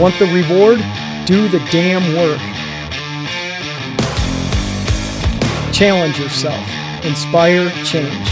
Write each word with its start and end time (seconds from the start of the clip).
Want 0.00 0.18
the 0.18 0.24
reward? 0.32 0.78
Do 1.26 1.46
the 1.48 1.58
damn 1.70 2.16
work. 2.16 2.40
Challenge 5.74 6.18
yourself. 6.18 6.66
Inspire 7.04 7.68
change. 7.84 8.30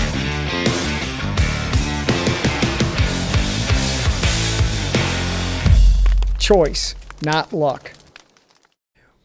Choice, 6.38 6.94
not 7.22 7.52
luck. 7.52 7.92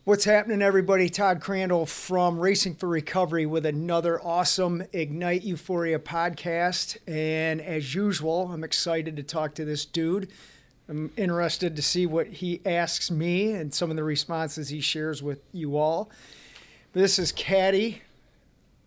What's 0.04 0.26
happening, 0.26 0.62
everybody? 0.62 1.08
Todd 1.08 1.40
Crandall 1.40 1.86
from 1.86 2.38
Racing 2.38 2.76
for 2.76 2.90
Recovery 2.90 3.46
with 3.46 3.66
another 3.66 4.22
awesome 4.22 4.84
Ignite 4.92 5.44
Euphoria 5.44 5.98
podcast. 5.98 6.98
And 7.08 7.62
as 7.62 7.96
usual, 7.96 8.52
I'm 8.52 8.66
excited 8.66 9.16
to 9.16 9.24
talk 9.24 9.56
to 9.56 9.64
this 9.64 9.86
dude. 9.86 10.30
I'm 10.90 11.12
interested 11.16 11.76
to 11.76 11.82
see 11.82 12.06
what 12.06 12.28
he 12.28 12.62
asks 12.66 13.10
me 13.10 13.54
and 13.54 13.74
some 13.74 13.90
of 13.90 13.96
the 13.96 14.04
responses 14.04 14.70
he 14.70 14.82
shares 14.82 15.24
with 15.24 15.40
you 15.52 15.78
all. 15.78 16.10
This 16.94 17.18
is 17.18 17.32
Caddy. 17.32 18.02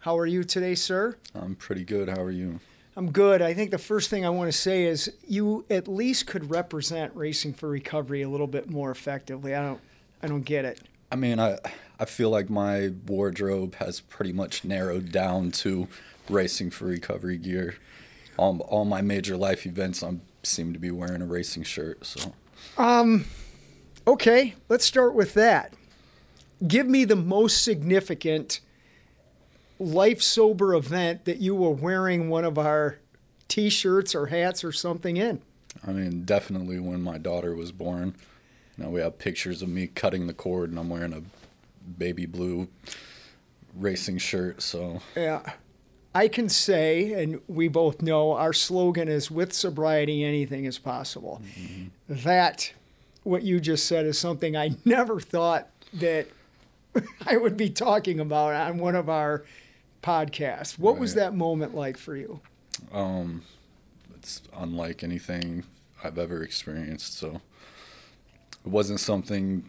How 0.00 0.18
are 0.18 0.26
you 0.26 0.44
today, 0.44 0.74
sir? 0.74 1.16
I'm 1.34 1.56
pretty 1.56 1.84
good. 1.84 2.08
How 2.08 2.20
are 2.20 2.30
you? 2.30 2.60
I'm 2.96 3.10
good. 3.10 3.42
I 3.42 3.54
think 3.54 3.70
the 3.70 3.78
first 3.78 4.08
thing 4.08 4.24
I 4.24 4.30
want 4.30 4.50
to 4.50 4.56
say 4.56 4.84
is 4.84 5.12
you 5.26 5.64
at 5.68 5.88
least 5.88 6.26
could 6.26 6.50
represent 6.50 7.14
Racing 7.14 7.54
for 7.54 7.68
Recovery 7.68 8.22
a 8.22 8.28
little 8.28 8.46
bit 8.46 8.70
more 8.70 8.90
effectively. 8.90 9.54
I 9.54 9.62
don't 9.62 9.80
I 10.22 10.28
don't 10.28 10.42
get 10.42 10.64
it. 10.64 10.80
I 11.12 11.16
mean, 11.16 11.38
I 11.38 11.58
I 11.98 12.04
feel 12.04 12.30
like 12.30 12.50
my 12.50 12.92
wardrobe 13.06 13.76
has 13.76 14.00
pretty 14.00 14.32
much 14.32 14.64
narrowed 14.64 15.12
down 15.12 15.50
to 15.52 15.88
racing 16.28 16.70
for 16.70 16.86
recovery 16.86 17.38
gear. 17.38 17.76
All, 18.36 18.60
all 18.60 18.84
my 18.84 19.00
major 19.00 19.36
life 19.36 19.64
events, 19.66 20.02
I 20.02 20.16
seem 20.46 20.72
to 20.72 20.78
be 20.78 20.90
wearing 20.90 21.22
a 21.22 21.26
racing 21.26 21.62
shirt. 21.64 22.04
So, 22.06 22.32
um, 22.78 23.24
Okay, 24.08 24.54
let's 24.68 24.84
start 24.84 25.14
with 25.14 25.34
that. 25.34 25.74
Give 26.66 26.86
me 26.86 27.04
the 27.04 27.16
most 27.16 27.62
significant 27.64 28.60
life 29.80 30.22
sober 30.22 30.74
event 30.74 31.24
that 31.24 31.38
you 31.38 31.54
were 31.56 31.70
wearing 31.70 32.28
one 32.28 32.44
of 32.44 32.56
our 32.56 32.98
t-shirts 33.48 34.14
or 34.14 34.26
hats 34.26 34.62
or 34.62 34.70
something 34.72 35.16
in. 35.16 35.42
I 35.86 35.92
mean, 35.92 36.24
definitely 36.24 36.78
when 36.78 37.02
my 37.02 37.18
daughter 37.18 37.54
was 37.54 37.72
born, 37.72 38.14
Now 38.78 38.90
we 38.90 39.00
have 39.00 39.18
pictures 39.18 39.60
of 39.62 39.68
me 39.68 39.86
cutting 39.88 40.26
the 40.26 40.32
cord, 40.34 40.70
and 40.70 40.78
I'm 40.78 40.88
wearing 40.88 41.12
a 41.12 41.22
baby 41.98 42.26
blue 42.26 42.68
racing 43.74 44.18
shirt. 44.18 44.62
So, 44.62 45.00
Yeah. 45.16 45.42
I 46.16 46.28
can 46.28 46.48
say, 46.48 47.12
and 47.12 47.42
we 47.46 47.68
both 47.68 48.00
know, 48.00 48.32
our 48.32 48.54
slogan 48.54 49.06
is 49.06 49.30
with 49.30 49.52
sobriety, 49.52 50.24
anything 50.24 50.64
is 50.64 50.78
possible. 50.78 51.42
That, 52.08 52.72
what 53.22 53.42
you 53.42 53.60
just 53.60 53.86
said, 53.86 54.06
is 54.06 54.18
something 54.18 54.56
I 54.56 54.76
never 54.86 55.20
thought 55.20 55.68
that 55.92 56.28
I 57.26 57.36
would 57.36 57.58
be 57.58 57.68
talking 57.68 58.18
about 58.18 58.54
on 58.54 58.78
one 58.78 58.94
of 58.94 59.10
our 59.10 59.44
podcasts. 60.02 60.78
What 60.78 60.98
was 60.98 61.12
that 61.16 61.34
moment 61.34 61.74
like 61.74 61.98
for 61.98 62.16
you? 62.16 62.40
um, 62.92 63.42
it's 64.14 64.40
unlike 64.56 65.04
anything 65.04 65.64
I've 66.02 66.18
ever 66.18 66.42
experienced. 66.42 67.18
So 67.18 67.42
it 68.64 68.70
wasn't 68.70 69.00
something. 69.00 69.68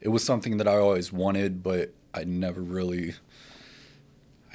It 0.00 0.08
was 0.08 0.22
something 0.22 0.58
that 0.58 0.68
I 0.68 0.76
always 0.76 1.10
wanted, 1.10 1.62
but 1.62 1.92
I 2.12 2.24
never 2.24 2.60
really. 2.60 3.14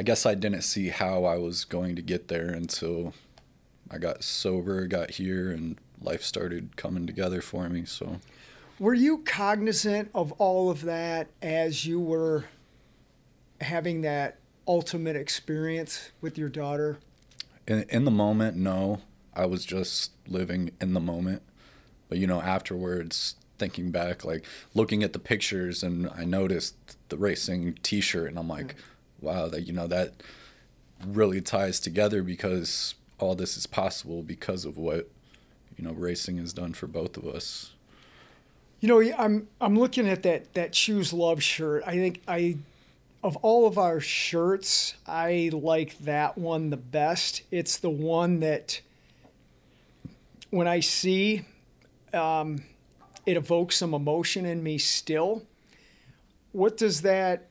I 0.02 0.03
guess 0.03 0.25
I 0.25 0.33
didn't 0.33 0.63
see 0.63 0.89
how 0.89 1.25
I 1.25 1.38
was 1.38 1.63
going 1.63 1.95
to 1.95 2.02
get 2.02 2.27
there 2.27 2.47
until 2.47 3.13
I 3.91 3.99
got 3.99 4.23
sober, 4.23 4.88
got 4.88 5.11
here, 5.11 5.52
and 5.52 5.77
life 6.02 6.23
started 6.23 6.75
coming 6.75 7.05
together 7.05 7.39
for 7.39 7.69
me. 7.69 7.85
So 7.85 8.17
Were 8.79 8.95
you 8.95 9.19
cognizant 9.19 10.09
of 10.16 10.31
all 10.39 10.72
of 10.72 10.81
that 10.85 11.27
as 11.39 11.85
you 11.85 11.99
were 11.99 12.45
having 13.61 14.01
that 14.01 14.40
ultimate 14.67 15.16
experience 15.16 16.09
with 16.19 16.35
your 16.35 16.50
daughter? 16.50 16.97
in 17.67 17.84
in 17.84 18.03
the 18.03 18.09
moment, 18.09 18.57
no, 18.57 19.01
I 19.35 19.45
was 19.45 19.66
just 19.66 20.13
living 20.28 20.72
in 20.81 20.95
the 20.95 21.00
moment. 21.00 21.44
But 22.09 22.17
you 22.17 22.25
know, 22.25 22.41
afterwards, 22.41 23.35
thinking 23.59 23.91
back, 23.91 24.25
like 24.25 24.45
looking 24.73 25.03
at 25.03 25.13
the 25.13 25.19
pictures, 25.19 25.84
and 25.84 26.09
I 26.09 26.25
noticed 26.25 26.97
the 27.09 27.17
racing 27.17 27.78
T-shirt, 27.84 28.29
and 28.29 28.40
I'm 28.40 28.47
like, 28.47 28.73
wow, 29.22 29.48
that 29.48 29.62
you 29.62 29.74
know 29.74 29.88
that 29.88 30.14
really 31.06 31.42
ties 31.42 31.80
together 31.80 32.22
because 32.24 32.96
all 33.20 33.36
this 33.36 33.58
is 33.58 33.66
possible 33.66 34.22
because 34.22 34.66
of 34.66 34.78
what 34.78 35.09
you 35.78 35.84
know 35.84 35.94
racing 35.94 36.38
has 36.38 36.54
done 36.54 36.74
for 36.74 36.88
both 36.88 37.18
of 37.18 37.26
us. 37.26 37.72
You 38.80 38.88
know, 38.88 39.14
I'm 39.18 39.48
I'm 39.59 39.78
looking 39.78 40.08
at 40.08 40.24
that 40.24 40.54
that 40.56 40.74
choose 40.74 41.14
love 41.14 41.42
shirt. 41.44 41.84
I 41.86 41.94
think 41.94 42.22
I 42.28 42.58
of 43.24 43.38
all 43.38 43.68
of 43.68 43.78
our 43.78 44.00
shirts, 44.00 44.96
I 45.06 45.52
like 45.53 46.00
that 46.00 46.38
one 46.38 46.72
the 46.72 46.78
best. 46.78 47.44
It's 47.52 47.78
the 47.78 47.90
one 47.90 48.40
that 48.40 48.82
when 50.50 50.68
I 50.68 50.80
see 50.80 51.46
um, 52.14 52.64
it 53.26 53.38
evokes 53.38 53.78
some 53.78 53.94
emotion 53.94 54.46
in 54.46 54.64
me 54.64 54.78
still. 54.78 55.44
What 56.52 56.78
does 56.78 57.02
that 57.02 57.48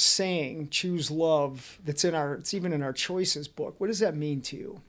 saying 0.00 0.68
choose 0.70 1.10
love 1.10 1.78
that's 1.84 2.04
in 2.04 2.14
our 2.14 2.34
it's 2.34 2.54
even 2.54 2.72
in 2.72 2.82
our 2.82 2.92
choices 2.92 3.48
book. 3.48 3.74
What 3.78 3.88
does 3.88 4.00
that 4.00 4.16
mean 4.16 4.40
to 4.42 4.56
you? 4.56 4.80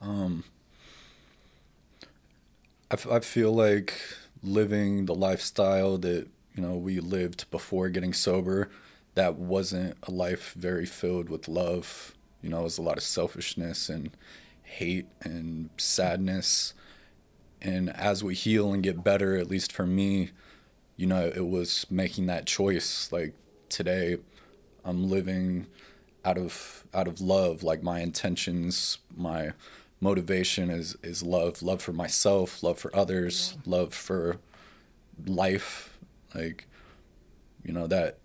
Um 0.00 0.44
I, 2.90 2.94
f- 2.94 3.10
I 3.10 3.20
feel 3.20 3.52
like 3.52 4.00
living 4.42 5.06
the 5.06 5.14
lifestyle 5.14 5.98
that 5.98 6.28
you 6.54 6.62
know 6.62 6.74
we 6.74 7.00
lived 7.00 7.50
before 7.50 7.88
getting 7.88 8.12
sober 8.12 8.70
that 9.14 9.36
wasn't 9.36 9.96
a 10.04 10.10
life 10.10 10.54
very 10.56 10.86
filled 10.86 11.28
with 11.28 11.48
love 11.48 12.14
you 12.42 12.48
know 12.48 12.60
it 12.60 12.64
was 12.64 12.78
a 12.78 12.82
lot 12.82 12.96
of 12.96 13.02
selfishness 13.02 13.88
and 13.88 14.10
hate 14.62 15.06
and 15.22 15.70
sadness 15.76 16.74
and 17.60 17.90
as 17.90 18.22
we 18.22 18.34
heal 18.34 18.72
and 18.72 18.82
get 18.82 19.02
better 19.02 19.36
at 19.36 19.48
least 19.48 19.72
for 19.72 19.86
me 19.86 20.30
you 20.96 21.06
know 21.06 21.30
it 21.34 21.46
was 21.46 21.86
making 21.90 22.26
that 22.26 22.46
choice 22.46 23.10
like 23.10 23.34
today 23.68 24.16
i'm 24.84 25.08
living 25.08 25.66
out 26.26 26.36
of 26.36 26.84
out 26.92 27.06
of 27.06 27.20
love. 27.20 27.62
Like 27.62 27.82
my 27.82 28.00
intentions 28.00 28.98
my 29.16 29.52
motivation 30.00 30.68
is 30.68 30.96
is 31.02 31.22
love. 31.22 31.62
Love 31.62 31.80
for 31.80 31.92
myself 31.92 32.62
love 32.62 32.78
for 32.78 32.94
others 32.94 33.56
love 33.64 33.94
for 33.94 34.38
life. 35.24 35.98
Like 36.34 36.66
you 37.64 37.72
know 37.72 37.86
that 37.86 38.18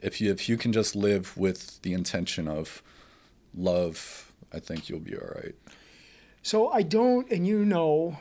if 0.00 0.20
you 0.20 0.32
if 0.32 0.48
you 0.48 0.56
can 0.56 0.72
just 0.72 0.96
live 0.96 1.36
with 1.36 1.80
the 1.82 1.92
intention 1.92 2.48
of 2.48 2.82
love 3.54 4.32
i 4.54 4.58
think 4.58 4.88
you'll 4.88 4.98
be 4.98 5.14
all 5.14 5.28
right. 5.42 5.54
So 6.42 6.70
I 6.70 6.80
don't, 6.80 7.30
and 7.30 7.46
you 7.46 7.66
know, 7.66 8.18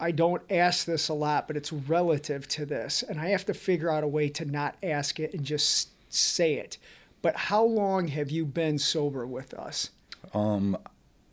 I 0.00 0.10
don't 0.10 0.42
ask 0.50 0.86
this 0.86 1.08
a 1.08 1.14
lot, 1.14 1.46
but 1.46 1.56
it's 1.56 1.72
relative 1.72 2.48
to 2.48 2.66
this. 2.66 3.04
And 3.06 3.20
I 3.20 3.28
have 3.28 3.44
to 3.46 3.54
figure 3.54 3.90
out 3.90 4.02
a 4.02 4.08
way 4.08 4.28
to 4.30 4.44
not 4.44 4.76
ask 4.82 5.20
it 5.20 5.34
and 5.34 5.44
just 5.44 5.90
say 6.12 6.54
it. 6.54 6.78
But 7.22 7.36
how 7.36 7.62
long 7.62 8.08
have 8.08 8.30
you 8.30 8.44
been 8.46 8.78
sober 8.78 9.26
with 9.26 9.54
us? 9.54 9.90
um 10.34 10.76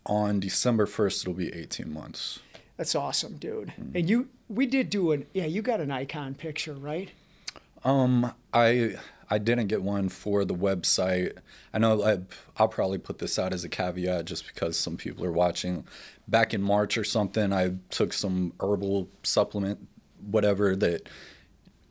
on 0.06 0.40
december 0.40 0.86
1st 0.86 1.20
it'll 1.22 1.34
be 1.34 1.52
18 1.54 1.92
months 1.92 2.40
That's 2.78 2.94
awesome, 2.94 3.36
dude. 3.38 3.72
And 3.76 4.08
you, 4.08 4.28
we 4.48 4.64
did 4.64 4.88
do 4.88 5.10
an, 5.10 5.26
yeah, 5.34 5.46
you 5.46 5.62
got 5.62 5.80
an 5.80 5.90
icon 5.90 6.34
picture, 6.34 6.74
right? 6.74 7.10
Um, 7.84 8.32
I 8.54 8.96
I 9.30 9.38
didn't 9.38 9.66
get 9.66 9.82
one 9.82 10.08
for 10.08 10.44
the 10.44 10.54
website. 10.54 11.36
I 11.72 11.78
know 11.78 12.02
I, 12.02 12.18
I'll 12.56 12.68
probably 12.68 12.98
put 12.98 13.18
this 13.18 13.38
out 13.38 13.52
as 13.52 13.64
a 13.64 13.68
caveat 13.68 14.24
just 14.24 14.46
because 14.46 14.78
some 14.78 14.96
people 14.96 15.24
are 15.24 15.32
watching. 15.32 15.86
Back 16.26 16.54
in 16.54 16.62
March 16.62 16.96
or 16.96 17.04
something, 17.04 17.52
I 17.52 17.74
took 17.90 18.12
some 18.12 18.52
herbal 18.60 19.08
supplement, 19.22 19.86
whatever 20.30 20.74
that 20.76 21.08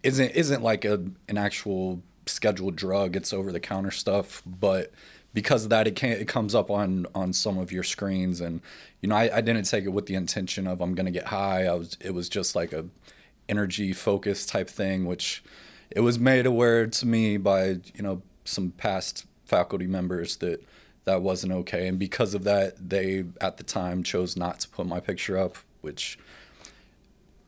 isn't 0.03 0.31
isn't 0.31 0.63
like 0.63 0.85
a 0.85 1.03
an 1.27 1.37
actual 1.37 2.01
scheduled 2.25 2.75
drug. 2.75 3.15
It's 3.15 3.33
over 3.33 3.51
the 3.51 3.59
counter 3.59 3.91
stuff, 3.91 4.41
but 4.45 4.91
because 5.33 5.63
of 5.63 5.69
that, 5.69 5.87
it 5.87 5.95
can 5.95 6.11
it 6.11 6.27
comes 6.27 6.55
up 6.55 6.71
on 6.71 7.05
on 7.13 7.33
some 7.33 7.57
of 7.57 7.71
your 7.71 7.83
screens, 7.83 8.41
and 8.41 8.61
you 9.01 9.09
know 9.09 9.15
I, 9.15 9.37
I 9.37 9.41
didn't 9.41 9.63
take 9.63 9.85
it 9.85 9.89
with 9.89 10.07
the 10.07 10.15
intention 10.15 10.67
of 10.67 10.81
I'm 10.81 10.95
gonna 10.95 11.11
get 11.11 11.27
high. 11.27 11.65
I 11.65 11.73
was 11.73 11.97
it 12.01 12.11
was 12.11 12.29
just 12.29 12.55
like 12.55 12.73
a 12.73 12.85
energy 13.49 13.93
focus 13.93 14.45
type 14.45 14.69
thing, 14.69 15.05
which 15.05 15.43
it 15.91 16.01
was 16.01 16.19
made 16.19 16.45
aware 16.45 16.87
to 16.87 17.05
me 17.05 17.37
by 17.37 17.67
you 17.67 18.01
know 18.01 18.21
some 18.45 18.71
past 18.71 19.25
faculty 19.45 19.87
members 19.87 20.37
that 20.37 20.63
that 21.05 21.21
wasn't 21.21 21.53
okay, 21.53 21.87
and 21.87 21.97
because 21.97 22.33
of 22.33 22.43
that, 22.43 22.89
they 22.89 23.23
at 23.39 23.57
the 23.57 23.63
time 23.63 24.03
chose 24.03 24.35
not 24.35 24.59
to 24.59 24.69
put 24.69 24.85
my 24.85 24.99
picture 24.99 25.37
up, 25.37 25.57
which 25.81 26.19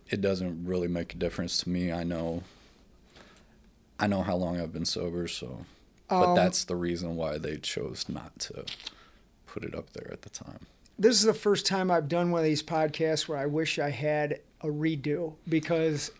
it 0.09 0.21
doesn't 0.21 0.65
really 0.65 0.87
make 0.87 1.13
a 1.13 1.17
difference 1.17 1.57
to 1.57 1.69
me. 1.69 1.91
I 1.91 2.03
know 2.03 2.43
I 3.99 4.07
know 4.07 4.21
how 4.23 4.35
long 4.35 4.59
I've 4.59 4.73
been 4.73 4.85
sober, 4.85 5.27
so 5.27 5.65
but 6.07 6.29
Um, 6.29 6.35
that's 6.35 6.63
the 6.63 6.75
reason 6.75 7.15
why 7.15 7.37
they 7.37 7.57
chose 7.57 8.07
not 8.09 8.39
to 8.39 8.65
put 9.45 9.63
it 9.63 9.75
up 9.75 9.91
there 9.91 10.09
at 10.11 10.23
the 10.23 10.29
time. 10.29 10.65
This 10.97 11.15
is 11.17 11.23
the 11.23 11.33
first 11.33 11.65
time 11.65 11.91
I've 11.91 12.07
done 12.09 12.31
one 12.31 12.39
of 12.39 12.45
these 12.45 12.63
podcasts 12.63 13.27
where 13.27 13.37
I 13.37 13.45
wish 13.45 13.77
I 13.77 13.89
had 13.89 14.39
a 14.61 14.67
redo 14.67 15.35
because 15.47 16.11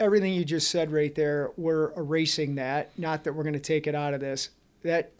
everything 0.00 0.32
you 0.32 0.44
just 0.44 0.70
said 0.70 0.92
right 0.92 1.14
there, 1.14 1.50
we're 1.56 1.92
erasing 1.96 2.56
that. 2.56 2.96
Not 2.98 3.24
that 3.24 3.34
we're 3.34 3.42
going 3.42 3.54
to 3.54 3.60
take 3.60 3.86
it 3.86 3.94
out 3.94 4.14
of 4.14 4.20
this. 4.20 4.50
That 4.82 5.12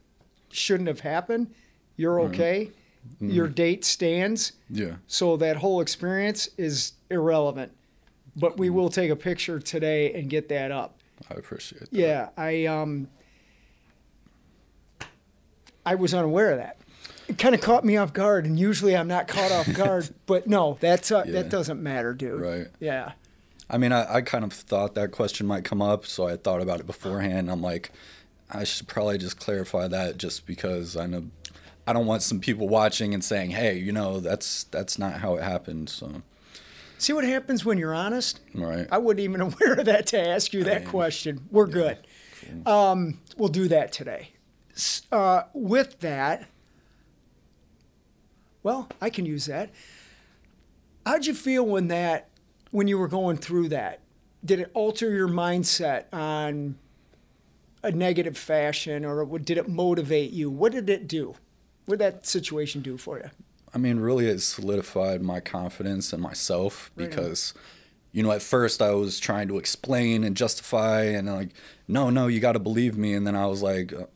shouldn't 0.51 0.89
have 0.89 1.01
happened. 1.01 1.53
You're 1.97 2.21
okay. 2.23 2.71
Mm-hmm. 3.17 3.31
Your 3.31 3.49
date 3.49 3.85
stands. 3.85 4.53
Yeah. 4.71 4.97
So 5.07 5.37
that 5.39 5.57
whole 5.57 5.81
experience 5.81 6.49
is 6.57 6.93
irrelevant. 7.11 7.73
But 8.37 8.57
we 8.57 8.69
mm-hmm. 8.69 8.77
will 8.77 8.89
take 8.89 9.11
a 9.11 9.17
picture 9.17 9.59
today 9.59 10.13
and 10.15 10.31
get 10.31 10.49
that 10.51 10.71
up. 10.71 10.99
I 11.31 11.35
appreciate 11.35 11.91
that. 11.91 11.93
Yeah, 11.93 12.29
I 12.37 12.67
um 12.67 13.09
I 15.85 15.97
was 15.97 16.15
unaware 16.15 16.53
of 16.53 16.59
that. 16.59 16.79
It 17.29 17.39
kind 17.39 17.55
of 17.55 17.61
caught 17.61 17.85
me 17.85 17.97
off 17.97 18.13
guard, 18.13 18.47
and 18.47 18.59
usually 18.59 18.97
I'm 18.97 19.09
not 19.09 19.29
caught 19.29 19.51
off 19.51 19.73
guard. 19.75 20.09
but 20.27 20.47
no, 20.47 20.79
that's 20.81 21.11
uh, 21.11 21.25
yeah. 21.27 21.33
that 21.33 21.49
doesn't 21.49 21.83
matter, 21.83 22.15
dude. 22.15 22.41
Right. 22.41 22.67
Yeah. 22.79 23.13
I 23.71 23.79
mean, 23.79 23.93
I, 23.93 24.17
I 24.17 24.21
kind 24.23 24.45
of 24.45 24.53
thought 24.53 24.95
that 24.95 25.11
question 25.11 25.47
might 25.47 25.65
come 25.65 25.83
up, 25.83 26.07
so 26.07 26.27
I 26.27 26.37
thought 26.37 26.61
about 26.61 26.81
it 26.81 26.87
beforehand. 26.87 27.51
I'm 27.51 27.63
like, 27.63 27.91
I 28.51 28.65
should 28.65 28.89
probably 28.89 29.19
just 29.19 29.39
clarify 29.39 29.89
that, 29.89 30.17
just 30.17 30.47
because 30.47 30.97
I 30.97 31.07
know 31.07 31.27
I 31.87 31.93
don't 31.93 32.07
want 32.07 32.23
some 32.23 32.41
people 32.41 32.69
watching 32.69 33.15
and 33.15 33.23
saying, 33.23 33.51
"Hey, 33.51 33.79
you 33.79 33.93
know, 33.93 34.21
that's 34.21 34.65
that's 34.65 34.99
not 34.99 35.21
how 35.21 35.37
it 35.37 35.43
happened." 35.43 35.89
So. 35.91 36.23
See 37.01 37.13
what 37.13 37.23
happens 37.25 37.65
when 37.65 37.79
you're 37.79 37.95
honest. 37.95 38.41
Right. 38.55 38.89
I 38.91 38.99
wasn't 38.99 39.21
even 39.21 39.41
aware 39.43 39.75
of 39.75 39.85
that 39.85 40.07
to 40.09 40.21
ask 40.21 40.53
you 40.53 40.65
that 40.65 40.83
I 40.83 40.85
question. 40.85 41.47
We're 41.51 41.67
yeah, 41.69 41.73
good. 41.73 41.99
Cool. 42.65 42.73
Um, 42.75 43.21
we'll 43.37 43.49
do 43.49 43.69
that 43.69 43.93
today. 43.93 44.31
Uh, 45.11 45.43
with 45.55 46.01
that, 46.01 46.49
well, 48.63 48.89
I 49.01 49.11
can 49.11 49.27
use 49.27 49.47
that. 49.47 49.71
How'd 51.07 51.27
you 51.27 51.35
feel 51.35 51.65
when 51.65 51.89
that 51.89 52.28
when 52.71 52.89
you 52.89 52.99
were 52.99 53.09
going 53.09 53.37
through 53.37 53.69
that? 53.71 54.01
Did 54.45 54.61
it 54.61 54.71
alter 54.75 55.11
your 55.11 55.29
mindset 55.29 56.05
on 56.13 56.77
a 57.83 57.91
negative 57.91 58.37
fashion 58.37 59.05
or 59.05 59.39
did 59.39 59.59
it 59.59 59.69
motivate 59.69 60.31
you? 60.31 60.51
What 60.51 60.73
did 60.73 60.89
it 60.89 61.09
do? 61.09 61.35
What 61.87 61.99
did 61.99 62.05
that 62.05 62.27
situation 62.27 62.83
do 62.83 62.97
for 62.99 63.19
you? 63.19 63.31
I 63.75 63.79
mean, 63.79 64.01
really, 64.01 64.27
it 64.27 64.41
solidified 64.41 65.23
my 65.23 65.41
confidence 65.41 66.13
in 66.13 66.21
myself 66.21 66.91
because, 66.97 67.55
you 68.13 68.23
know, 68.23 68.33
at 68.33 68.43
first 68.43 68.81
I 68.81 68.93
was 68.93 69.19
trying 69.19 69.49
to 69.49 69.59
explain 69.59 70.25
and 70.25 70.37
justify 70.37 71.03
and 71.03 71.33
like, 71.33 71.51
no, 71.87 72.11
no, 72.11 72.27
you 72.27 72.41
got 72.41 72.53
to 72.53 72.59
believe 72.59 72.97
me. 72.97 73.15
And 73.15 73.27
then 73.27 73.37
I 73.37 73.47
was 73.47 73.63
like, 73.63 73.93
uh, 73.93 74.07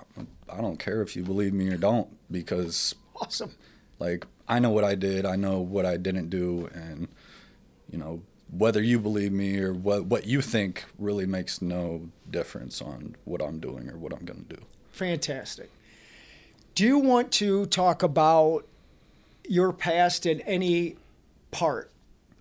I 0.49 0.61
don't 0.61 0.79
care 0.79 1.03
if 1.03 1.17
you 1.17 1.23
believe 1.23 1.53
me 1.53 1.69
or 1.69 1.77
don't 1.77 2.09
because, 2.31 2.95
awesome. 3.17 3.55
Like, 3.99 4.27
I 4.49 4.59
know 4.59 4.71
what 4.71 4.85
I 4.85 4.95
did, 4.95 5.25
I 5.25 5.37
know 5.37 5.61
what 5.61 5.87
I 5.87 5.97
didn't 5.97 6.29
do, 6.29 6.69
and, 6.75 7.09
you 7.91 7.99
know, 7.99 8.23
whether 8.57 8.83
you 8.83 9.01
believe 9.01 9.33
me 9.33 9.59
or 9.59 9.73
what 9.73 10.05
what 10.05 10.27
you 10.27 10.43
think 10.43 10.85
really 10.99 11.27
makes 11.27 11.63
no 11.63 12.09
difference 12.31 12.83
on 12.83 13.17
what 13.25 13.43
I'm 13.43 13.59
doing 13.59 13.89
or 13.89 13.97
what 13.97 14.13
I'm 14.13 14.25
going 14.25 14.45
to 14.45 14.57
do. 14.57 14.63
Fantastic. 14.93 15.71
Do 16.75 16.85
you 16.85 16.99
want 16.99 17.33
to 17.33 17.67
talk 17.67 18.03
about 18.03 18.67
your 19.49 19.73
past 19.73 20.27
in 20.27 20.41
any 20.43 20.97
part? 21.51 21.91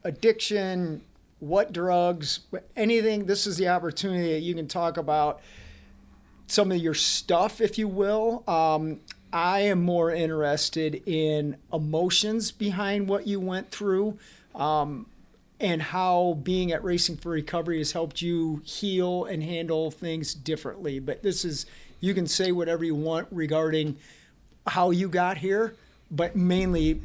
Addiction, 0.03 1.01
what 1.39 1.73
drugs, 1.73 2.41
anything. 2.75 3.25
This 3.25 3.47
is 3.47 3.57
the 3.57 3.67
opportunity 3.69 4.33
that 4.33 4.41
you 4.41 4.53
can 4.53 4.67
talk 4.67 4.97
about 4.97 5.41
some 6.47 6.71
of 6.71 6.77
your 6.77 6.93
stuff, 6.93 7.61
if 7.61 7.77
you 7.77 7.87
will. 7.87 8.43
Um, 8.47 8.99
I 9.33 9.61
am 9.61 9.81
more 9.81 10.11
interested 10.11 11.01
in 11.07 11.57
emotions 11.71 12.51
behind 12.51 13.07
what 13.07 13.27
you 13.27 13.39
went 13.39 13.71
through. 13.71 14.17
Um, 14.53 15.07
and 15.61 15.81
how 15.81 16.39
being 16.41 16.71
at 16.71 16.83
Racing 16.83 17.17
for 17.17 17.29
Recovery 17.29 17.77
has 17.77 17.91
helped 17.91 18.21
you 18.21 18.61
heal 18.65 19.25
and 19.25 19.43
handle 19.43 19.91
things 19.91 20.33
differently. 20.33 20.97
But 20.99 21.21
this 21.21 21.45
is, 21.45 21.67
you 21.99 22.15
can 22.15 22.25
say 22.25 22.51
whatever 22.51 22.83
you 22.83 22.95
want 22.95 23.27
regarding 23.29 23.97
how 24.65 24.89
you 24.89 25.07
got 25.07 25.37
here, 25.37 25.75
but 26.09 26.35
mainly 26.35 26.99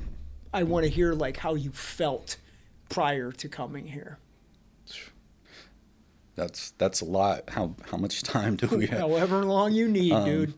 I 0.55 0.62
want 0.62 0.85
to 0.85 0.91
hear 0.91 1.12
like 1.12 1.37
how 1.37 1.55
you 1.55 1.70
felt 1.70 2.38
prior 2.88 3.31
to 3.32 3.49
coming 3.49 3.88
here. 3.88 4.19
That's 6.35 6.73
that's 6.73 7.00
a 7.00 7.06
lot. 7.06 7.49
How 7.49 7.75
how 7.91 7.97
much 7.97 8.23
time 8.23 8.56
do 8.56 8.67
we 8.69 8.87
have? 8.88 8.99
However 8.99 9.43
long 9.44 9.73
you 9.73 9.88
need, 9.88 10.12
um, 10.12 10.25
dude. 10.26 10.55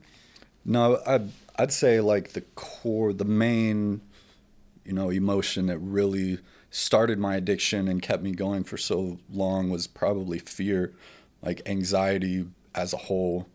No, 0.64 1.00
I'd 1.06 1.30
I'd 1.56 1.72
say 1.72 2.00
like 2.00 2.32
the 2.32 2.40
core, 2.56 3.12
the 3.12 3.24
main, 3.24 4.00
you 4.84 4.92
know, 4.92 5.10
emotion 5.10 5.66
that 5.66 5.78
really 5.78 6.40
started 6.70 7.18
my 7.18 7.36
addiction 7.36 7.88
and 7.88 8.02
kept 8.02 8.22
me 8.22 8.32
going 8.32 8.64
for 8.64 8.76
so 8.76 9.18
long 9.30 9.70
was 9.70 9.86
probably 9.86 10.38
fear, 10.38 10.94
like 11.42 11.62
anxiety 11.66 12.46
as 12.74 12.92
a 12.92 12.98
whole. 12.98 13.48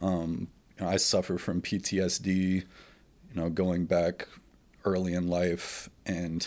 Um, 0.00 0.48
you 0.78 0.84
know, 0.84 0.90
I 0.90 0.96
suffer 0.96 1.38
from 1.38 1.62
PTSD, 1.62 2.28
you 2.28 2.64
know, 3.34 3.48
going 3.50 3.86
back 3.86 4.28
early 4.84 5.14
in 5.14 5.28
life, 5.28 5.88
and 6.06 6.46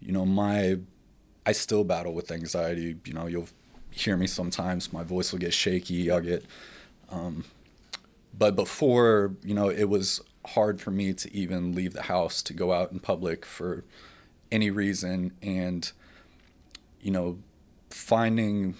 you 0.00 0.12
know, 0.12 0.26
my 0.26 0.78
I 1.44 1.52
still 1.52 1.84
battle 1.84 2.12
with 2.12 2.30
anxiety. 2.30 2.96
You 3.04 3.12
know, 3.12 3.26
you'll 3.26 3.48
hear 3.90 4.16
me 4.16 4.26
sometimes. 4.26 4.92
My 4.92 5.02
voice 5.02 5.32
will 5.32 5.38
get 5.38 5.54
shaky. 5.54 6.10
I'll 6.10 6.20
get, 6.20 6.44
um, 7.10 7.44
but 8.36 8.56
before, 8.56 9.34
you 9.42 9.54
know, 9.54 9.68
it 9.68 9.84
was 9.84 10.20
hard 10.48 10.80
for 10.80 10.90
me 10.90 11.12
to 11.12 11.32
even 11.34 11.74
leave 11.74 11.92
the 11.92 12.02
house 12.02 12.42
to 12.42 12.52
go 12.52 12.72
out 12.72 12.92
in 12.92 13.00
public 13.00 13.44
for 13.44 13.84
any 14.50 14.70
reason 14.70 15.32
and 15.42 15.92
you 17.00 17.10
know 17.10 17.38
finding 17.90 18.74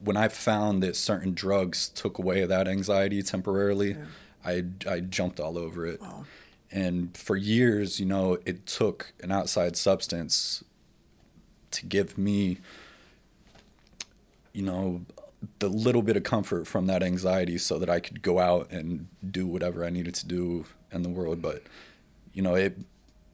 when 0.00 0.16
I 0.16 0.28
found 0.28 0.82
that 0.82 0.94
certain 0.96 1.34
drugs 1.34 1.88
took 1.88 2.18
away 2.18 2.44
that 2.44 2.68
anxiety 2.68 3.22
temporarily, 3.22 3.92
yeah. 3.92 4.04
I 4.44 4.64
I 4.88 5.00
jumped 5.00 5.40
all 5.40 5.58
over 5.58 5.86
it. 5.86 6.00
Oh. 6.02 6.24
And 6.70 7.16
for 7.16 7.36
years, 7.36 7.98
you 8.00 8.06
know, 8.06 8.38
it 8.44 8.66
took 8.66 9.12
an 9.22 9.32
outside 9.32 9.76
substance 9.76 10.62
to 11.70 11.86
give 11.86 12.16
me 12.18 12.58
you 14.52 14.62
know 14.62 15.04
the 15.58 15.68
little 15.68 16.02
bit 16.02 16.16
of 16.16 16.22
comfort 16.22 16.66
from 16.66 16.86
that 16.86 17.02
anxiety 17.02 17.58
so 17.58 17.78
that 17.78 17.90
I 17.90 18.00
could 18.00 18.22
go 18.22 18.38
out 18.38 18.70
and 18.70 19.06
do 19.30 19.46
whatever 19.46 19.84
I 19.84 19.90
needed 19.90 20.14
to 20.16 20.26
do 20.26 20.64
in 20.90 21.02
the 21.02 21.10
world 21.10 21.42
but 21.42 21.62
you 22.32 22.40
know 22.40 22.54
it 22.54 22.78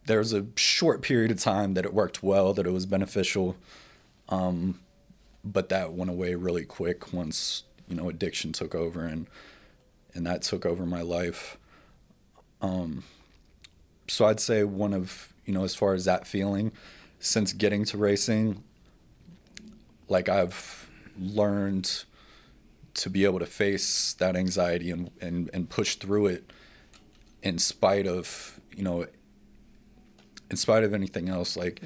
there 0.06 0.18
was 0.18 0.32
a 0.32 0.46
short 0.56 1.02
period 1.02 1.30
of 1.30 1.40
time 1.40 1.74
that 1.74 1.84
it 1.84 1.94
worked 1.94 2.22
well, 2.22 2.52
that 2.54 2.66
it 2.66 2.72
was 2.72 2.86
beneficial, 2.86 3.56
um, 4.28 4.80
but 5.44 5.68
that 5.68 5.92
went 5.92 6.10
away 6.10 6.34
really 6.34 6.64
quick 6.64 7.12
once 7.12 7.64
you 7.88 7.96
know 7.96 8.08
addiction 8.08 8.52
took 8.52 8.74
over 8.74 9.04
and 9.04 9.26
and 10.14 10.26
that 10.26 10.42
took 10.42 10.66
over 10.66 10.84
my 10.84 11.02
life. 11.02 11.58
Um, 12.60 13.04
so 14.08 14.26
I'd 14.26 14.40
say 14.40 14.64
one 14.64 14.92
of 14.92 15.32
you 15.44 15.54
know 15.54 15.64
as 15.64 15.74
far 15.74 15.94
as 15.94 16.04
that 16.04 16.26
feeling, 16.26 16.72
since 17.20 17.52
getting 17.52 17.84
to 17.86 17.96
racing, 17.96 18.62
like 20.08 20.28
I've 20.28 20.90
learned 21.18 22.04
to 22.94 23.10
be 23.10 23.24
able 23.24 23.38
to 23.38 23.46
face 23.46 24.12
that 24.14 24.36
anxiety 24.36 24.90
and, 24.90 25.10
and, 25.20 25.48
and 25.54 25.68
push 25.70 25.96
through 25.96 26.26
it 26.26 26.52
in 27.42 27.58
spite 27.58 28.06
of 28.06 28.60
you 28.76 28.82
know 28.82 29.06
in 30.52 30.56
spite 30.58 30.84
of 30.84 30.94
anything 30.94 31.28
else, 31.28 31.56
like, 31.56 31.80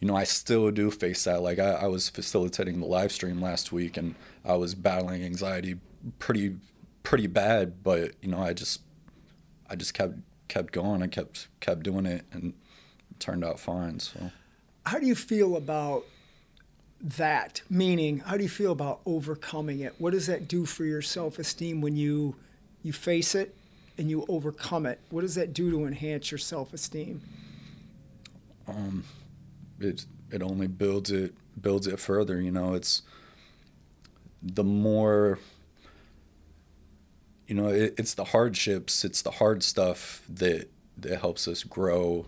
you 0.00 0.06
know, 0.06 0.16
I 0.16 0.24
still 0.24 0.70
do 0.70 0.90
face 0.90 1.24
that. 1.24 1.42
Like, 1.42 1.58
I, 1.58 1.72
I 1.72 1.86
was 1.88 2.08
facilitating 2.08 2.80
the 2.80 2.86
live 2.86 3.10
stream 3.12 3.42
last 3.42 3.72
week 3.72 3.96
and 3.96 4.14
I 4.44 4.54
was 4.54 4.74
battling 4.74 5.24
anxiety 5.24 5.76
pretty, 6.20 6.56
pretty 7.02 7.26
bad, 7.26 7.82
but, 7.82 8.12
you 8.22 8.28
know, 8.28 8.40
I 8.40 8.52
just, 8.52 8.82
I 9.68 9.74
just 9.74 9.94
kept, 9.94 10.14
kept 10.46 10.72
going. 10.72 11.02
I 11.02 11.08
kept, 11.08 11.48
kept 11.60 11.82
doing 11.82 12.06
it 12.06 12.24
and 12.32 12.54
it 13.10 13.20
turned 13.20 13.44
out 13.44 13.58
fine. 13.58 13.98
So, 13.98 14.30
how 14.86 14.98
do 14.98 15.06
you 15.06 15.16
feel 15.16 15.56
about 15.56 16.04
that? 17.00 17.62
Meaning, 17.68 18.20
how 18.20 18.36
do 18.36 18.44
you 18.44 18.48
feel 18.48 18.72
about 18.72 19.00
overcoming 19.04 19.80
it? 19.80 19.94
What 19.98 20.12
does 20.12 20.28
that 20.28 20.46
do 20.46 20.64
for 20.64 20.84
your 20.84 21.02
self 21.02 21.40
esteem 21.40 21.80
when 21.80 21.96
you, 21.96 22.36
you 22.84 22.92
face 22.92 23.34
it 23.34 23.56
and 23.98 24.08
you 24.08 24.24
overcome 24.28 24.86
it? 24.86 25.00
What 25.10 25.22
does 25.22 25.34
that 25.34 25.52
do 25.52 25.72
to 25.72 25.86
enhance 25.86 26.30
your 26.30 26.38
self 26.38 26.72
esteem? 26.72 27.20
Um, 28.68 29.04
it 29.80 30.06
it 30.30 30.42
only 30.42 30.66
builds 30.66 31.10
it 31.10 31.34
builds 31.60 31.86
it 31.86 31.98
further. 31.98 32.40
You 32.40 32.50
know, 32.50 32.74
it's 32.74 33.02
the 34.42 34.64
more 34.64 35.38
you 37.46 37.54
know 37.54 37.68
it, 37.68 37.94
it's 37.98 38.14
the 38.14 38.24
hardships, 38.24 39.04
it's 39.04 39.22
the 39.22 39.32
hard 39.32 39.62
stuff 39.62 40.22
that 40.28 40.68
that 40.96 41.20
helps 41.20 41.46
us 41.48 41.62
grow 41.62 42.26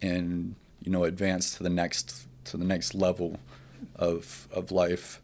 and 0.00 0.54
you 0.82 0.90
know 0.90 1.04
advance 1.04 1.54
to 1.56 1.62
the 1.62 1.70
next 1.70 2.26
to 2.44 2.56
the 2.56 2.64
next 2.64 2.94
level 2.94 3.38
of 3.96 4.48
of 4.52 4.70
life. 4.70 5.20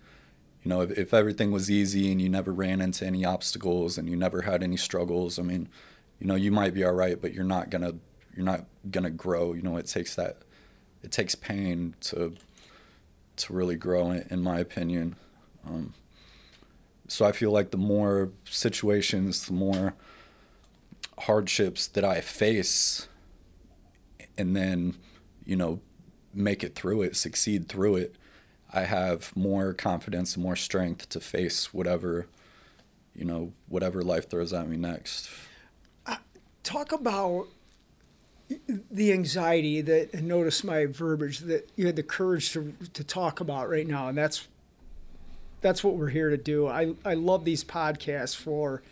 You 0.62 0.70
know, 0.70 0.80
if, 0.82 0.90
if 0.98 1.14
everything 1.14 1.50
was 1.52 1.70
easy 1.70 2.10
and 2.10 2.20
you 2.20 2.28
never 2.28 2.52
ran 2.52 2.80
into 2.80 3.06
any 3.06 3.24
obstacles 3.24 3.96
and 3.96 4.08
you 4.08 4.16
never 4.16 4.42
had 4.42 4.62
any 4.62 4.76
struggles, 4.76 5.38
I 5.38 5.42
mean, 5.42 5.68
you 6.18 6.26
know, 6.26 6.34
you 6.34 6.50
might 6.50 6.74
be 6.74 6.84
all 6.84 6.92
right, 6.92 7.20
but 7.20 7.32
you're 7.32 7.44
not 7.44 7.70
gonna 7.70 7.94
you're 8.36 8.44
not 8.44 8.66
gonna 8.90 9.10
grow. 9.10 9.52
You 9.52 9.62
know, 9.62 9.76
it 9.76 9.86
takes 9.86 10.14
that 10.16 10.38
it 11.02 11.12
takes 11.12 11.34
pain 11.34 11.94
to 12.00 12.34
to 13.36 13.52
really 13.52 13.76
grow, 13.76 14.10
in, 14.10 14.42
my 14.42 14.58
opinion. 14.58 15.14
Um, 15.64 15.94
so 17.06 17.24
I 17.24 17.30
feel 17.30 17.52
like 17.52 17.70
the 17.70 17.76
more 17.76 18.30
situations, 18.44 19.46
the 19.46 19.52
more 19.52 19.94
hardships 21.20 21.86
that 21.86 22.04
I 22.04 22.20
face, 22.20 23.06
and 24.36 24.56
then, 24.56 24.96
you 25.44 25.54
know, 25.54 25.80
make 26.34 26.64
it 26.64 26.74
through 26.74 27.02
it, 27.02 27.14
succeed 27.14 27.68
through 27.68 27.94
it, 27.96 28.16
I 28.72 28.82
have 28.82 29.34
more 29.36 29.72
confidence 29.72 30.34
and 30.34 30.42
more 30.42 30.56
strength 30.56 31.08
to 31.10 31.20
face 31.20 31.72
whatever, 31.72 32.26
you 33.14 33.24
know, 33.24 33.52
whatever 33.68 34.02
life 34.02 34.28
throws 34.28 34.52
at 34.52 34.68
me 34.68 34.76
next. 34.76 35.30
Talk 36.64 36.92
about 36.92 37.46
the 38.90 39.12
anxiety 39.12 39.80
that, 39.82 40.14
and 40.14 40.26
notice 40.26 40.64
my 40.64 40.86
verbiage 40.86 41.40
that 41.40 41.70
you 41.76 41.86
had 41.86 41.96
the 41.96 42.02
courage 42.02 42.52
to, 42.52 42.74
to 42.94 43.04
talk 43.04 43.40
about 43.40 43.68
right 43.68 43.86
now. 43.86 44.08
And 44.08 44.16
that's, 44.16 44.48
that's 45.60 45.84
what 45.84 45.96
we're 45.96 46.08
here 46.08 46.30
to 46.30 46.36
do. 46.36 46.66
I, 46.66 46.94
I 47.04 47.14
love 47.14 47.44
these 47.44 47.64
podcasts 47.64 48.34
for 48.34 48.82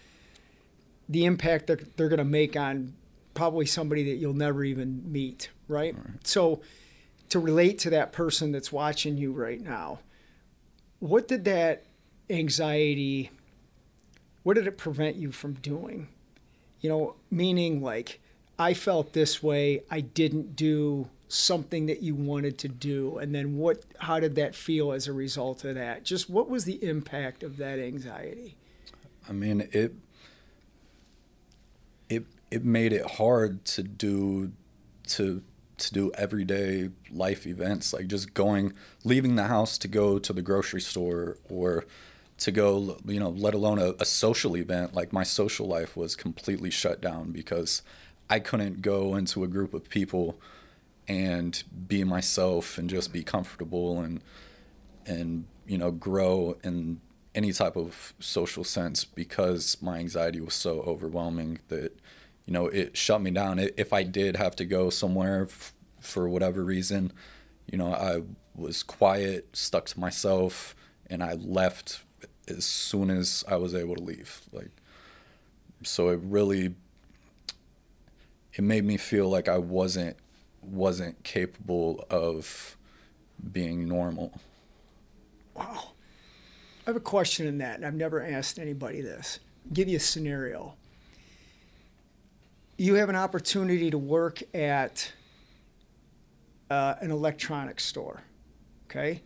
the 1.09 1.25
impact 1.25 1.69
that 1.69 1.97
they're 1.97 2.09
going 2.09 2.19
to 2.19 2.25
make 2.25 2.57
on 2.57 2.95
probably 3.35 3.67
somebody 3.67 4.05
that 4.05 4.17
you'll 4.17 4.35
never 4.35 4.65
even 4.65 5.11
meet. 5.11 5.51
Right? 5.69 5.95
right. 5.95 6.27
So, 6.27 6.61
to 7.29 7.41
relate 7.41 7.79
to 7.81 7.91
that 7.91 8.13
person 8.13 8.53
that's 8.53 8.71
watching 8.71 9.19
you 9.19 9.33
right 9.33 9.61
now, 9.61 9.99
what 11.01 11.27
did 11.27 11.45
that 11.47 11.85
anxiety, 12.31 13.31
what 14.43 14.55
did 14.55 14.67
it 14.67 14.79
prevent 14.79 15.17
you 15.17 15.33
from 15.33 15.55
doing? 15.55 16.09
You 16.81 16.91
know, 16.91 17.15
meaning 17.31 17.83
like, 17.83 18.21
I 18.59 18.75
felt 18.75 19.13
this 19.13 19.43
way, 19.43 19.83
I 19.91 20.01
didn't 20.01 20.57
do 20.57 21.09
something 21.29 21.87
that 21.87 22.03
you 22.03 22.15
wanted 22.15 22.57
to 22.59 22.69
do. 22.69 23.19
And 23.19 23.35
then 23.35 23.57
what 23.57 23.83
how 23.99 24.21
did 24.21 24.37
that 24.37 24.55
feel 24.55 24.93
as 24.93 25.07
a 25.07 25.13
result 25.13 25.65
of 25.65 25.75
that? 25.75 26.05
Just 26.05 26.31
what 26.31 26.49
was 26.49 26.65
the 26.65 26.83
impact 26.85 27.43
of 27.43 27.57
that 27.57 27.79
anxiety? 27.79 28.57
I 29.29 29.33
mean 29.33 29.69
it 29.73 29.95
it 32.09 32.25
it 32.51 32.65
made 32.65 32.93
it 32.93 33.05
hard 33.13 33.65
to 33.67 33.83
do 33.83 34.53
to 35.09 35.43
to 35.79 35.93
do 35.93 36.11
everyday 36.15 36.89
life 37.11 37.47
events 37.47 37.93
like 37.93 38.07
just 38.07 38.33
going 38.33 38.73
leaving 39.05 39.37
the 39.37 39.45
house 39.45 39.77
to 39.77 39.87
go 39.87 40.19
to 40.19 40.33
the 40.33 40.41
grocery 40.41 40.81
store 40.81 41.37
or 41.51 41.85
to 42.39 42.51
go 42.51 42.99
you 43.07 43.19
know 43.19 43.31
let 43.31 43.55
alone 43.55 43.79
a, 43.79 43.95
a, 43.99 44.05
social 44.05 44.57
event. 44.57 44.95
Like 44.95 45.13
my 45.13 45.23
social 45.23 45.67
life 45.67 45.97
was 45.97 46.17
completely 46.17 46.71
shut 46.71 47.01
down 47.01 47.33
because 47.33 47.83
i 48.29 48.39
couldn't 48.39 48.83
go 48.83 49.15
into 49.15 49.45
a 49.45 49.49
group 49.49 49.75
of 49.75 49.89
people 49.89 50.39
and 51.09 51.63
be 51.87 52.05
myself 52.05 52.79
and 52.79 52.91
just 52.91 53.13
be 53.13 53.23
comfortable 53.23 54.01
and 54.01 54.21
and 55.07 55.47
you 55.67 55.79
know 55.79 55.91
grow 55.91 56.57
in 56.65 57.01
any 57.35 57.53
type 57.53 57.77
of 57.77 58.15
social 58.19 58.65
sense 58.65 59.05
because 59.05 59.77
my 59.83 59.99
anxiety 59.99 60.41
was 60.41 60.55
so 60.55 60.81
overwhelming 60.81 61.59
that 61.69 61.93
you 62.47 62.53
know, 62.53 62.69
it 62.69 62.97
shut 62.97 63.21
me 63.21 63.33
down. 63.33 63.59
If 63.59 63.93
I 63.93 64.05
did 64.05 64.37
have 64.37 64.57
to 64.57 64.65
go 64.65 64.89
somewhere 64.89 65.43
f- 65.43 65.75
for 66.01 66.29
whatever 66.29 66.63
reason, 66.63 67.13
you 67.71 67.77
know, 67.77 67.93
I 67.93 68.23
was 68.55 68.85
quiet, 68.85 69.49
stuck 69.53 69.87
to 69.87 70.01
myself, 70.01 70.77
and 71.11 71.23
I 71.23 71.35
left 71.35 72.05
as 72.47 72.65
soon 72.65 73.11
as 73.11 73.45
I 73.49 73.57
was 73.57 73.75
able 73.75 73.97
to 73.97 74.03
leave. 74.03 74.43
Like, 74.53 74.71
so 75.83 76.11
it 76.11 76.21
really, 76.23 76.77
it 78.57 78.63
made 78.63 78.85
me 78.85 78.97
feel 78.97 79.29
like 79.29 79.49
I 79.49 79.59
wasn't 79.59 80.17
wasn't 80.63 81.23
capable 81.23 82.05
of 82.11 82.77
being 83.53 83.87
normal. 83.87 84.33
Wow. 85.55 85.93
I 86.87 86.91
have 86.91 86.97
a 86.97 87.01
question 87.01 87.47
in 87.47 87.59
that, 87.59 87.77
and 87.77 87.85
I've 87.85 87.95
never 87.95 88.23
asked 88.23 88.59
anybody 88.59 89.01
this. 89.01 89.39
I'll 89.65 89.75
give 89.75 89.89
you 89.89 89.97
a 89.97 90.01
scenario 90.01 90.75
you 92.77 92.95
have 92.95 93.09
an 93.09 93.17
opportunity 93.17 93.91
to 93.91 93.99
work 93.99 94.43
at 94.55 95.13
uh, 96.71 96.95
an 97.01 97.11
electronics 97.11 97.85
store. 97.85 98.23
Okay, 98.85 99.23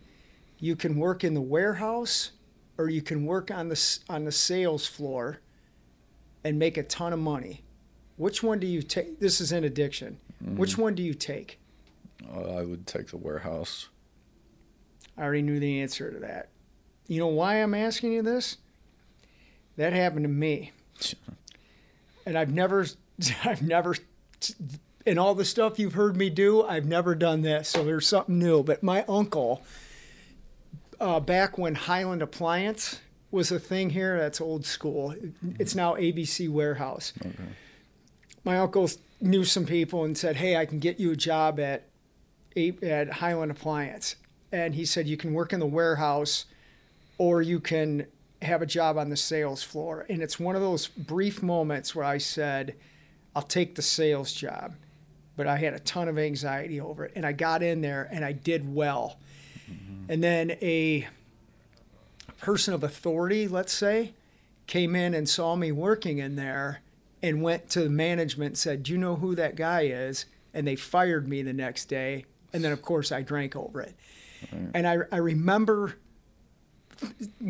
you 0.57 0.75
can 0.75 0.97
work 0.97 1.23
in 1.23 1.33
the 1.33 1.41
warehouse, 1.41 2.31
or 2.77 2.89
you 2.89 3.01
can 3.01 3.25
work 3.25 3.51
on 3.51 3.69
the 3.69 3.99
on 4.09 4.25
the 4.25 4.31
sales 4.31 4.87
floor, 4.87 5.39
and 6.43 6.57
make 6.57 6.77
a 6.77 6.83
ton 6.83 7.13
of 7.13 7.19
money. 7.19 7.63
Which 8.21 8.43
one 8.43 8.59
do 8.59 8.67
you 8.67 8.83
take? 8.83 9.19
This 9.19 9.41
is 9.41 9.51
in 9.51 9.63
addiction. 9.63 10.17
Mm-hmm. 10.43 10.57
Which 10.57 10.77
one 10.77 10.93
do 10.93 11.01
you 11.01 11.15
take? 11.15 11.59
Uh, 12.31 12.57
I 12.57 12.63
would 12.63 12.85
take 12.85 13.07
the 13.07 13.17
warehouse. 13.17 13.89
I 15.17 15.23
already 15.23 15.41
knew 15.41 15.59
the 15.59 15.81
answer 15.81 16.11
to 16.11 16.19
that. 16.19 16.49
You 17.07 17.19
know 17.19 17.25
why 17.25 17.55
I'm 17.55 17.73
asking 17.73 18.13
you 18.13 18.21
this? 18.21 18.57
That 19.75 19.93
happened 19.93 20.25
to 20.25 20.29
me. 20.29 20.71
and 22.27 22.37
I've 22.37 22.53
never 22.53 22.85
I've 23.43 23.63
never, 23.63 23.95
in 25.03 25.17
all 25.17 25.33
the 25.33 25.43
stuff 25.43 25.79
you've 25.79 25.95
heard 25.95 26.15
me 26.15 26.29
do, 26.29 26.61
I've 26.61 26.85
never 26.85 27.15
done 27.15 27.41
this. 27.41 27.69
So 27.69 27.83
there's 27.83 28.05
something 28.05 28.37
new. 28.37 28.61
But 28.61 28.83
my 28.83 29.03
uncle, 29.09 29.63
uh, 30.99 31.19
back 31.19 31.57
when 31.57 31.73
Highland 31.73 32.21
Appliance 32.21 32.99
was 33.31 33.51
a 33.51 33.57
thing 33.57 33.89
here, 33.89 34.19
that's 34.19 34.39
old 34.39 34.63
school. 34.63 35.15
It's 35.57 35.73
now 35.73 35.95
ABC 35.95 36.47
Warehouse. 36.49 37.13
Okay. 37.25 37.49
My 38.43 38.57
uncle 38.57 38.89
knew 39.19 39.43
some 39.43 39.65
people 39.65 40.03
and 40.03 40.17
said, 40.17 40.37
"Hey, 40.37 40.55
I 40.55 40.65
can 40.65 40.79
get 40.79 40.99
you 40.99 41.11
a 41.11 41.15
job 41.15 41.59
at 41.59 41.87
at 42.55 43.09
Highland 43.13 43.51
Appliance." 43.51 44.15
And 44.51 44.75
he 44.75 44.85
said, 44.85 45.07
"You 45.07 45.17
can 45.17 45.33
work 45.33 45.53
in 45.53 45.59
the 45.59 45.65
warehouse, 45.65 46.45
or 47.17 47.41
you 47.41 47.59
can." 47.59 48.07
have 48.41 48.61
a 48.61 48.65
job 48.65 48.97
on 48.97 49.09
the 49.09 49.17
sales 49.17 49.63
floor. 49.63 50.05
And 50.09 50.21
it's 50.21 50.39
one 50.39 50.55
of 50.55 50.61
those 50.61 50.87
brief 50.87 51.43
moments 51.43 51.93
where 51.93 52.05
I 52.05 52.17
said, 52.17 52.75
I'll 53.35 53.43
take 53.43 53.75
the 53.75 53.81
sales 53.81 54.33
job. 54.33 54.75
But 55.37 55.47
I 55.47 55.57
had 55.57 55.73
a 55.73 55.79
ton 55.79 56.07
of 56.07 56.17
anxiety 56.17 56.81
over 56.81 57.05
it. 57.05 57.13
And 57.15 57.25
I 57.25 57.31
got 57.31 57.63
in 57.63 57.81
there 57.81 58.09
and 58.11 58.25
I 58.25 58.31
did 58.31 58.73
well. 58.73 59.17
Mm-hmm. 59.71 60.11
And 60.11 60.23
then 60.23 60.51
a 60.61 61.07
person 62.39 62.73
of 62.73 62.83
authority, 62.83 63.47
let's 63.47 63.73
say, 63.73 64.13
came 64.67 64.95
in 64.95 65.13
and 65.13 65.29
saw 65.29 65.55
me 65.55 65.71
working 65.71 66.17
in 66.17 66.35
there 66.35 66.81
and 67.23 67.41
went 67.41 67.69
to 67.71 67.83
the 67.83 67.89
management 67.89 68.49
and 68.49 68.57
said, 68.57 68.83
Do 68.83 68.91
you 68.91 68.97
know 68.97 69.15
who 69.15 69.35
that 69.35 69.55
guy 69.55 69.81
is? 69.81 70.25
And 70.53 70.67
they 70.67 70.75
fired 70.75 71.27
me 71.27 71.41
the 71.41 71.53
next 71.53 71.85
day. 71.85 72.25
And 72.53 72.63
then, 72.63 72.71
of 72.71 72.81
course, 72.81 73.11
I 73.11 73.21
drank 73.21 73.55
over 73.55 73.81
it. 73.81 73.95
Right. 74.51 74.71
And 74.73 74.87
I, 74.87 74.97
I 75.11 75.17
remember 75.17 75.95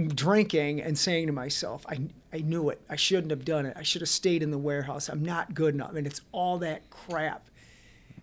drinking 0.08 0.82
and 0.82 0.98
saying 0.98 1.28
to 1.28 1.34
myself, 1.34 1.86
I, 1.90 2.00
I 2.32 2.40
knew 2.40 2.70
it. 2.70 2.82
I 2.90 2.96
shouldn't 2.96 3.32
have 3.32 3.46
done 3.46 3.66
it. 3.66 3.76
I 3.78 3.84
should 3.84 4.02
have 4.02 4.10
stayed 4.10 4.44
in 4.44 4.52
the 4.52 4.58
warehouse. 4.58 5.10
I'm 5.10 5.24
not 5.24 5.54
good 5.54 5.74
enough. 5.74 5.96
And 5.96 6.06
it's 6.06 6.22
all 6.32 6.60
that 6.60 6.90
crap. 6.90 7.48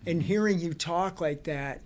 And 0.06 0.22
hearing 0.22 0.58
you 0.58 0.74
talk 0.74 1.20
like 1.20 1.44
that 1.44 1.82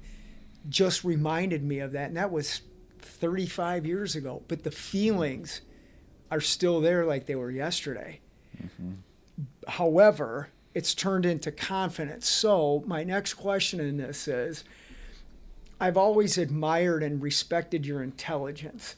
just 0.68 1.02
reminded 1.02 1.64
me 1.64 1.80
of 1.80 1.92
that. 1.92 2.08
And 2.08 2.16
that 2.16 2.30
was 2.30 2.62
35 3.00 3.86
years 3.86 4.14
ago. 4.14 4.42
But 4.48 4.62
the 4.62 4.70
feelings 4.70 5.62
are 6.30 6.40
still 6.40 6.80
there 6.80 7.04
like 7.04 7.26
they 7.26 7.34
were 7.34 7.50
yesterday. 7.50 8.20
Mm-hmm. 8.62 8.92
However, 9.68 10.48
it's 10.74 10.94
turned 10.94 11.26
into 11.26 11.50
confidence. 11.50 12.28
So, 12.28 12.82
my 12.86 13.04
next 13.04 13.34
question 13.34 13.80
in 13.80 13.96
this 13.96 14.26
is 14.26 14.64
I've 15.80 15.96
always 15.96 16.38
admired 16.38 17.02
and 17.02 17.20
respected 17.20 17.84
your 17.84 18.02
intelligence. 18.02 18.96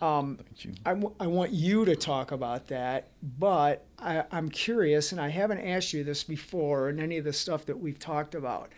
Um, 0.00 0.36
Thank 0.36 0.64
you. 0.64 0.74
I, 0.86 0.90
w- 0.90 1.14
I 1.18 1.26
want 1.26 1.52
you 1.52 1.84
to 1.84 1.96
talk 1.96 2.30
about 2.30 2.68
that, 2.68 3.08
but 3.22 3.84
I, 3.98 4.24
I'm 4.30 4.48
curious, 4.48 5.10
and 5.10 5.20
I 5.20 5.28
haven't 5.28 5.60
asked 5.60 5.92
you 5.92 6.04
this 6.04 6.22
before 6.22 6.88
in 6.88 7.00
any 7.00 7.18
of 7.18 7.24
the 7.24 7.32
stuff 7.32 7.66
that 7.66 7.80
we've 7.80 7.98
talked 7.98 8.34
about. 8.34 8.70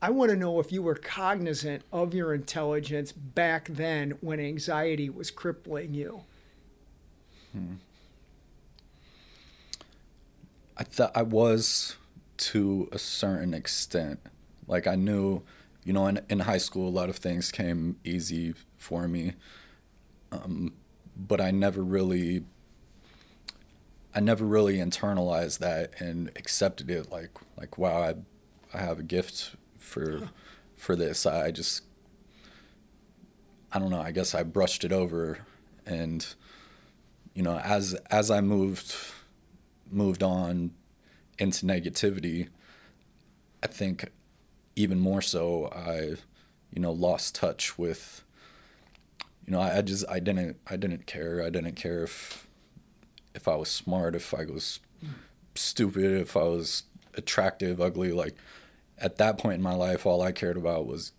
I 0.00 0.10
want 0.10 0.30
to 0.30 0.36
know 0.36 0.60
if 0.60 0.72
you 0.72 0.82
were 0.82 0.94
cognizant 0.94 1.82
of 1.92 2.14
your 2.14 2.32
intelligence 2.32 3.12
back 3.12 3.68
then 3.68 4.12
when 4.20 4.40
anxiety 4.40 5.10
was 5.10 5.30
crippling 5.30 5.94
you. 5.94 6.22
Hmm. 7.52 7.74
I 10.78 10.84
thought 10.84 11.10
I 11.14 11.22
was 11.22 11.96
to 12.38 12.88
a 12.92 12.98
certain 12.98 13.52
extent. 13.52 14.20
Like 14.66 14.86
I 14.86 14.94
knew, 14.94 15.42
you 15.84 15.92
know, 15.92 16.06
in, 16.06 16.20
in 16.28 16.40
high 16.40 16.58
school, 16.58 16.88
a 16.88 16.90
lot 16.90 17.08
of 17.08 17.16
things 17.16 17.50
came 17.50 17.96
easy 18.04 18.54
for 18.76 19.08
me. 19.08 19.34
Um, 20.30 20.74
but 21.16 21.40
I 21.40 21.50
never 21.50 21.82
really, 21.82 22.44
I 24.14 24.20
never 24.20 24.44
really 24.44 24.76
internalized 24.76 25.58
that 25.58 26.00
and 26.00 26.28
accepted 26.36 26.90
it. 26.90 27.10
Like, 27.10 27.30
like 27.56 27.76
wow, 27.76 28.02
I, 28.02 28.14
I 28.72 28.78
have 28.78 29.00
a 29.00 29.02
gift 29.02 29.56
for, 29.78 30.28
for 30.76 30.94
this. 30.94 31.26
I 31.26 31.50
just, 31.50 31.82
I 33.72 33.78
don't 33.78 33.90
know. 33.90 34.00
I 34.00 34.12
guess 34.12 34.34
I 34.34 34.44
brushed 34.44 34.84
it 34.84 34.92
over, 34.92 35.40
and, 35.84 36.26
you 37.34 37.42
know, 37.42 37.58
as 37.58 37.94
as 38.10 38.30
I 38.30 38.40
moved, 38.40 38.94
moved 39.90 40.22
on 40.22 40.72
into 41.38 41.66
negativity, 41.66 42.48
I 43.62 43.66
think 43.66 44.10
even 44.76 45.00
more 45.00 45.22
so 45.22 45.68
I, 45.72 46.16
you 46.72 46.80
know, 46.80 46.92
lost 46.92 47.34
touch 47.34 47.78
with 47.78 48.24
you 49.48 49.52
know, 49.52 49.60
I, 49.60 49.78
I 49.78 49.82
just 49.82 50.04
I 50.10 50.20
didn't 50.20 50.58
I 50.68 50.76
didn't 50.76 51.06
care. 51.06 51.42
I 51.42 51.48
didn't 51.48 51.74
care 51.74 52.02
if 52.04 52.46
if 53.34 53.48
I 53.48 53.56
was 53.56 53.70
smart, 53.70 54.14
if 54.14 54.34
I 54.34 54.44
was 54.44 54.80
stupid, 55.54 56.20
if 56.20 56.36
I 56.36 56.42
was 56.42 56.82
attractive, 57.14 57.80
ugly. 57.80 58.12
Like 58.12 58.36
at 58.98 59.16
that 59.16 59.38
point 59.38 59.54
in 59.54 59.62
my 59.62 59.74
life, 59.74 60.04
all 60.04 60.20
I 60.20 60.32
cared 60.32 60.58
about 60.58 60.86
was 60.86 61.12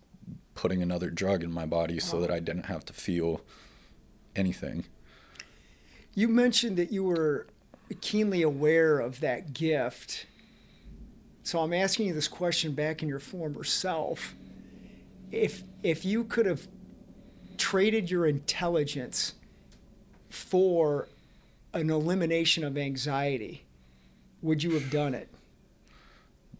putting 0.54 0.80
another 0.80 1.10
drug 1.10 1.42
in 1.42 1.50
my 1.50 1.66
body 1.66 1.98
so 1.98 2.20
that 2.20 2.30
I 2.30 2.38
didn't 2.38 2.66
have 2.66 2.84
to 2.84 2.92
feel 2.92 3.40
anything. 4.36 4.84
You 6.14 6.28
mentioned 6.28 6.76
that 6.76 6.92
you 6.92 7.02
were 7.02 7.48
keenly 7.94 8.42
aware 8.42 8.98
of 8.98 9.20
that 9.20 9.52
gift. 9.52 10.26
So 11.42 11.60
I'm 11.60 11.72
asking 11.72 12.08
you 12.08 12.14
this 12.14 12.28
question 12.28 12.72
back 12.72 13.02
in 13.02 13.08
your 13.08 13.18
former 13.18 13.64
self. 13.64 14.34
If 15.32 15.62
if 15.82 16.04
you 16.04 16.24
could 16.24 16.46
have 16.46 16.68
traded 17.56 18.10
your 18.10 18.26
intelligence 18.26 19.34
for 20.28 21.08
an 21.72 21.90
elimination 21.90 22.64
of 22.64 22.76
anxiety, 22.76 23.64
would 24.42 24.62
you 24.62 24.72
have 24.72 24.90
done 24.90 25.14
it? 25.14 25.28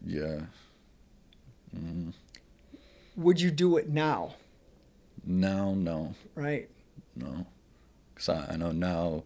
Yeah. 0.05 0.41
Mm. 1.75 2.13
Would 3.15 3.39
you 3.39 3.51
do 3.51 3.77
it 3.77 3.89
now? 3.89 4.35
Now, 5.23 5.73
no, 5.75 6.15
Right. 6.33 6.69
no. 7.15 7.45
Because 8.13 8.29
I, 8.29 8.53
I 8.53 8.55
know 8.57 8.71
now, 8.71 9.23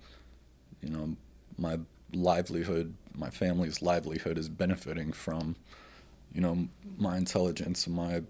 you 0.81 0.89
know, 0.89 1.15
my 1.57 1.79
livelihood, 2.15 2.95
my 3.13 3.29
family's 3.29 3.81
livelihood 3.81 4.37
is 4.37 4.49
benefiting 4.49 5.11
from, 5.11 5.55
you 6.33 6.41
know, 6.41 6.67
my 6.97 7.17
intelligence 7.17 7.87
and 7.87 7.95
my 7.95 8.23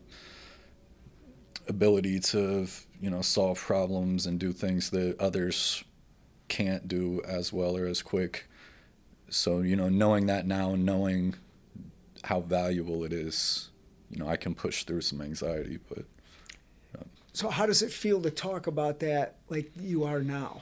ability 1.67 2.19
to, 2.19 2.67
you 3.01 3.09
know, 3.09 3.21
solve 3.21 3.59
problems 3.59 4.25
and 4.25 4.39
do 4.39 4.51
things 4.51 4.89
that 4.91 5.19
others 5.19 5.83
can't 6.47 6.87
do 6.87 7.21
as 7.27 7.51
well 7.51 7.75
or 7.75 7.85
as 7.85 8.01
quick. 8.01 8.47
So, 9.29 9.61
you 9.61 9.75
know, 9.75 9.89
knowing 9.89 10.27
that 10.27 10.45
now 10.45 10.73
and 10.73 10.85
knowing 10.85 11.35
how 12.23 12.41
valuable 12.41 13.03
it 13.03 13.11
is, 13.13 13.69
you 14.11 14.17
know, 14.17 14.27
I 14.27 14.37
can 14.37 14.53
push 14.53 14.83
through 14.83 15.01
some 15.01 15.21
anxiety, 15.21 15.79
but 15.89 16.05
So 17.35 17.49
how 17.49 17.65
does 17.65 17.81
it 17.81 17.91
feel 17.91 18.21
to 18.21 18.31
talk 18.31 18.65
about 18.65 18.99
that 18.99 19.35
like 19.49 19.69
you 19.77 20.05
are 20.05 20.21
now? 20.21 20.61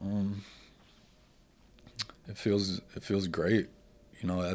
Um, 0.00 0.44
it 2.28 2.36
feels 2.36 2.78
it 2.94 3.02
feels 3.02 3.26
great. 3.28 3.68
You 4.20 4.28
know, 4.28 4.40
I 4.42 4.54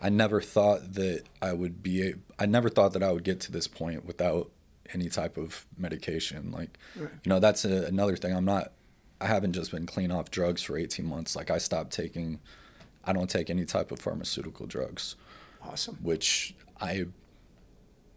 I 0.00 0.08
never 0.08 0.40
thought 0.40 0.94
that 0.94 1.24
I 1.42 1.52
would 1.52 1.82
be. 1.82 2.14
I 2.38 2.46
never 2.46 2.68
thought 2.70 2.92
that 2.94 3.02
I 3.02 3.12
would 3.12 3.24
get 3.24 3.40
to 3.40 3.52
this 3.52 3.66
point 3.66 4.04
without 4.06 4.50
any 4.94 5.08
type 5.08 5.36
of 5.36 5.66
medication. 5.76 6.50
Like, 6.50 6.78
Right. 6.96 7.10
you 7.22 7.28
know, 7.28 7.38
that's 7.38 7.64
a, 7.64 7.84
another 7.86 8.16
thing. 8.16 8.34
I'm 8.34 8.44
not. 8.46 8.72
I 9.20 9.26
haven't 9.26 9.52
just 9.52 9.70
been 9.70 9.84
clean 9.86 10.10
off 10.10 10.30
drugs 10.30 10.62
for 10.62 10.78
18 10.78 11.04
months. 11.04 11.36
Like, 11.36 11.50
I 11.50 11.58
stopped 11.58 11.92
taking. 11.92 12.40
I 13.04 13.12
don't 13.12 13.28
take 13.28 13.50
any 13.50 13.64
type 13.66 13.92
of 13.92 13.98
pharmaceutical 14.00 14.66
drugs, 14.66 15.16
Awesome. 15.62 15.96
which 16.02 16.54
I 16.80 17.06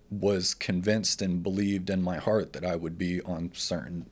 was 0.10 0.54
convinced 0.54 1.22
and 1.22 1.42
believed 1.42 1.90
in 1.90 2.02
my 2.02 2.18
heart 2.18 2.54
that 2.54 2.66
I 2.66 2.76
would 2.76 2.98
be 2.98 3.22
on 3.22 3.52
certain 3.54 4.10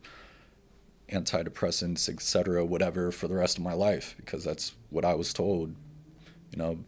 antidepressants, 1.11 2.09
etc., 2.09 2.65
whatever, 2.65 3.11
for 3.11 3.27
the 3.27 3.35
rest 3.35 3.57
of 3.57 3.63
my 3.63 3.73
life 3.73 4.15
because 4.17 4.43
that's 4.43 4.73
what 4.89 5.05
I 5.05 5.13
was 5.13 5.33
told. 5.33 5.75
You 6.51 6.57
know, 6.57 6.79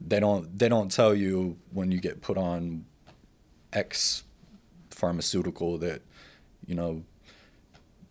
they 0.00 0.20
don't 0.20 0.58
they 0.58 0.68
don't 0.68 0.90
tell 0.90 1.14
you 1.14 1.56
when 1.72 1.90
you 1.90 2.00
get 2.00 2.22
put 2.22 2.38
on 2.38 2.84
X 3.72 4.24
pharmaceutical 4.90 5.78
that 5.78 6.02
you 6.66 6.74
know 6.74 7.02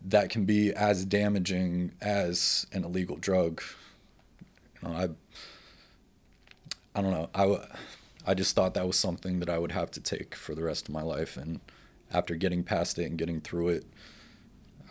that 0.04 0.30
can 0.30 0.46
be 0.46 0.72
as 0.74 1.06
damaging 1.06 1.94
as 2.02 2.68
an 2.72 2.84
illegal 2.84 3.18
drug. 3.18 3.62
You 4.82 4.90
know, 4.90 4.96
I 4.96 5.10
I 6.98 7.02
don't 7.02 7.12
know. 7.12 7.30
I 7.34 7.66
I 8.28 8.34
just 8.34 8.56
thought 8.56 8.74
that 8.74 8.88
was 8.88 8.98
something 8.98 9.40
that 9.40 9.50
I 9.50 9.60
would 9.60 9.72
have 9.72 9.92
to 9.92 10.00
take 10.00 10.36
for 10.36 10.56
the 10.56 10.64
rest 10.64 10.88
of 10.88 10.94
my 10.94 11.04
life 11.04 11.38
and 11.38 11.60
after 12.12 12.36
getting 12.36 12.64
past 12.64 12.98
it 12.98 13.06
and 13.06 13.18
getting 13.18 13.42
through 13.42 13.70
it 13.70 13.86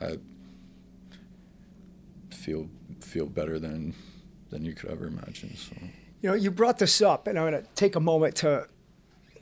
I 0.01 0.19
feel 2.45 2.69
feel 3.01 3.27
better 3.27 3.59
than 3.59 3.95
than 4.51 4.65
you 4.65 4.75
could 4.75 4.91
ever 4.91 5.07
imagine. 5.07 5.57
So 5.57 5.75
You 6.25 6.31
know, 6.31 6.35
you 6.35 6.51
brought 6.51 6.79
this 6.79 7.03
up, 7.03 7.27
and 7.27 7.39
I'm 7.39 7.51
going 7.51 7.63
to 7.63 7.69
take 7.75 7.97
a 7.97 8.01
moment 8.01 8.37
to 8.37 8.67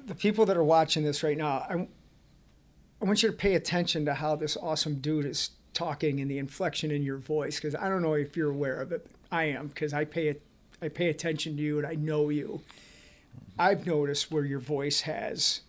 the 0.04 0.14
people 0.14 0.46
that 0.46 0.56
are 0.56 0.64
watching 0.64 1.04
this 1.04 1.22
right 1.22 1.36
now. 1.36 1.66
I, 1.68 1.86
I 3.00 3.04
want 3.04 3.22
you 3.22 3.30
to 3.30 3.36
pay 3.36 3.54
attention 3.54 4.04
to 4.06 4.14
how 4.14 4.36
this 4.36 4.56
awesome 4.56 4.96
dude 4.96 5.26
is 5.26 5.50
talking 5.74 6.20
and 6.20 6.30
the 6.30 6.38
inflection 6.38 6.90
in 6.90 7.02
your 7.02 7.18
voice, 7.18 7.56
because 7.56 7.74
I 7.74 7.88
don't 7.88 8.02
know 8.02 8.14
if 8.14 8.36
you're 8.36 8.50
aware 8.50 8.80
of 8.80 8.90
it. 8.92 9.06
I 9.30 9.44
am, 9.44 9.68
because 9.68 9.92
I 9.92 10.04
pay 10.04 10.28
it, 10.28 10.42
I 10.80 10.88
pay 10.88 11.08
attention 11.08 11.56
to 11.56 11.62
you 11.62 11.78
and 11.78 11.86
I 11.86 11.94
know 11.94 12.30
you. 12.30 12.60
I've 13.58 13.86
noticed 13.86 14.30
where 14.30 14.44
your 14.44 14.60
voice 14.60 15.02
has 15.02 15.60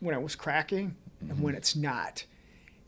when 0.00 0.14
I 0.14 0.18
was 0.18 0.36
cracking 0.36 0.94
and 1.20 1.40
when 1.40 1.54
mm-hmm. 1.54 1.58
it's 1.58 1.74
not. 1.76 2.24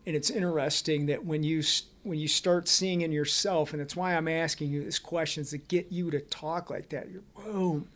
And 0.07 0.15
it's 0.15 0.31
interesting 0.31 1.07
that 1.07 1.25
when 1.25 1.43
you 1.43 1.59
s- 1.59 1.83
when 2.07 2.19
you 2.19 2.29
start 2.29 2.69
seeing 2.69 3.01
in 3.01 3.13
yourself, 3.13 3.73
and 3.73 3.81
that's 3.81 3.97
why 3.97 4.15
I'm 4.15 4.29
asking 4.29 4.71
you 4.71 4.85
these 4.85 4.99
questions 4.99 5.51
to 5.51 5.59
get 5.59 5.91
you 5.91 6.11
to 6.11 6.21
talk 6.21 6.71
like 6.71 6.89
that. 6.91 7.11
You're 7.11 7.23
boom, 7.35 7.89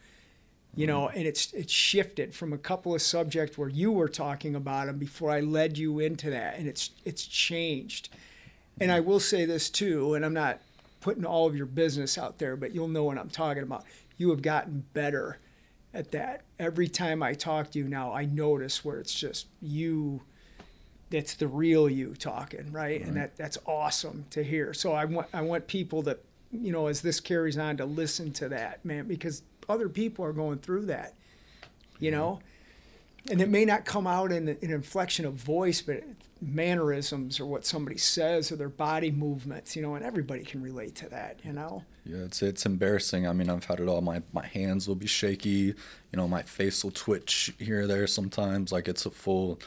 you 0.75 0.87
know, 0.87 1.09
and 1.09 1.27
it's 1.27 1.53
it's 1.53 1.73
shifted 1.73 2.35
from 2.35 2.53
a 2.53 2.59
couple 2.59 2.95
of 2.95 3.03
subjects 3.03 3.57
where 3.57 3.69
you 3.69 3.93
were 3.93 4.09
talking 4.09 4.55
about 4.55 4.87
them 4.87 4.99
before 4.99 5.31
I 5.31 5.41
led 5.41 5.79
you 5.79 6.01
into 6.01 6.31
that, 6.31 6.59
and 6.59 6.67
it's 6.67 6.91
it's 7.05 7.25
changed. 7.25 8.09
And 8.81 8.91
I 8.91 9.01
will 9.01 9.21
say 9.21 9.45
this 9.45 9.71
too, 9.71 10.15
and 10.15 10.25
I'm 10.25 10.35
not 10.35 10.61
putting 11.01 11.25
all 11.25 11.47
of 11.47 11.57
your 11.57 11.67
business 11.67 12.19
out 12.19 12.39
there, 12.39 12.57
but 12.57 12.75
you'll 12.75 12.89
know 12.89 13.05
what 13.05 13.19
I'm 13.19 13.31
talking 13.31 13.63
about. 13.63 13.85
You 14.17 14.31
have 14.31 14.43
gotten 14.43 14.85
better 14.93 15.39
at 15.95 16.11
that. 16.13 16.43
Every 16.59 16.89
time 16.89 17.23
I 17.23 17.35
talk 17.35 17.71
to 17.71 17.79
you 17.79 17.89
now, 17.89 18.13
I 18.13 18.25
notice 18.25 18.85
where 18.85 18.99
it's 18.99 19.15
just 19.15 19.47
you 19.61 20.23
that's 21.11 21.35
the 21.35 21.49
real 21.49 21.89
you 21.89 22.15
talking, 22.15 22.71
right? 22.73 23.03
And 23.03 23.17
that 23.17 23.37
that's 23.37 23.59
awesome 23.67 24.27
to 24.31 24.43
hear. 24.43 24.73
So 24.73 24.93
I 24.93 25.05
want 25.05 25.29
I 25.33 25.43
want 25.43 25.67
people 25.67 26.03
that 26.03 26.21
you 26.53 26.73
know 26.73 26.87
as 26.87 27.03
this 27.03 27.21
carries 27.21 27.59
on 27.59 27.77
to 27.79 27.85
listen 27.85 28.33
to 28.35 28.49
that, 28.51 28.85
man, 28.85 29.07
because 29.07 29.43
other 29.69 29.89
people 29.89 30.25
are 30.25 30.33
going 30.33 30.59
through 30.59 30.87
that, 30.87 31.15
you 31.99 32.11
know, 32.11 32.41
and 33.31 33.41
it 33.41 33.49
may 33.49 33.65
not 33.65 33.85
come 33.85 34.07
out 34.07 34.33
in 34.33 34.49
an 34.49 34.59
inflection 34.63 35.25
of 35.25 35.35
voice, 35.35 35.83
but 35.83 36.03
mannerisms 36.43 37.39
or 37.39 37.47
what 37.47 37.67
somebody 37.67 37.99
says 37.99 38.51
or 38.51 38.57
their 38.57 38.71
body 38.71 39.11
movements, 39.11 39.77
you 39.77 39.83
know, 39.83 39.95
and 39.95 40.05
everybody 40.05 40.43
can 40.43 40.63
relate 40.63 40.95
to 40.97 41.09
that, 41.11 41.39
you 41.45 41.53
know. 41.53 41.85
yeah, 42.05 42.19
it's 42.19 42.43
it's 42.43 42.65
embarrassing. 42.67 43.27
I 43.27 43.33
mean, 43.33 43.51
I've 43.51 43.65
had 43.65 43.81
it 43.81 43.89
all. 43.89 44.01
My 44.01 44.23
my 44.33 44.47
hands 44.47 44.89
will 44.89 44.95
be 44.95 45.07
shaky. 45.07 45.49
You 45.51 45.75
know, 46.15 46.27
my 46.27 46.43
face 46.43 46.83
will 46.83 46.93
twitch 46.93 47.53
here 47.59 47.83
or 47.83 47.87
there 47.87 48.07
sometimes. 48.07 48.73
Like 48.73 48.89
it's 48.89 49.07
a 49.07 49.11
full, 49.11 49.61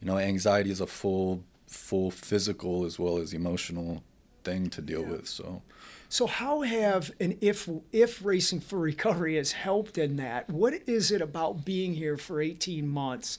you 0.00 0.06
know, 0.06 0.18
anxiety 0.18 0.70
is 0.70 0.80
a 0.80 0.86
full 0.86 1.42
full 1.66 2.10
physical 2.10 2.84
as 2.84 2.98
well 2.98 3.18
as 3.18 3.32
emotional 3.32 4.02
thing 4.44 4.70
to 4.70 4.80
deal 4.80 5.02
Yeah. 5.02 5.08
with. 5.10 5.28
So 5.28 5.62
So 6.08 6.26
how 6.26 6.60
have 6.62 7.10
and 7.18 7.36
if 7.40 7.68
if 7.92 8.24
racing 8.24 8.60
for 8.60 8.78
recovery 8.78 9.36
has 9.36 9.52
helped 9.52 9.98
in 9.98 10.16
that? 10.16 10.48
What 10.48 10.74
is 10.86 11.10
it 11.10 11.20
about 11.20 11.64
being 11.64 11.94
here 11.94 12.16
for 12.16 12.40
18 12.40 12.86
months 12.86 13.38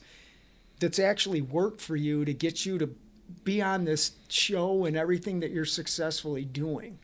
that's 0.80 1.00
actually 1.00 1.41
worked 1.41 1.80
for 1.82 1.96
you 1.96 2.26
to 2.26 2.34
get 2.34 2.65
you 2.65 2.78
to 2.78 2.89
be 3.43 3.62
on 3.62 3.86
this 3.86 4.12
show 4.30 4.86
and 4.86 4.96
everything 4.98 5.39
that 5.39 5.52
you're 5.52 5.65
successfully 5.65 6.43
doing? 6.46 7.00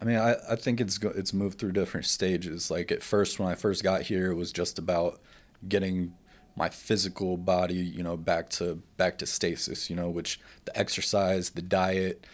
I 0.00 0.04
mean, 0.04 0.16
I, 0.16 0.36
I 0.50 0.56
think 0.56 0.80
it's 0.80 0.98
it's 1.02 1.32
moved 1.32 1.58
through 1.58 1.72
different 1.72 2.06
stages. 2.06 2.70
Like 2.70 2.90
at 2.90 3.02
first, 3.02 3.38
when 3.38 3.48
I 3.48 3.54
first 3.54 3.82
got 3.84 4.02
here, 4.02 4.30
it 4.30 4.34
was 4.34 4.50
just 4.50 4.78
about 4.78 5.20
getting 5.68 6.14
my 6.56 6.68
physical 6.68 7.36
body, 7.36 7.74
you 7.74 8.02
know, 8.02 8.16
back 8.16 8.50
to 8.50 8.82
back 8.96 9.18
to 9.18 9.26
stasis. 9.26 9.90
You 9.90 9.96
know, 9.96 10.08
which 10.08 10.40
the 10.64 10.76
exercise, 10.78 11.50
the 11.50 11.62
diet, 11.62 12.26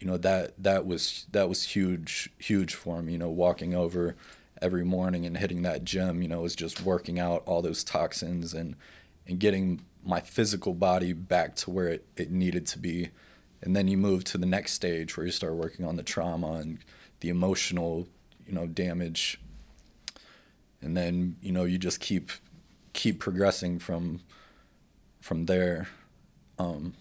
you 0.00 0.06
know, 0.06 0.16
that 0.18 0.52
that 0.62 0.86
was 0.86 1.26
that 1.32 1.48
was 1.48 1.62
huge, 1.64 2.30
huge 2.38 2.74
for 2.74 3.02
me. 3.02 3.12
You 3.12 3.18
know, 3.18 3.30
walking 3.30 3.74
over 3.74 4.16
every 4.62 4.84
morning 4.84 5.26
and 5.26 5.36
hitting 5.36 5.62
that 5.62 5.84
gym, 5.84 6.22
you 6.22 6.28
know, 6.28 6.40
was 6.40 6.56
just 6.56 6.82
working 6.82 7.18
out 7.18 7.42
all 7.46 7.62
those 7.62 7.84
toxins 7.84 8.54
and 8.54 8.76
and 9.26 9.38
getting 9.38 9.82
my 10.04 10.20
physical 10.20 10.72
body 10.72 11.12
back 11.12 11.56
to 11.56 11.70
where 11.70 11.88
it, 11.88 12.06
it 12.16 12.30
needed 12.30 12.66
to 12.66 12.78
be. 12.78 13.10
And 13.60 13.74
then 13.74 13.88
you 13.88 13.96
move 13.96 14.22
to 14.24 14.38
the 14.38 14.46
next 14.46 14.72
stage 14.72 15.16
where 15.16 15.26
you 15.26 15.32
start 15.32 15.54
working 15.54 15.84
on 15.84 15.96
the 15.96 16.02
trauma 16.02 16.52
and 16.54 16.78
the 17.20 17.28
emotional, 17.28 18.06
you 18.46 18.52
know, 18.52 18.66
damage. 18.66 19.40
And 20.80 20.96
then, 20.96 21.36
you 21.40 21.50
know, 21.50 21.64
you 21.64 21.78
just 21.78 21.98
keep 21.98 22.30
keep 22.96 23.20
progressing 23.20 23.78
from 23.78 24.20
from 25.20 25.46
there. 25.46 25.88
Um, 26.58 26.94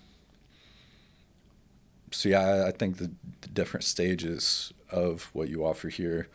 so 2.12 2.30
yeah, 2.30 2.42
I, 2.42 2.68
I 2.68 2.72
think 2.72 2.98
the, 2.98 3.12
the 3.42 3.48
different 3.48 3.84
stages 3.84 4.74
of 4.92 5.30
what 5.34 5.50
you 5.50 5.66
offer 5.66 5.90
here, 5.90 6.28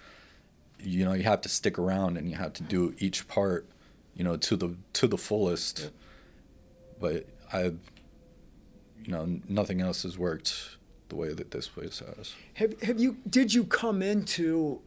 you 0.78 1.04
know, 1.04 1.12
you 1.12 1.24
have 1.24 1.40
to 1.42 1.48
stick 1.48 1.78
around 1.78 2.16
and 2.16 2.28
you 2.28 2.36
have 2.36 2.52
to 2.54 2.62
do 2.62 2.94
each 2.98 3.28
part, 3.28 3.68
you 4.14 4.24
know, 4.24 4.36
to 4.36 4.56
the 4.56 4.76
to 4.94 5.06
the 5.06 5.18
fullest. 5.18 5.80
Yep. 5.80 5.92
But 7.00 7.26
I, 7.52 7.62
you 7.64 7.78
you 9.04 9.12
know, 9.12 9.40
nothing 9.48 9.80
else 9.80 10.02
has 10.02 10.18
worked 10.18 10.76
the 11.08 11.16
way 11.16 11.32
that 11.32 11.50
this 11.50 11.68
place 11.68 12.00
has. 12.16 12.34
Have 12.54 12.80
have 12.82 12.98
you 12.98 13.18
did 13.28 13.52
you 13.52 13.64
come 13.64 14.00
into 14.02 14.80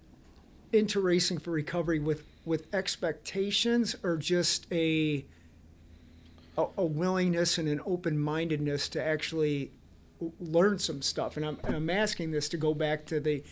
into 0.71 0.99
racing 0.99 1.37
for 1.37 1.51
recovery 1.51 1.99
with 1.99 2.23
with 2.45 2.73
expectations 2.73 3.95
or 4.03 4.17
just 4.17 4.67
a 4.71 5.25
a, 6.57 6.65
a 6.77 6.85
willingness 6.85 7.57
and 7.57 7.67
an 7.67 7.81
open 7.85 8.19
mindedness 8.19 8.89
to 8.89 9.03
actually 9.03 9.71
learn 10.39 10.79
some 10.79 11.01
stuff? 11.01 11.37
And 11.37 11.45
I'm 11.45 11.59
and 11.63 11.75
I'm 11.75 11.89
asking 11.89 12.31
this 12.31 12.49
to 12.49 12.57
go 12.57 12.73
back 12.73 13.05
to 13.07 13.19
the 13.19 13.43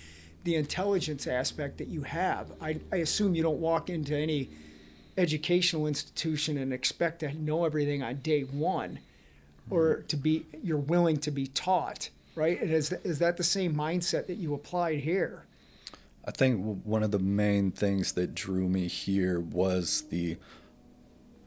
the 0.44 0.56
intelligence 0.56 1.28
aspect 1.28 1.78
that 1.78 1.88
you 1.88 2.02
have. 2.02 2.52
I, 2.60 2.80
I 2.92 2.98
assume 2.98 3.36
you 3.36 3.44
don't 3.44 3.60
walk 3.60 3.90
into 3.90 4.16
any 4.16 4.50
educational 5.18 5.88
institution 5.88 6.58
and 6.58 6.74
expect 6.74 7.20
to 7.20 7.34
know 7.34 7.66
everything 7.66 8.02
on 8.02 8.16
day 8.18 8.42
one 8.42 9.00
or 9.70 9.98
mm-hmm. 9.98 10.08
to 10.08 10.16
be 10.16 10.46
you're 10.64 10.78
willing 10.78 11.18
to 11.18 11.32
be 11.32 11.48
taught 11.48 12.10
right 12.36 12.62
and 12.62 12.72
is, 12.72 12.92
is 13.04 13.20
that 13.20 13.38
the 13.38 13.44
same 13.44 13.76
mindset 13.76 14.28
that 14.28 14.36
you 14.36 14.54
applied 14.54 15.00
here 15.00 15.44
I 16.24 16.32
think 16.32 16.84
one 16.84 17.02
of 17.04 17.12
the 17.12 17.20
main 17.20 17.72
things 17.72 18.14
that 18.14 18.36
drew 18.36 18.68
me 18.68 18.88
here 18.88 19.40
was 19.40 20.04
the 20.10 20.38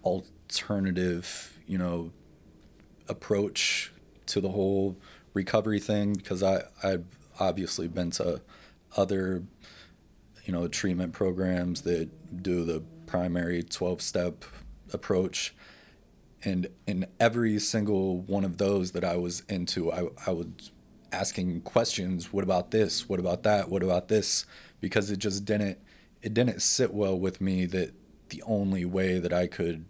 alternative, 0.03 1.61
you 1.67 1.79
know, 1.79 2.11
approach 3.09 3.93
to 4.27 4.41
the 4.41 4.51
whole 4.51 4.97
recovery 5.33 5.79
thing 5.79 6.15
because 6.15 6.43
I 6.43 6.63
I've 6.83 7.05
obviously 7.39 7.89
been 7.89 8.11
to 8.13 8.41
other 8.97 9.43
you 10.45 10.53
know 10.53 10.69
treatment 10.69 11.13
programs 11.13 11.83
that 11.83 12.43
do 12.43 12.65
the 12.65 12.83
primary 13.07 13.63
12 13.63 14.01
step 14.01 14.45
approach. 14.93 15.55
And 16.47 16.69
in 16.87 17.07
every 17.19 17.59
single 17.59 18.21
one 18.21 18.45
of 18.45 18.59
those 18.59 18.93
that 18.93 19.05
I 19.05 19.17
was 19.17 19.43
into 19.49 19.93
I 19.93 20.09
I 20.27 20.31
was 20.31 20.47
asking 21.15 21.63
questions 21.63 22.33
what 22.33 22.45
about 22.45 22.71
this? 22.71 23.09
What 23.09 23.21
about 23.21 23.43
that? 23.45 23.69
What 23.71 23.83
about 23.83 24.09
this? 24.09 24.47
Because 24.81 25.11
it 25.11 25.19
just 25.19 25.45
didn't 25.45 25.79
it 26.23 26.35
didn't 26.35 26.61
sit 26.61 26.93
well 26.93 27.19
with 27.19 27.41
me 27.41 27.67
that 27.67 27.93
the 28.31 28.43
only 28.47 28.85
way 28.85 29.19
that 29.19 29.33
I 29.33 29.47
could 29.47 29.85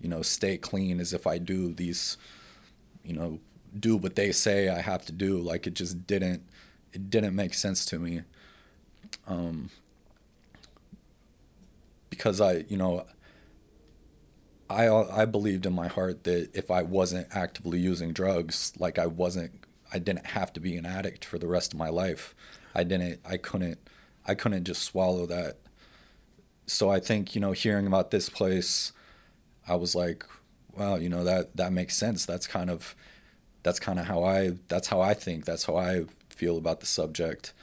you 0.00 0.08
know 0.08 0.22
stay 0.22 0.56
clean 0.56 1.00
is 1.00 1.12
if 1.12 1.26
I 1.26 1.38
do 1.38 1.72
these 1.72 2.16
you 3.04 3.14
know 3.14 3.40
do 3.78 3.96
what 3.96 4.16
they 4.16 4.32
say 4.32 4.68
I 4.68 4.80
have 4.80 5.04
to 5.06 5.12
do. 5.12 5.38
Like 5.38 5.66
it 5.66 5.74
just 5.74 6.06
didn't 6.06 6.42
it 6.92 7.10
didn't 7.10 7.34
make 7.36 7.54
sense 7.54 7.84
to 7.86 7.98
me. 7.98 8.22
Um 9.26 9.70
because 12.10 12.40
I 12.40 12.64
you 12.68 12.76
know 12.76 13.06
I 14.68 14.88
I 14.88 15.24
believed 15.26 15.66
in 15.66 15.72
my 15.74 15.88
heart 15.88 16.24
that 16.24 16.50
if 16.54 16.70
I 16.70 16.82
wasn't 16.82 17.28
actively 17.30 17.78
using 17.78 18.12
drugs 18.12 18.72
like 18.78 18.98
I 18.98 19.06
wasn't 19.06 19.52
I 19.96 19.98
didn't 19.98 20.26
have 20.26 20.52
to 20.52 20.60
be 20.60 20.76
an 20.76 20.84
addict 20.84 21.24
for 21.24 21.38
the 21.38 21.46
rest 21.46 21.72
of 21.72 21.78
my 21.78 21.88
life. 21.88 22.34
I 22.74 22.84
didn't 22.84 23.18
I 23.24 23.38
couldn't 23.38 23.78
I 24.26 24.34
couldn't 24.34 24.64
just 24.64 24.82
swallow 24.82 25.24
that. 25.24 25.56
So 26.66 26.90
I 26.90 27.00
think 27.00 27.34
you 27.34 27.40
know 27.40 27.52
hearing 27.52 27.86
about 27.86 28.10
this 28.10 28.28
place 28.28 28.92
I 29.66 29.76
was 29.76 29.94
like 29.94 30.26
wow 30.76 30.96
you 30.96 31.08
know 31.08 31.24
that 31.24 31.56
that 31.56 31.72
makes 31.72 31.96
sense. 31.96 32.26
That's 32.26 32.46
kind 32.46 32.68
of 32.68 32.94
that's 33.62 33.80
kind 33.80 33.98
of 33.98 34.04
how 34.04 34.22
I 34.22 34.58
that's 34.68 34.88
how 34.88 35.00
I 35.00 35.14
think. 35.14 35.46
That's 35.46 35.64
how 35.64 35.76
I 35.76 36.04
feel 36.28 36.58
about 36.58 36.80
the 36.80 36.86
subject. 36.86 37.54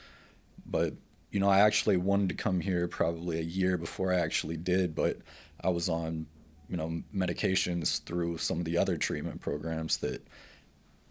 But 0.66 0.94
you 1.30 1.38
know 1.38 1.48
I 1.48 1.60
actually 1.60 1.98
wanted 1.98 2.30
to 2.30 2.34
come 2.34 2.62
here 2.62 2.88
probably 2.88 3.38
a 3.38 3.42
year 3.42 3.78
before 3.78 4.12
I 4.12 4.18
actually 4.18 4.56
did 4.56 4.94
but 4.96 5.18
I 5.60 5.68
was 5.68 5.88
on 5.88 6.26
you 6.68 6.76
know 6.76 7.02
medications 7.14 8.02
through 8.02 8.38
some 8.38 8.58
of 8.58 8.64
the 8.64 8.76
other 8.76 8.96
treatment 8.96 9.40
programs 9.40 9.98
that 9.98 10.26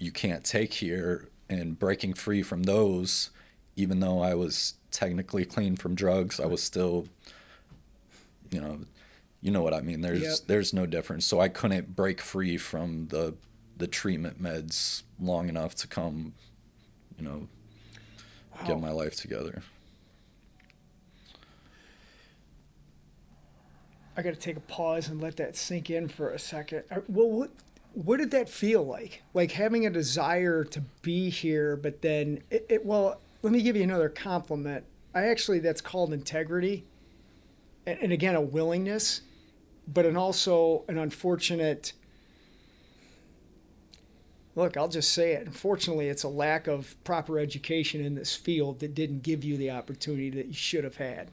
you 0.04 0.12
can't 0.12 0.44
take 0.44 0.76
here 0.76 1.30
and 1.50 1.80
breaking 1.80 2.14
free 2.14 2.44
from 2.44 2.64
those 2.64 3.30
even 3.76 4.00
though 4.00 4.20
I 4.20 4.36
was 4.36 4.76
technically 4.92 5.46
clean 5.46 5.76
from 5.76 5.96
drugs 5.96 6.40
I 6.40 6.46
was 6.46 6.62
still 6.62 7.08
you 8.52 8.62
know 8.62 8.82
you 9.44 9.52
know 9.52 9.62
what 9.62 9.74
I 9.74 9.82
mean. 9.82 10.00
There's 10.00 10.22
yep. 10.22 10.38
there's 10.48 10.74
no 10.74 10.86
difference. 10.86 11.26
So 11.26 11.42
I 11.42 11.50
couldn't 11.50 11.98
break 11.98 12.22
free 12.22 12.58
from 12.58 13.08
the 13.10 13.36
the 13.76 13.88
treatment 13.88 14.42
meds 14.42 15.04
long 15.20 15.50
enough 15.50 15.76
to 15.76 15.88
come, 15.88 16.34
you 17.18 17.26
know, 17.26 17.48
wow. 18.56 18.68
get 18.68 18.80
my 18.80 18.92
life 18.92 19.18
together. 19.18 19.62
I 24.16 24.22
got 24.22 24.34
to 24.34 24.40
take 24.40 24.56
a 24.56 24.62
pause 24.62 25.10
and 25.10 25.20
let 25.20 25.36
that 25.38 25.58
sink 25.58 25.90
in 25.90 26.08
for 26.08 26.30
a 26.30 26.40
second. 26.40 26.84
Uh, 26.90 27.02
well, 27.10 27.30
what 27.30 27.52
what 27.94 28.18
did 28.18 28.32
that 28.32 28.50
feel 28.50 28.84
like? 28.84 29.24
Like 29.34 29.52
having 29.52 29.86
a 29.86 29.90
desire 29.90 30.64
to 30.66 30.82
be 31.02 31.30
here, 31.30 31.76
but 31.76 32.02
then 32.02 32.44
it, 32.50 32.66
it 32.70 32.86
well, 32.86 33.22
let 33.42 33.54
me 33.54 33.62
give 33.62 33.76
you 33.76 33.84
another 33.84 34.10
compliment. 34.10 34.86
I 35.16 35.28
actually 35.28 35.60
that's 35.60 35.82
called 35.82 36.12
integrity, 36.12 36.86
and, 37.86 38.00
and 38.02 38.12
again 38.12 38.36
a 38.36 38.42
willingness 38.42 39.22
but 39.88 40.06
and 40.06 40.18
also 40.18 40.84
an 40.88 40.98
unfortunate 40.98 41.94
look 44.56 44.78
i'll 44.78 44.88
just 44.88 45.12
say 45.12 45.34
it 45.34 45.46
unfortunately 45.46 46.08
it's 46.08 46.24
a 46.24 46.30
lack 46.30 46.68
of 46.68 46.96
proper 47.04 47.40
education 47.40 48.04
in 48.04 48.16
this 48.16 48.36
field 48.36 48.80
that 48.80 48.94
didn't 48.94 49.24
give 49.24 49.44
you 49.44 49.58
the 49.58 49.72
opportunity 49.72 50.30
that 50.30 50.48
you 50.48 50.54
should 50.54 50.84
have 50.84 50.98
had 50.98 51.32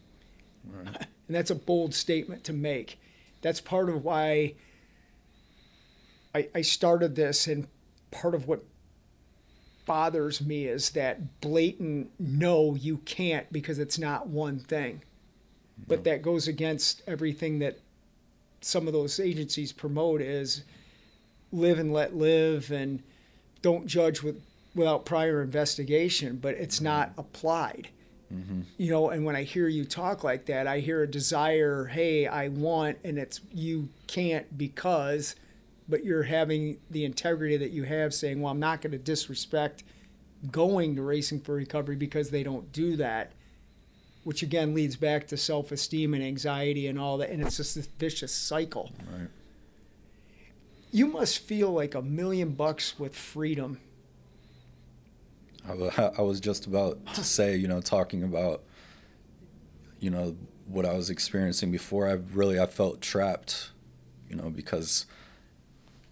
right. 0.66 0.96
and 1.28 1.36
that's 1.36 1.50
a 1.50 1.54
bold 1.54 1.94
statement 1.94 2.44
to 2.44 2.52
make 2.52 2.98
that's 3.42 3.60
part 3.60 3.88
of 3.88 4.04
why 4.04 4.54
I, 6.34 6.48
I 6.54 6.62
started 6.62 7.16
this 7.16 7.46
and 7.46 7.66
part 8.10 8.34
of 8.34 8.46
what 8.46 8.64
bothers 9.86 10.40
me 10.40 10.66
is 10.66 10.90
that 10.90 11.40
blatant 11.40 12.10
no 12.18 12.74
you 12.74 12.98
can't 12.98 13.52
because 13.52 13.78
it's 13.78 13.98
not 13.98 14.28
one 14.28 14.58
thing 14.58 15.02
but 15.88 16.04
that 16.04 16.22
goes 16.22 16.46
against 16.46 17.02
everything 17.06 17.58
that 17.60 17.78
some 18.60 18.86
of 18.86 18.92
those 18.92 19.18
agencies 19.18 19.72
promote 19.72 20.20
is 20.20 20.64
live 21.52 21.78
and 21.78 21.92
let 21.92 22.14
live 22.14 22.70
and 22.70 23.02
don't 23.62 23.86
judge 23.86 24.22
with 24.22 24.40
without 24.74 25.04
prior 25.04 25.42
investigation, 25.42 26.36
but 26.36 26.54
it's 26.54 26.76
mm-hmm. 26.76 26.84
not 26.84 27.12
applied. 27.18 27.88
Mm-hmm. 28.32 28.60
You 28.76 28.90
know, 28.90 29.10
and 29.10 29.24
when 29.24 29.34
I 29.34 29.42
hear 29.42 29.66
you 29.66 29.84
talk 29.84 30.22
like 30.22 30.46
that, 30.46 30.68
I 30.68 30.78
hear 30.78 31.02
a 31.02 31.10
desire, 31.10 31.86
hey, 31.86 32.28
I 32.28 32.48
want, 32.48 32.98
and 33.02 33.18
it's 33.18 33.40
you 33.52 33.88
can't 34.06 34.56
because, 34.56 35.34
but 35.90 36.04
you're 36.04 36.22
having 36.22 36.78
the 36.90 37.04
integrity 37.04 37.56
that 37.56 37.70
you 37.70 37.84
have 37.84 38.14
saying, 38.14 38.40
well, 38.40 38.52
I'm 38.52 38.60
not 38.60 38.80
going 38.80 38.92
to 38.92 38.98
disrespect 38.98 39.84
going 40.50 40.96
to 40.96 41.02
Racing 41.02 41.40
for 41.40 41.54
Recovery 41.54 41.96
because 41.96 42.30
they 42.30 42.42
don't 42.42 42.72
do 42.72 42.96
that 42.96 43.32
which 44.24 44.42
again 44.42 44.74
leads 44.74 44.96
back 44.96 45.26
to 45.28 45.36
self 45.36 45.72
esteem 45.72 46.14
and 46.14 46.22
anxiety 46.22 46.86
and 46.86 46.98
all 46.98 47.18
that. 47.18 47.30
And 47.30 47.42
it's 47.42 47.56
just 47.56 47.74
this 47.74 47.86
vicious 47.86 48.32
cycle. 48.32 48.90
Right. 49.10 49.28
You 50.92 51.06
must 51.06 51.38
feel 51.38 51.70
like 51.70 51.94
a 51.94 52.02
million 52.02 52.52
bucks 52.52 52.98
with 52.98 53.14
freedom. 53.14 53.80
I 55.68 56.22
was 56.22 56.40
just 56.40 56.66
about 56.66 57.14
to 57.14 57.22
say, 57.22 57.56
you 57.56 57.68
know, 57.68 57.80
talking 57.80 58.22
about, 58.22 58.62
you 60.00 60.10
know, 60.10 60.36
what 60.66 60.84
I 60.84 60.94
was 60.94 61.10
experiencing 61.10 61.70
before. 61.70 62.08
I 62.08 62.12
really 62.12 62.58
I 62.58 62.66
felt 62.66 63.00
trapped, 63.00 63.70
you 64.28 64.36
know, 64.36 64.50
because 64.50 65.06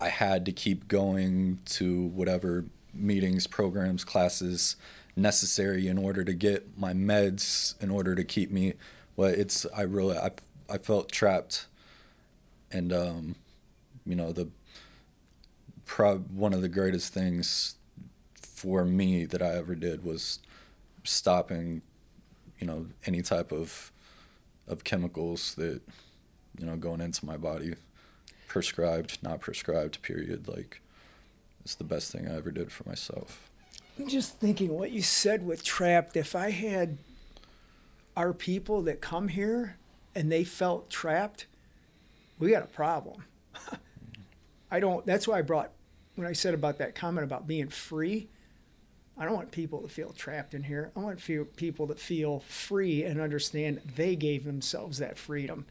I 0.00 0.08
had 0.08 0.44
to 0.46 0.52
keep 0.52 0.88
going 0.88 1.60
to 1.66 2.06
whatever 2.06 2.64
meetings, 2.94 3.46
programs, 3.46 4.04
classes 4.04 4.76
necessary 5.18 5.88
in 5.88 5.98
order 5.98 6.24
to 6.24 6.32
get 6.32 6.78
my 6.78 6.92
meds 6.92 7.80
in 7.82 7.90
order 7.90 8.14
to 8.14 8.22
keep 8.22 8.52
me 8.52 8.74
well 9.16 9.28
it's 9.28 9.66
i 9.76 9.82
really 9.82 10.16
i, 10.16 10.30
I 10.70 10.78
felt 10.78 11.10
trapped. 11.10 11.66
And 12.70 12.92
um, 12.92 13.34
you 14.06 14.14
know 14.14 14.32
the 14.32 14.48
pro- 15.86 16.18
one 16.18 16.52
of 16.52 16.60
the 16.62 16.68
greatest 16.68 17.12
things 17.12 17.76
for 18.40 18.84
me 18.84 19.24
that 19.24 19.42
i 19.42 19.56
ever 19.56 19.74
did 19.74 20.04
was 20.04 20.38
stopping 21.04 21.82
you 22.58 22.66
know 22.66 22.86
any 23.06 23.22
type 23.22 23.50
of 23.52 23.90
of 24.66 24.84
chemicals 24.84 25.54
that 25.54 25.80
you 26.58 26.66
know 26.66 26.76
going 26.76 27.00
into 27.00 27.24
my 27.24 27.36
body 27.36 27.74
prescribed 28.48 29.18
not 29.22 29.40
prescribed 29.40 30.02
period 30.02 30.48
like 30.48 30.80
it's 31.64 31.74
the 31.74 31.84
best 31.84 32.10
thing 32.10 32.26
i 32.26 32.34
ever 32.34 32.50
did 32.50 32.72
for 32.72 32.88
myself 32.88 33.48
I'm 33.98 34.06
just 34.06 34.38
thinking 34.38 34.74
what 34.78 34.92
you 34.92 35.02
said 35.02 35.44
with 35.44 35.64
trapped. 35.64 36.16
If 36.16 36.36
I 36.36 36.50
had 36.50 36.98
our 38.16 38.32
people 38.32 38.82
that 38.82 39.00
come 39.00 39.28
here 39.28 39.76
and 40.14 40.30
they 40.30 40.44
felt 40.44 40.88
trapped, 40.88 41.46
we 42.38 42.50
got 42.50 42.62
a 42.62 42.68
problem. 42.68 43.24
I 44.70 44.78
don't. 44.78 45.04
That's 45.04 45.26
why 45.26 45.38
I 45.38 45.42
brought 45.42 45.72
when 46.14 46.28
I 46.28 46.32
said 46.32 46.54
about 46.54 46.78
that 46.78 46.94
comment 46.94 47.24
about 47.24 47.48
being 47.48 47.68
free. 47.68 48.28
I 49.16 49.24
don't 49.24 49.34
want 49.34 49.50
people 49.50 49.80
to 49.82 49.88
feel 49.88 50.12
trapped 50.12 50.54
in 50.54 50.62
here. 50.62 50.92
I 50.94 51.00
want 51.00 51.20
people 51.56 51.88
to 51.88 51.96
feel 51.96 52.38
free 52.38 53.02
and 53.02 53.20
understand 53.20 53.80
they 53.96 54.14
gave 54.14 54.44
themselves 54.44 54.98
that 54.98 55.18
freedom. 55.18 55.66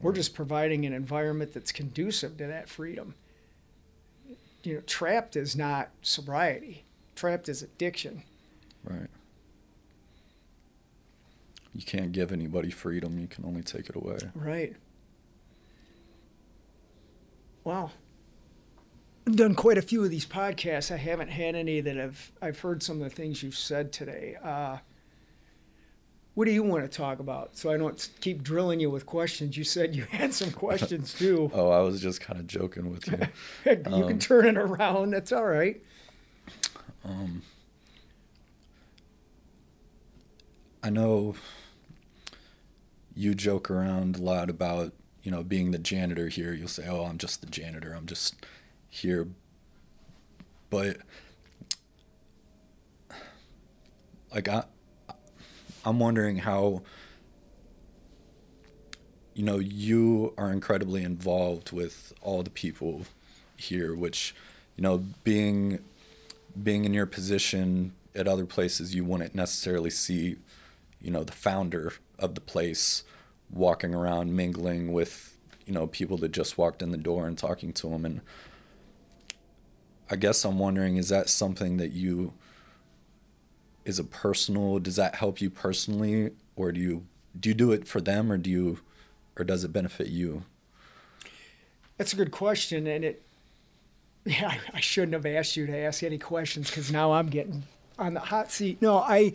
We're 0.00 0.12
just 0.12 0.34
providing 0.34 0.84
an 0.84 0.92
environment 0.92 1.54
that's 1.54 1.72
conducive 1.72 2.36
to 2.38 2.46
that 2.46 2.68
freedom. 2.68 3.14
you 4.62 4.74
know, 4.74 4.80
trapped 4.82 5.36
is 5.36 5.56
not 5.56 5.90
sobriety. 6.02 6.84
Trapped 7.14 7.48
is 7.48 7.62
addiction. 7.62 8.22
Right. 8.84 9.08
You 11.74 11.82
can't 11.82 12.12
give 12.12 12.32
anybody 12.32 12.70
freedom, 12.70 13.18
you 13.18 13.26
can 13.26 13.44
only 13.44 13.62
take 13.62 13.88
it 13.88 13.96
away. 13.96 14.18
Right. 14.34 14.76
Wow. 17.64 17.90
I've 19.26 19.36
done 19.36 19.54
quite 19.54 19.78
a 19.78 19.82
few 19.82 20.04
of 20.04 20.10
these 20.10 20.26
podcasts. 20.26 20.92
I 20.92 20.98
haven't 20.98 21.28
had 21.28 21.54
any 21.54 21.80
that 21.80 21.96
have 21.96 22.30
I've 22.42 22.60
heard 22.60 22.82
some 22.82 23.00
of 23.00 23.08
the 23.08 23.14
things 23.14 23.42
you've 23.42 23.56
said 23.56 23.90
today. 23.90 24.36
Uh, 24.42 24.78
what 26.34 26.46
do 26.46 26.50
you 26.50 26.62
want 26.62 26.82
to 26.82 26.88
talk 26.88 27.20
about? 27.20 27.56
So 27.56 27.70
I 27.70 27.76
don't 27.76 28.08
keep 28.20 28.42
drilling 28.42 28.80
you 28.80 28.90
with 28.90 29.06
questions. 29.06 29.56
You 29.56 29.64
said 29.64 29.94
you 29.94 30.04
had 30.04 30.34
some 30.34 30.50
questions 30.50 31.14
too. 31.18 31.50
Oh, 31.54 31.70
I 31.70 31.80
was 31.80 32.00
just 32.00 32.20
kind 32.20 32.40
of 32.40 32.46
joking 32.46 32.90
with 32.90 33.06
you. 33.06 33.18
you 33.72 33.82
um, 33.86 34.08
can 34.08 34.18
turn 34.18 34.46
it 34.46 34.56
around. 34.56 35.10
That's 35.10 35.32
all 35.32 35.44
right. 35.44 35.80
Um, 37.04 37.42
I 40.82 40.90
know 40.90 41.34
you 43.14 43.34
joke 43.34 43.70
around 43.70 44.16
a 44.16 44.22
lot 44.22 44.50
about 44.50 44.92
you 45.22 45.30
know 45.30 45.44
being 45.44 45.70
the 45.70 45.78
janitor 45.78 46.28
here. 46.28 46.52
You'll 46.52 46.68
say, 46.68 46.86
"Oh, 46.88 47.04
I'm 47.04 47.18
just 47.18 47.40
the 47.40 47.46
janitor. 47.46 47.92
I'm 47.92 48.06
just 48.06 48.34
here," 48.90 49.28
but 50.68 50.98
like 54.34 54.48
I, 54.48 54.64
I'm 55.84 55.98
wondering 55.98 56.38
how 56.38 56.82
you 59.34 59.42
know 59.44 59.58
you 59.58 60.32
are 60.38 60.50
incredibly 60.50 61.02
involved 61.02 61.72
with 61.72 62.12
all 62.22 62.42
the 62.42 62.50
people 62.50 63.02
here, 63.56 63.94
which 63.94 64.34
you 64.76 64.82
know 64.82 65.04
being 65.24 65.80
being 66.62 66.84
in 66.84 66.94
your 66.94 67.06
position 67.06 67.92
at 68.14 68.28
other 68.28 68.46
places 68.46 68.94
you 68.94 69.04
wouldn't 69.04 69.34
necessarily 69.34 69.90
see 69.90 70.36
you 71.00 71.10
know 71.10 71.24
the 71.24 71.32
founder 71.32 71.94
of 72.18 72.34
the 72.34 72.40
place 72.40 73.02
walking 73.50 73.94
around 73.94 74.34
mingling 74.34 74.92
with 74.92 75.36
you 75.66 75.72
know 75.72 75.86
people 75.86 76.16
that 76.18 76.32
just 76.32 76.56
walked 76.56 76.82
in 76.82 76.90
the 76.90 76.96
door 76.96 77.26
and 77.26 77.36
talking 77.36 77.72
to 77.72 77.88
them 77.88 78.04
and 78.04 78.20
i 80.10 80.16
guess 80.16 80.44
i'm 80.44 80.58
wondering 80.58 80.96
is 80.96 81.08
that 81.08 81.28
something 81.28 81.76
that 81.76 81.92
you 81.92 82.32
is 83.84 83.98
a 83.98 84.04
personal 84.04 84.78
does 84.78 84.96
that 84.96 85.16
help 85.16 85.40
you 85.40 85.50
personally 85.50 86.30
or 86.56 86.72
do 86.72 86.80
you 86.80 87.06
do 87.38 87.48
you 87.50 87.54
do 87.54 87.72
it 87.72 87.86
for 87.86 88.00
them 88.00 88.30
or 88.30 88.38
do 88.38 88.50
you 88.50 88.78
or 89.36 89.44
does 89.44 89.64
it 89.64 89.72
benefit 89.72 90.08
you? 90.08 90.44
That's 91.98 92.12
a 92.12 92.16
good 92.16 92.30
question 92.30 92.86
and 92.86 93.04
it 93.04 93.22
yeah 94.24 94.54
i 94.72 94.80
shouldn't 94.80 95.12
have 95.12 95.26
asked 95.26 95.54
you 95.54 95.66
to 95.66 95.76
ask 95.76 96.02
any 96.02 96.16
questions 96.16 96.70
because 96.70 96.90
now 96.90 97.12
i'm 97.12 97.28
getting 97.28 97.62
on 97.98 98.14
the 98.14 98.20
hot 98.20 98.50
seat. 98.50 98.80
No 98.80 98.98
i 98.98 99.34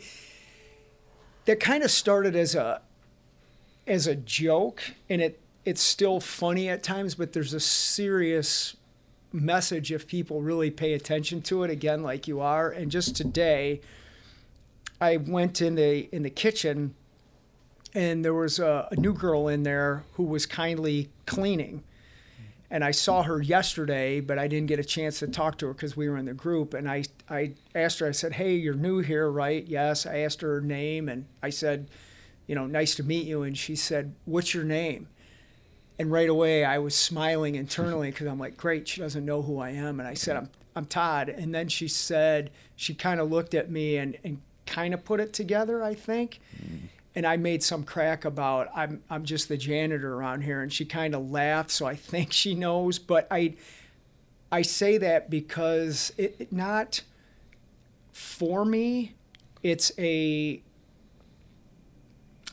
that 1.46 1.60
kind 1.60 1.84
of 1.84 1.92
started 1.92 2.36
as 2.36 2.56
a 2.56 2.82
as 3.86 4.08
a 4.08 4.16
joke 4.16 4.82
and 5.10 5.22
it 5.22 5.40
it's 5.64 5.82
still 5.82 6.20
funny 6.20 6.70
at 6.70 6.82
times 6.82 7.16
but 7.16 7.34
there's 7.34 7.54
a 7.54 7.60
serious 7.60 8.76
message 9.32 9.92
if 9.92 10.08
people 10.08 10.42
really 10.42 10.72
pay 10.72 10.94
attention 10.94 11.42
to 11.42 11.64
it 11.64 11.70
again 11.70 12.02
like 12.02 12.28
you 12.28 12.40
are 12.40 12.72
and 12.72 12.90
just 12.90 13.16
today 13.16 13.80
i 15.02 15.18
went 15.18 15.62
in 15.62 15.76
the 15.76 16.10
in 16.14 16.24
the 16.24 16.30
kitchen 16.30 16.94
and 17.94 18.24
there 18.24 18.36
was 18.36 18.60
a, 18.60 18.88
a 18.92 18.96
new 18.96 19.14
girl 19.14 19.48
in 19.48 19.64
there 19.64 20.04
who 20.14 20.24
was 20.24 20.46
kindly 20.46 21.10
cleaning 21.26 21.84
and 22.72 22.84
I 22.84 22.92
saw 22.92 23.24
her 23.24 23.42
yesterday, 23.42 24.20
but 24.20 24.38
I 24.38 24.48
didn't 24.48 24.68
get 24.68 24.80
a 24.80 24.84
chance 24.84 25.20
to 25.20 25.28
talk 25.28 25.58
to 25.60 25.68
her 25.68 25.74
because 25.74 25.98
we 25.98 26.08
were 26.08 26.18
in 26.18 26.26
the 26.26 26.34
group. 26.34 26.76
And 26.76 26.90
I, 26.90 27.06
I 27.30 27.54
asked 27.74 28.00
her, 28.00 28.08
I 28.08 28.12
said, 28.12 28.34
Hey, 28.34 28.56
you're 28.56 28.76
new 28.76 29.00
here, 29.00 29.30
right? 29.30 29.66
Yes. 29.66 30.06
I 30.06 30.20
asked 30.20 30.42
her 30.42 30.56
her 30.56 30.62
name 30.62 31.10
and 31.10 31.26
I 31.42 31.50
said, 31.50 31.90
You 32.46 32.56
know, 32.56 32.68
nice 32.68 32.94
to 32.96 33.04
meet 33.04 33.26
you. 33.26 33.42
And 33.42 33.58
she 33.58 33.76
said, 33.76 34.14
What's 34.26 34.54
your 34.54 34.64
name? 34.64 35.08
And 35.98 36.12
right 36.12 36.30
away 36.30 36.64
I 36.64 36.78
was 36.78 36.94
smiling 36.94 37.56
internally 37.56 38.12
because 38.12 38.28
I'm 38.28 38.40
like, 38.40 38.56
Great, 38.56 38.88
she 38.88 39.02
doesn't 39.02 39.26
know 39.26 39.42
who 39.42 39.60
I 39.60 39.72
am. 39.72 40.00
And 40.00 40.08
I 40.08 40.14
said, 40.14 40.38
I'm, 40.38 40.50
I'm 40.76 40.86
Todd. 40.86 41.28
And 41.28 41.56
then 41.56 41.70
she 41.70 41.88
said, 41.88 42.52
She 42.76 42.94
kind 42.94 43.20
of 43.20 43.32
looked 43.32 43.56
at 43.56 43.72
me 43.72 43.98
and, 43.98 44.16
and 44.24 44.42
kind 44.70 44.94
of 44.94 45.04
put 45.04 45.20
it 45.20 45.34
together, 45.34 45.84
I 45.84 45.96
think. 45.96 46.40
Mm 46.56 46.90
and 47.16 47.26
I 47.26 47.38
made 47.38 47.64
some 47.64 47.84
crack 47.84 48.24
about 48.24 48.70
I'm 48.76 49.02
I'm 49.10 49.26
just 49.26 49.50
the 49.50 49.58
janitor 49.58 50.14
around 50.14 50.42
here, 50.42 50.62
and 50.62 50.72
she 50.72 50.86
kind 50.86 51.16
of 51.16 51.30
laughed, 51.30 51.72
so 51.72 51.86
I 51.86 51.96
think 52.12 52.32
she 52.32 52.56
knows. 52.56 53.00
But 53.00 53.28
I 53.32 53.56
I 54.52 54.62
say 54.62 54.98
that 54.98 55.30
because 55.30 56.14
it, 56.18 56.36
it 56.40 56.54
not 56.54 57.02
for 58.12 58.66
me. 58.66 59.16
It's 59.64 59.92
a 59.98 60.62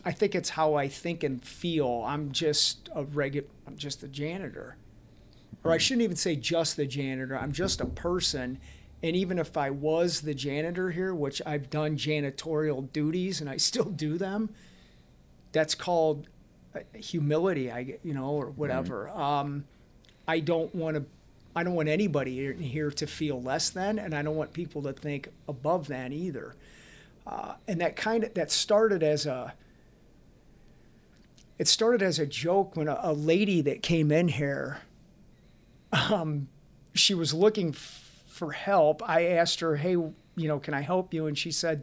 I 0.05 0.13
think 0.13 0.35
it's 0.35 0.51
how 0.51 0.75
I 0.75 0.89
think 0.89 1.23
and 1.23 1.43
feel. 1.43 2.05
I'm 2.07 2.33
just 2.33 2.89
a 2.95 3.05
regular. 3.05 3.49
I'm 3.67 3.77
just 3.77 4.03
a 4.03 4.09
janitor, 4.09 4.77
or 5.65 5.73
I 5.73 5.79
shouldn't 5.79 6.03
even 6.03 6.17
say 6.17 6.35
just 6.35 6.77
the 6.77 6.87
janitor. 6.87 7.39
I'm 7.39 7.53
just 7.53 7.81
a 7.81 7.87
person, 7.87 8.59
and 9.03 9.15
even 9.15 9.39
if 9.39 9.57
I 9.57 9.71
was 9.71 10.23
the 10.23 10.35
janitor 10.35 10.91
here, 10.91 11.15
which 11.15 11.43
I've 11.45 11.71
done 11.71 11.97
janitorial 11.97 12.91
duties 12.93 13.41
and 13.41 13.51
I 13.51 13.57
still 13.59 13.85
do 13.85 14.17
them, 14.17 14.51
that's 15.53 15.75
called 15.75 16.29
uh, 16.75 16.81
humility, 16.95 17.71
I 17.71 17.99
you 18.03 18.15
know, 18.15 18.31
or 18.31 18.47
whatever. 18.47 19.09
Um, 19.11 19.65
I 20.27 20.41
don't 20.41 20.75
want 20.75 20.97
to. 20.97 21.05
I 21.55 21.63
don't 21.63 21.75
want 21.75 21.89
anybody 21.89 22.45
in 22.47 22.59
here 22.59 22.91
to 22.91 23.07
feel 23.07 23.41
less 23.41 23.71
than, 23.71 23.99
and 23.99 24.15
I 24.15 24.21
don't 24.23 24.37
want 24.37 24.53
people 24.53 24.83
to 24.83 24.93
think 24.93 25.31
above 25.49 25.87
than 25.87 26.13
either. 26.13 26.55
Uh, 27.27 27.55
and 27.67 27.81
that 27.81 27.97
kind 27.97 28.25
of 28.25 28.35
that 28.35 28.51
started 28.51 29.03
as 29.03 29.27
a. 29.27 29.55
It 31.59 31.69
started 31.69 32.03
as 32.03 32.19
a 32.19 32.27
joke 32.27 32.77
when 32.77 32.89
a, 32.89 32.99
a 33.03 33.13
lady 33.15 33.63
that 33.63 33.83
came 33.83 34.13
in 34.13 34.29
here. 34.29 34.79
Um, 35.93 36.49
she 36.93 37.15
was 37.15 37.33
looking 37.33 37.73
for 38.37 38.53
help, 38.53 39.03
I 39.09 39.27
asked 39.27 39.61
her, 39.61 39.77
"Hey, 39.77 39.93
you 39.93 40.15
know, 40.37 40.59
can 40.59 40.75
I 40.75 40.83
help 40.83 41.15
you?" 41.15 41.27
And 41.27 41.37
she 41.37 41.51
said, 41.51 41.83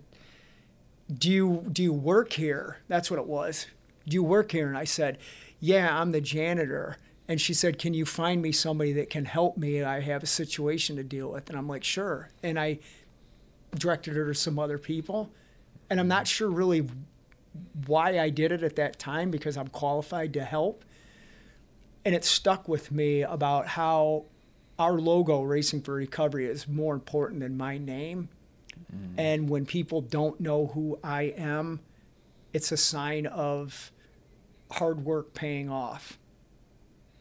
"Do 1.11 1.31
you 1.31 1.65
do 1.71 1.81
you 1.81 1.93
work 1.93 2.33
here?" 2.33 2.77
That's 2.87 3.09
what 3.09 3.19
it 3.19 3.25
was. 3.25 3.67
"Do 4.07 4.13
you 4.13 4.23
work 4.23 4.51
here?" 4.51 4.67
And 4.67 4.77
I 4.77 4.83
said, 4.83 5.17
"Yeah, 5.59 5.99
I'm 5.99 6.11
the 6.11 6.21
janitor." 6.21 6.97
And 7.27 7.41
she 7.41 7.53
said, 7.53 7.79
"Can 7.79 7.93
you 7.93 8.05
find 8.05 8.41
me 8.41 8.51
somebody 8.51 8.93
that 8.93 9.09
can 9.09 9.25
help 9.25 9.57
me? 9.57 9.81
I 9.81 10.01
have 10.01 10.23
a 10.23 10.27
situation 10.27 10.95
to 10.97 11.03
deal 11.03 11.31
with." 11.31 11.49
And 11.49 11.57
I'm 11.57 11.67
like, 11.67 11.83
"Sure." 11.83 12.29
And 12.43 12.59
I 12.59 12.79
directed 13.75 14.15
her 14.15 14.27
to 14.27 14.35
some 14.35 14.59
other 14.59 14.77
people. 14.77 15.31
And 15.89 15.99
I'm 15.99 16.07
not 16.07 16.27
sure 16.27 16.49
really 16.49 16.87
why 17.87 18.19
I 18.19 18.29
did 18.29 18.51
it 18.51 18.61
at 18.61 18.75
that 18.75 18.99
time 18.99 19.31
because 19.31 19.57
I'm 19.57 19.69
qualified 19.69 20.33
to 20.33 20.43
help. 20.43 20.85
And 22.05 22.13
it 22.13 22.25
stuck 22.25 22.67
with 22.67 22.91
me 22.91 23.21
about 23.23 23.67
how 23.67 24.25
our 24.79 24.93
logo, 24.93 25.41
Racing 25.41 25.81
for 25.81 25.93
Recovery, 25.93 26.45
is 26.45 26.67
more 26.67 26.93
important 26.93 27.41
than 27.41 27.57
my 27.57 27.77
name. 27.77 28.29
Mm. 28.93 29.13
And 29.17 29.49
when 29.49 29.65
people 29.65 30.01
don't 30.01 30.39
know 30.39 30.67
who 30.67 30.99
I 31.03 31.23
am, 31.37 31.81
it's 32.53 32.71
a 32.71 32.77
sign 32.77 33.25
of 33.25 33.91
hard 34.71 35.05
work 35.05 35.33
paying 35.33 35.69
off. 35.69 36.17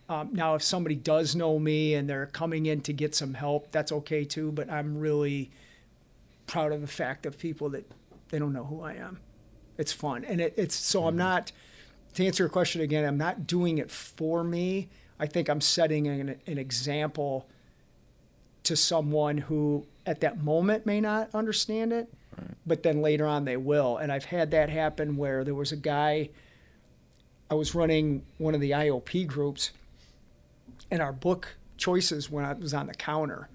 Um, 0.08 0.30
now, 0.32 0.54
if 0.54 0.62
somebody 0.62 0.94
does 0.94 1.34
know 1.34 1.58
me 1.58 1.94
and 1.94 2.08
they're 2.08 2.26
coming 2.26 2.66
in 2.66 2.80
to 2.82 2.92
get 2.92 3.14
some 3.14 3.34
help, 3.34 3.70
that's 3.70 3.92
okay 3.92 4.24
too. 4.24 4.52
But 4.52 4.70
I'm 4.70 4.98
really 4.98 5.50
proud 6.46 6.72
of 6.72 6.80
the 6.80 6.86
fact 6.86 7.24
of 7.24 7.38
people 7.38 7.70
that 7.70 7.90
they 8.28 8.38
don't 8.38 8.52
know 8.52 8.64
who 8.64 8.82
I 8.82 8.94
am. 8.94 9.20
It's 9.78 9.92
fun, 9.92 10.24
and 10.24 10.40
it, 10.40 10.54
it's 10.56 10.74
so 10.74 11.02
mm. 11.02 11.08
I'm 11.08 11.10
mm-hmm. 11.12 11.18
not. 11.18 11.52
To 12.14 12.26
answer 12.26 12.42
your 12.42 12.50
question 12.50 12.82
again, 12.82 13.06
I'm 13.06 13.16
not 13.16 13.46
doing 13.46 13.78
it 13.78 13.90
for 13.90 14.44
me. 14.44 14.90
I 15.22 15.26
think 15.26 15.48
I'm 15.48 15.60
setting 15.60 16.08
an, 16.08 16.40
an 16.48 16.58
example 16.58 17.46
to 18.64 18.74
someone 18.74 19.38
who 19.38 19.86
at 20.04 20.20
that 20.22 20.42
moment 20.42 20.84
may 20.84 21.00
not 21.00 21.32
understand 21.32 21.92
it, 21.92 22.12
right. 22.36 22.50
but 22.66 22.82
then 22.82 23.02
later 23.02 23.24
on 23.24 23.44
they 23.44 23.56
will. 23.56 23.98
And 23.98 24.10
I've 24.10 24.24
had 24.24 24.50
that 24.50 24.68
happen 24.68 25.16
where 25.16 25.44
there 25.44 25.54
was 25.54 25.70
a 25.70 25.76
guy, 25.76 26.30
I 27.48 27.54
was 27.54 27.72
running 27.72 28.26
one 28.38 28.56
of 28.56 28.60
the 28.60 28.72
IOP 28.72 29.28
groups, 29.28 29.70
and 30.90 31.00
our 31.00 31.12
book 31.12 31.56
choices 31.76 32.28
when 32.28 32.44
I 32.44 32.54
was 32.54 32.74
on 32.74 32.88
the 32.88 32.94
counter. 32.94 33.48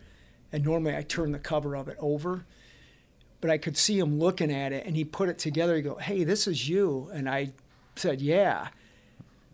And 0.53 0.63
normally 0.63 0.95
I 0.95 1.01
turn 1.01 1.33
the 1.33 1.37
cover 1.37 1.75
of 1.75 1.89
it 1.89 1.97
over, 1.99 2.45
but 3.41 3.51
I 3.51 3.57
could 3.57 3.75
see 3.75 3.99
him 3.99 4.19
looking 4.19 4.53
at 4.53 4.71
it 4.71 4.85
and 4.85 4.95
he 4.95 5.03
put 5.03 5.27
it 5.27 5.37
together. 5.37 5.75
He 5.75 5.81
go, 5.81 5.95
Hey, 5.95 6.23
this 6.23 6.47
is 6.47 6.69
you. 6.69 7.11
And 7.13 7.29
I 7.29 7.51
said, 7.97 8.21
Yeah. 8.21 8.69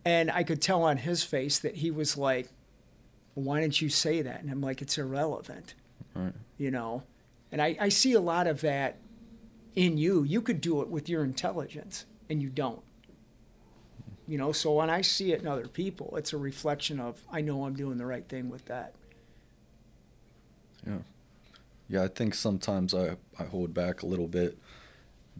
And 0.04 0.30
I 0.30 0.42
could 0.42 0.60
tell 0.60 0.82
on 0.82 0.98
his 0.98 1.22
face 1.22 1.58
that 1.58 1.76
he 1.76 1.90
was 1.90 2.16
like, 2.16 2.48
why 3.34 3.60
didn't 3.60 3.80
you 3.80 3.88
say 3.88 4.22
that? 4.22 4.42
And 4.42 4.50
I'm 4.50 4.60
like, 4.60 4.82
it's 4.82 4.98
irrelevant. 4.98 5.74
Right. 6.14 6.32
You 6.58 6.70
know? 6.70 7.02
And 7.50 7.62
I, 7.62 7.76
I 7.80 7.88
see 7.88 8.12
a 8.12 8.20
lot 8.20 8.46
of 8.46 8.60
that 8.60 8.96
in 9.74 9.96
you. 9.96 10.22
You 10.22 10.40
could 10.40 10.60
do 10.60 10.82
it 10.82 10.88
with 10.88 11.08
your 11.08 11.24
intelligence, 11.24 12.04
and 12.28 12.42
you 12.42 12.48
don't. 12.48 12.82
You 14.26 14.38
know, 14.38 14.52
so 14.52 14.72
when 14.72 14.90
I 14.90 15.02
see 15.02 15.32
it 15.32 15.40
in 15.40 15.46
other 15.46 15.68
people, 15.68 16.14
it's 16.16 16.32
a 16.32 16.38
reflection 16.38 16.98
of 16.98 17.22
I 17.30 17.40
know 17.40 17.64
I'm 17.64 17.74
doing 17.74 17.98
the 17.98 18.06
right 18.06 18.26
thing 18.26 18.48
with 18.48 18.64
that. 18.66 18.94
Yeah. 20.86 20.98
Yeah, 21.88 22.04
I 22.04 22.08
think 22.08 22.34
sometimes 22.34 22.94
I, 22.94 23.16
I 23.38 23.44
hold 23.44 23.74
back 23.74 24.02
a 24.02 24.06
little 24.06 24.28
bit 24.28 24.58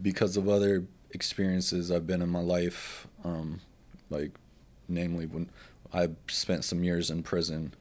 because 0.01 0.37
of 0.37 0.47
other 0.47 0.85
experiences 1.11 1.91
I've 1.91 2.05
been 2.05 2.21
in 2.21 2.29
my 2.29 2.41
life. 2.41 3.07
Um, 3.23 3.61
like, 4.09 4.31
namely, 4.87 5.25
when 5.25 5.49
I 5.93 6.09
spent 6.27 6.63
some 6.63 6.83
years 6.83 7.09
in 7.09 7.23
prison. 7.23 7.73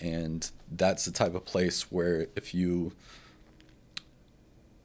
And 0.00 0.50
that's 0.70 1.04
the 1.04 1.12
type 1.12 1.34
of 1.34 1.44
place 1.44 1.90
where 1.90 2.26
if 2.34 2.54
you, 2.54 2.92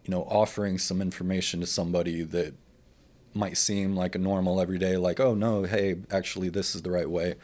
you 0.05 0.11
know, 0.11 0.23
offering 0.23 0.77
some 0.77 1.01
information 1.01 1.59
to 1.61 1.65
somebody 1.65 2.23
that 2.23 2.53
might 3.33 3.57
seem 3.57 3.95
like 3.95 4.15
a 4.15 4.19
normal 4.19 4.61
everyday, 4.61 4.97
like, 4.97 5.19
oh 5.19 5.33
no, 5.33 5.63
hey, 5.63 5.97
actually, 6.11 6.49
this 6.49 6.75
is 6.75 6.83
the 6.83 6.91
right 6.91 7.09
way. 7.09 7.35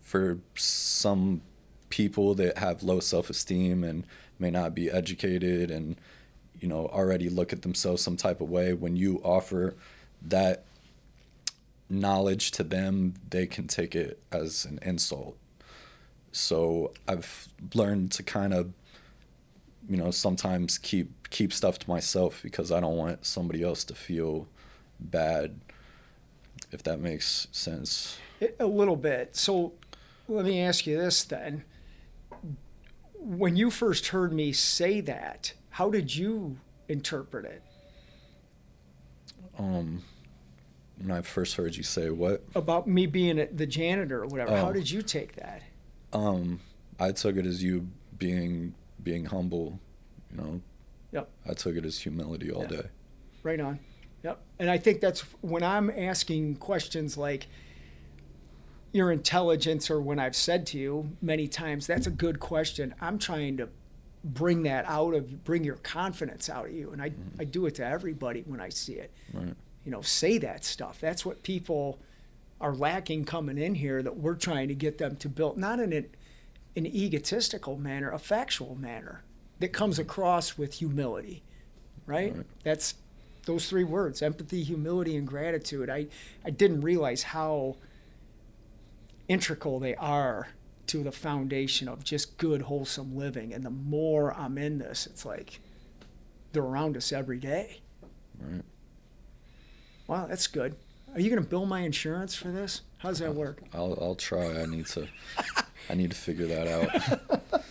For 0.00 0.38
some 0.56 1.42
people 1.88 2.34
that 2.34 2.58
have 2.58 2.82
low 2.82 3.00
self 3.00 3.30
esteem 3.30 3.84
and 3.84 4.06
may 4.38 4.50
not 4.50 4.74
be 4.74 4.90
educated 4.90 5.70
and 5.70 5.96
you 6.58 6.66
know 6.66 6.86
already 6.86 7.28
look 7.28 7.52
at 7.52 7.60
themselves 7.60 8.02
some 8.02 8.16
type 8.16 8.40
of 8.40 8.48
way 8.48 8.72
when 8.72 8.96
you 8.96 9.20
offer 9.22 9.74
that 10.22 10.64
knowledge 11.92 12.50
to 12.52 12.64
them 12.64 13.14
they 13.28 13.46
can 13.46 13.66
take 13.66 13.94
it 13.94 14.22
as 14.32 14.64
an 14.64 14.78
insult. 14.82 15.36
So 16.32 16.92
i've 17.06 17.48
learned 17.74 18.12
to 18.12 18.22
kind 18.22 18.54
of 18.54 18.72
you 19.88 19.96
know 19.96 20.10
sometimes 20.10 20.78
keep 20.78 21.28
keep 21.30 21.52
stuff 21.52 21.78
to 21.78 21.88
myself 21.88 22.40
because 22.42 22.70
i 22.70 22.78
don't 22.78 22.96
want 22.96 23.26
somebody 23.26 23.62
else 23.62 23.84
to 23.84 23.94
feel 23.94 24.46
bad 25.00 25.60
if 26.72 26.82
that 26.84 27.00
makes 27.00 27.46
sense. 27.52 28.18
A 28.58 28.66
little 28.66 28.96
bit. 28.96 29.36
So 29.36 29.74
let 30.26 30.44
me 30.44 30.60
ask 30.60 30.86
you 30.86 30.96
this 30.96 31.22
then. 31.22 31.64
When 33.14 33.56
you 33.56 33.70
first 33.70 34.08
heard 34.08 34.32
me 34.32 34.52
say 34.52 35.00
that, 35.02 35.52
how 35.70 35.90
did 35.90 36.16
you 36.16 36.58
interpret 36.88 37.44
it? 37.44 37.62
Um, 39.58 40.02
when 41.02 41.16
I 41.16 41.22
first 41.22 41.56
heard 41.56 41.76
you 41.76 41.82
say 41.82 42.10
what 42.10 42.44
about 42.54 42.86
me 42.86 43.06
being 43.06 43.48
the 43.52 43.66
janitor 43.66 44.22
or 44.22 44.26
whatever, 44.26 44.52
oh. 44.52 44.56
how 44.56 44.72
did 44.72 44.90
you 44.90 45.02
take 45.02 45.36
that? 45.36 45.62
Um, 46.12 46.60
I 46.98 47.12
took 47.12 47.36
it 47.36 47.46
as 47.46 47.62
you 47.62 47.88
being 48.16 48.74
being 49.02 49.26
humble, 49.26 49.80
you 50.30 50.36
know. 50.36 50.60
Yep. 51.12 51.28
I 51.48 51.54
took 51.54 51.76
it 51.76 51.84
as 51.84 51.98
humility 51.98 52.50
all 52.50 52.64
day. 52.64 52.86
Right 53.42 53.60
on. 53.60 53.80
Yep. 54.22 54.40
And 54.58 54.70
I 54.70 54.78
think 54.78 55.00
that's 55.00 55.20
when 55.40 55.62
I'm 55.62 55.90
asking 55.90 56.56
questions 56.56 57.18
like, 57.18 57.48
your 58.92 59.10
intelligence 59.10 59.90
or 59.90 60.00
when 60.00 60.18
I've 60.18 60.36
said 60.36 60.66
to 60.68 60.78
you 60.78 61.16
many 61.20 61.48
times, 61.48 61.86
that's 61.86 62.06
a 62.06 62.10
good 62.10 62.38
question. 62.38 62.94
I'm 63.00 63.18
trying 63.18 63.56
to 63.56 63.68
bring 64.22 64.62
that 64.64 64.84
out 64.86 65.14
of 65.14 65.30
you, 65.30 65.36
bring 65.38 65.64
your 65.64 65.76
confidence 65.76 66.48
out 66.48 66.66
of 66.66 66.72
you. 66.72 66.90
And 66.92 67.02
I, 67.02 67.10
mm-hmm. 67.10 67.40
I 67.40 67.44
do 67.44 67.66
it 67.66 67.74
to 67.76 67.86
everybody 67.86 68.44
when 68.46 68.60
I 68.60 68.68
see 68.68 68.94
it. 68.94 69.10
Right. 69.32 69.54
You 69.84 69.90
know, 69.90 70.02
say 70.02 70.38
that 70.38 70.64
stuff. 70.64 71.00
That's 71.00 71.24
what 71.26 71.42
people 71.42 71.98
are 72.60 72.74
lacking 72.74 73.24
coming 73.24 73.58
in 73.58 73.74
here 73.74 74.02
that 74.02 74.16
we're 74.16 74.36
trying 74.36 74.68
to 74.68 74.74
get 74.74 74.98
them 74.98 75.16
to 75.16 75.28
build, 75.28 75.58
not 75.58 75.80
in 75.80 75.92
an, 75.92 76.06
an 76.76 76.86
egotistical 76.86 77.76
manner, 77.76 78.10
a 78.10 78.18
factual 78.18 78.76
manner 78.76 79.24
that 79.58 79.72
comes 79.72 79.98
across 79.98 80.56
with 80.56 80.74
humility, 80.74 81.42
right? 82.06 82.34
right? 82.36 82.46
That's 82.62 82.94
those 83.46 83.68
three 83.68 83.84
words 83.84 84.22
empathy, 84.22 84.62
humility, 84.62 85.16
and 85.16 85.26
gratitude. 85.26 85.90
I, 85.90 86.06
I 86.44 86.50
didn't 86.50 86.82
realize 86.82 87.24
how 87.24 87.76
integral 89.28 89.80
they 89.80 89.96
are 89.96 90.48
to 90.88 91.02
the 91.02 91.12
foundation 91.12 91.88
of 91.88 92.04
just 92.04 92.36
good, 92.38 92.62
wholesome 92.62 93.16
living. 93.16 93.52
And 93.52 93.64
the 93.64 93.70
more 93.70 94.34
I'm 94.34 94.58
in 94.58 94.78
this, 94.78 95.06
it's 95.06 95.24
like 95.24 95.60
they're 96.52 96.62
around 96.62 96.96
us 96.96 97.12
every 97.12 97.38
day. 97.38 97.80
Right. 98.38 98.62
Wow, 100.12 100.26
that's 100.26 100.46
good. 100.46 100.76
Are 101.14 101.20
you 101.20 101.30
going 101.30 101.42
to 101.42 101.48
bill 101.48 101.64
my 101.64 101.80
insurance 101.80 102.34
for 102.34 102.48
this? 102.48 102.82
How 102.98 103.08
does 103.08 103.20
that 103.20 103.34
work? 103.34 103.62
I'll 103.72 103.96
I'll 103.98 104.14
try. 104.14 104.60
I 104.60 104.66
need 104.66 104.84
to 104.88 105.08
I 105.88 105.94
need 105.94 106.10
to 106.10 106.16
figure 106.18 106.46
that 106.48 106.68
out. 106.68 107.64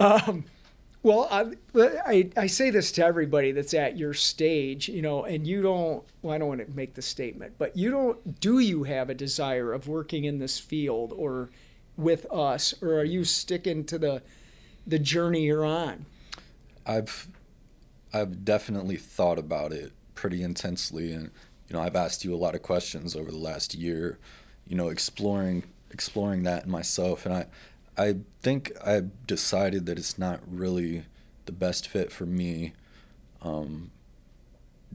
um, 0.28 0.44
well, 1.02 1.28
I, 1.30 1.52
I, 2.06 2.30
I 2.38 2.46
say 2.46 2.70
this 2.70 2.90
to 2.92 3.04
everybody 3.04 3.52
that's 3.52 3.74
at 3.74 3.98
your 3.98 4.14
stage, 4.14 4.88
you 4.88 5.02
know, 5.02 5.24
and 5.24 5.46
you 5.46 5.60
don't, 5.60 6.02
well, 6.22 6.34
I 6.34 6.38
don't 6.38 6.48
want 6.48 6.66
to 6.66 6.74
make 6.74 6.94
the 6.94 7.02
statement, 7.02 7.56
but 7.58 7.76
you 7.76 7.90
don't, 7.90 8.40
do 8.40 8.60
you 8.60 8.84
have 8.84 9.10
a 9.10 9.14
desire 9.14 9.74
of 9.74 9.86
working 9.86 10.24
in 10.24 10.38
this 10.38 10.58
field 10.58 11.12
or 11.14 11.50
with 11.98 12.24
us, 12.32 12.74
or 12.82 12.94
are 12.94 13.04
you 13.04 13.24
sticking 13.24 13.84
to 13.84 13.98
the, 13.98 14.22
the 14.86 14.98
journey 14.98 15.44
you're 15.44 15.66
on? 15.66 16.06
I've, 16.86 17.28
I've 18.12 18.44
definitely 18.44 18.96
thought 18.96 19.38
about 19.38 19.72
it 19.72 19.92
pretty 20.14 20.42
intensely. 20.42 21.12
And, 21.12 21.30
you 21.68 21.76
know, 21.76 21.82
I've 21.82 21.96
asked 21.96 22.24
you 22.24 22.34
a 22.34 22.36
lot 22.36 22.54
of 22.54 22.62
questions 22.62 23.14
over 23.14 23.30
the 23.30 23.38
last 23.38 23.74
year, 23.74 24.18
you 24.66 24.76
know, 24.76 24.88
exploring, 24.88 25.64
exploring 25.90 26.42
that 26.44 26.64
in 26.64 26.70
myself. 26.70 27.26
And 27.26 27.34
I, 27.34 27.46
I 27.96 28.16
think 28.42 28.72
I've 28.84 29.26
decided 29.26 29.86
that 29.86 29.98
it's 29.98 30.18
not 30.18 30.40
really 30.48 31.04
the 31.46 31.52
best 31.52 31.88
fit 31.88 32.10
for 32.10 32.26
me. 32.26 32.72
Um, 33.42 33.90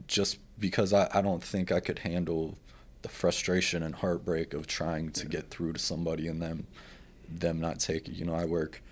just 0.06 0.38
because 0.58 0.92
I, 0.92 1.08
I 1.12 1.20
don't 1.20 1.42
think 1.42 1.70
I 1.70 1.80
could 1.80 2.00
handle 2.00 2.58
the 3.02 3.08
frustration 3.08 3.82
and 3.82 3.96
heartbreak 3.96 4.54
of 4.54 4.66
trying 4.66 5.10
to 5.10 5.26
get 5.26 5.50
through 5.50 5.74
to 5.74 5.78
somebody 5.78 6.26
and 6.26 6.40
them 6.40 6.66
them 7.28 7.60
not 7.60 7.78
taking 7.78 8.14
you 8.14 8.24
know 8.24 8.34
I 8.34 8.44
work 8.44 8.82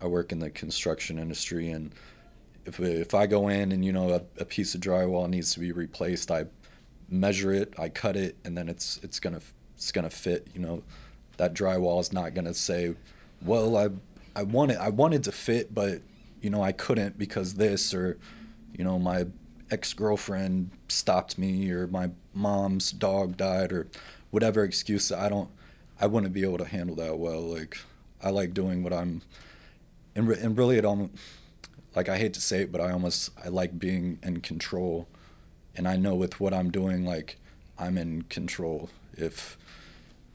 I 0.00 0.06
work 0.06 0.32
in 0.32 0.38
the 0.38 0.50
construction 0.50 1.18
industry 1.18 1.70
and 1.70 1.92
if 2.66 2.78
if 2.78 3.14
I 3.14 3.26
go 3.26 3.48
in 3.48 3.72
and 3.72 3.84
you 3.84 3.92
know 3.92 4.10
a, 4.10 4.22
a 4.40 4.44
piece 4.44 4.74
of 4.74 4.80
drywall 4.80 5.28
needs 5.28 5.52
to 5.54 5.60
be 5.60 5.72
replaced 5.72 6.30
I 6.30 6.46
measure 7.08 7.52
it 7.52 7.72
I 7.78 7.88
cut 7.88 8.16
it 8.16 8.36
and 8.44 8.56
then 8.56 8.68
it's 8.68 8.98
it's 9.02 9.18
gonna 9.18 9.40
it's 9.74 9.92
gonna 9.92 10.10
fit 10.10 10.48
you 10.54 10.60
know 10.60 10.82
that 11.38 11.54
drywall 11.54 12.00
is 12.00 12.12
not 12.12 12.34
gonna 12.34 12.54
say 12.54 12.94
well, 13.42 13.76
I 13.76 13.88
I 14.34 14.42
wanted 14.42 14.78
I 14.78 14.88
wanted 14.88 15.24
to 15.24 15.32
fit, 15.32 15.74
but 15.74 16.02
you 16.40 16.50
know 16.50 16.62
I 16.62 16.72
couldn't 16.72 17.18
because 17.18 17.54
this 17.54 17.94
or 17.94 18.18
you 18.76 18.84
know 18.84 18.98
my 18.98 19.26
ex 19.70 19.92
girlfriend 19.92 20.70
stopped 20.88 21.38
me 21.38 21.70
or 21.70 21.86
my 21.86 22.10
mom's 22.34 22.90
dog 22.92 23.36
died 23.36 23.72
or 23.72 23.88
whatever 24.30 24.64
excuse. 24.64 25.10
I 25.12 25.28
don't 25.28 25.50
I 26.00 26.06
wouldn't 26.06 26.32
be 26.32 26.42
able 26.42 26.58
to 26.58 26.64
handle 26.64 26.96
that 26.96 27.18
well. 27.18 27.40
Like 27.40 27.78
I 28.22 28.30
like 28.30 28.54
doing 28.54 28.82
what 28.82 28.92
I'm, 28.92 29.22
and 30.14 30.28
re- 30.28 30.38
and 30.40 30.56
really 30.56 30.76
it 30.78 30.84
almost 30.84 31.12
like 31.94 32.08
I 32.08 32.18
hate 32.18 32.34
to 32.34 32.40
say 32.40 32.62
it, 32.62 32.72
but 32.72 32.80
I 32.80 32.90
almost 32.90 33.30
I 33.42 33.48
like 33.48 33.78
being 33.78 34.18
in 34.22 34.40
control, 34.40 35.08
and 35.78 35.86
I 35.86 35.96
know 35.96 36.16
with 36.16 36.40
what 36.40 36.52
I'm 36.52 36.70
doing, 36.70 37.04
like 37.04 37.38
I'm 37.78 37.96
in 37.96 38.22
control. 38.22 38.90
If 39.14 39.56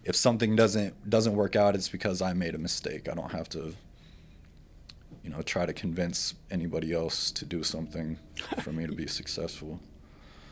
if 0.06 0.16
something 0.16 0.56
doesn't 0.56 1.10
doesn't 1.10 1.36
work 1.36 1.56
out, 1.56 1.76
it's 1.76 1.90
because 1.90 2.22
I 2.22 2.34
made 2.34 2.56
a 2.56 2.58
mistake. 2.58 3.10
I 3.10 3.14
don't 3.14 3.34
have 3.34 3.50
to, 3.50 3.76
you 5.22 5.30
know, 5.30 5.42
try 5.42 5.66
to 5.66 5.74
convince 5.74 6.34
anybody 6.50 6.94
else 6.94 7.30
to 7.32 7.46
do 7.46 7.62
something 7.62 8.18
for 8.62 8.72
me 8.72 8.88
to 8.88 8.94
be 8.94 9.06
successful. 9.06 9.82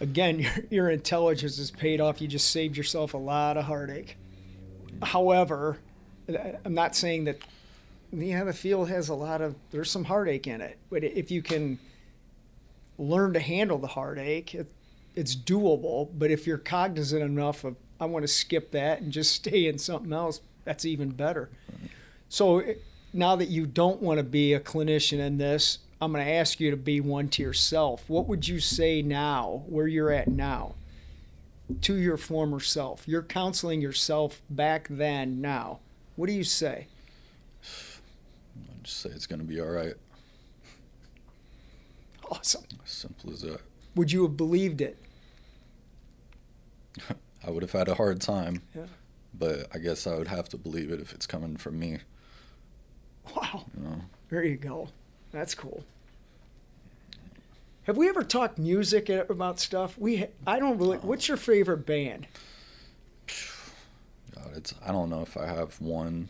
Again, 0.01 0.39
your 0.39 0.54
your 0.69 0.89
intelligence 0.89 1.58
is 1.58 1.71
paid 1.71 2.01
off. 2.01 2.21
You 2.21 2.27
just 2.27 2.49
saved 2.49 2.75
yourself 2.75 3.13
a 3.13 3.17
lot 3.17 3.56
of 3.56 3.65
heartache. 3.65 4.17
However, 5.01 5.77
I'm 6.65 6.73
not 6.73 6.95
saying 6.95 7.23
that. 7.25 7.39
Yeah, 8.13 8.43
the 8.43 8.51
field 8.51 8.89
has 8.89 9.08
a 9.08 9.13
lot 9.15 9.39
of. 9.39 9.56
There's 9.71 9.89
some 9.89 10.04
heartache 10.04 10.47
in 10.47 10.60
it, 10.60 10.77
but 10.89 11.01
if 11.06 11.32
you 11.32 11.41
can 11.41 11.80
learn 12.97 13.32
to 13.32 13.39
handle 13.39 13.77
the 13.77 13.88
heartache, 13.88 14.54
it, 14.54 14.67
it's 15.15 15.36
doable. 15.36 16.10
But 16.13 16.31
if 16.31 16.48
you're 16.48 16.58
cognizant 16.58 17.21
enough 17.21 17.63
of 17.63 17.75
I 18.00 18.06
want 18.06 18.23
to 18.23 18.27
skip 18.27 18.71
that 18.71 19.02
and 19.02 19.12
just 19.12 19.33
stay 19.36 19.67
in 19.67 19.77
something 19.77 20.12
else, 20.12 20.42
that's 20.65 20.86
even 20.86 21.12
better. 21.12 21.50
So 22.29 22.60
eh, 22.60 22.73
now 23.13 23.36
that 23.36 23.50
you 23.50 23.65
don't 23.65 24.02
want 24.02 24.17
to 24.17 24.23
be 24.23 24.54
a 24.54 24.60
clinician 24.60 25.19
in 25.19 25.38
this, 25.38 25.79
I'm 26.02 26.12
going 26.12 26.25
to 26.25 26.31
ask 26.31 26.60
you 26.60 26.71
to 26.71 26.77
be 26.77 27.00
one 27.00 27.29
to 27.29 27.44
yourself. 27.44 28.10
What 28.10 28.27
would 28.27 28.48
you 28.48 28.60
say 28.60 29.04
now, 29.04 29.63
where 29.67 29.88
you're 29.88 30.12
at 30.12 30.27
now, 30.27 30.73
to 31.81 31.96
your 31.96 32.17
former 32.17 32.60
self? 32.60 33.08
You're 33.08 33.21
counseling 33.21 33.81
yourself 33.81 34.42
back 34.50 34.88
then, 34.90 35.42
now. 35.42 35.79
What 36.15 36.25
do 36.25 36.33
you 36.33 36.44
say? 36.44 36.88
I 37.63 38.83
just 38.83 38.98
say 39.02 39.10
it's 39.12 39.27
going 39.27 39.42
to 39.42 39.46
be 39.46 39.62
all 39.62 39.69
right. 39.69 39.94
Awesome. 42.31 42.63
Simple 42.83 43.31
as 43.33 43.42
that. 43.42 43.62
Would 43.96 44.12
you 44.12 44.23
have 44.23 44.37
believed 44.37 44.81
it? 44.81 44.98
I 47.46 47.50
would 47.50 47.63
have 47.63 47.71
had 47.71 47.87
a 47.87 47.96
hard 47.96 48.21
time. 48.21 48.62
Yeah. 48.75 48.85
But 49.37 49.67
I 49.73 49.79
guess 49.79 50.06
I 50.06 50.15
would 50.15 50.27
have 50.27 50.50
to 50.50 50.58
believe 50.58 50.92
it 50.92 51.00
if 51.00 51.13
it's 51.13 51.25
coming 51.25 51.58
from 51.58 51.79
me. 51.79 52.00
Wow. 53.35 53.65
You 53.77 53.83
know? 53.83 54.02
There 54.29 54.44
you 54.44 54.58
go. 54.58 54.89
That's 55.31 55.56
cool. 55.56 55.83
Have 57.83 57.98
we 57.98 58.08
ever 58.10 58.23
talked 58.23 58.58
music 58.60 59.10
about 59.10 59.60
stuff? 59.60 59.98
We 59.98 60.27
I 60.46 60.60
don't 60.60 60.77
really. 60.77 60.98
What's 60.98 61.27
your 61.27 61.37
favorite 61.37 61.85
band? 61.85 62.27
God, 64.35 64.52
it's 64.56 64.75
I 64.85 64.92
don't 64.92 65.10
know 65.10 65.21
if 65.21 65.35
I 65.35 65.48
have 65.48 65.81
one. 65.81 66.29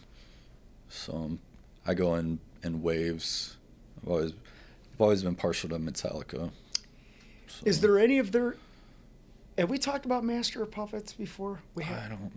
So 0.89 1.37
I 1.85 1.93
go 1.93 2.15
in 2.15 2.39
in 2.63 2.81
waves. 2.81 3.57
I've 4.01 4.09
always, 4.09 4.31
I've 4.31 5.01
always 5.01 5.23
been 5.23 5.35
partial 5.35 5.69
to 5.69 5.77
Metallica. 5.77 6.51
So, 7.59 7.65
Is 7.65 7.81
there 7.81 7.99
any 7.99 8.17
of 8.17 8.31
their? 8.31 8.55
Have 9.57 9.69
we 9.69 9.77
talked 9.77 10.05
about 10.05 10.23
Master 10.23 10.63
of 10.63 10.71
Puppets 10.71 11.13
before? 11.13 11.59
We 11.75 11.83
have. 11.83 12.05
I 12.05 12.09
don't. 12.09 12.31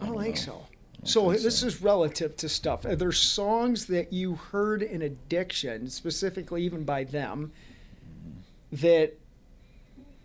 I 0.00 0.06
don't, 0.06 0.20
think 0.20 0.36
know. 0.36 0.40
so. 0.40 0.52
don't 0.52 1.08
So 1.08 1.30
think 1.30 1.42
this 1.42 1.60
so. 1.60 1.66
is 1.66 1.82
relative 1.82 2.36
to 2.38 2.48
stuff. 2.48 2.84
Are 2.84 2.96
there 2.96 3.12
songs 3.12 3.86
that 3.86 4.12
you 4.12 4.34
heard 4.36 4.82
in 4.82 5.02
Addiction, 5.02 5.88
specifically 5.90 6.62
even 6.62 6.84
by 6.84 7.04
them, 7.04 7.52
that 8.72 9.14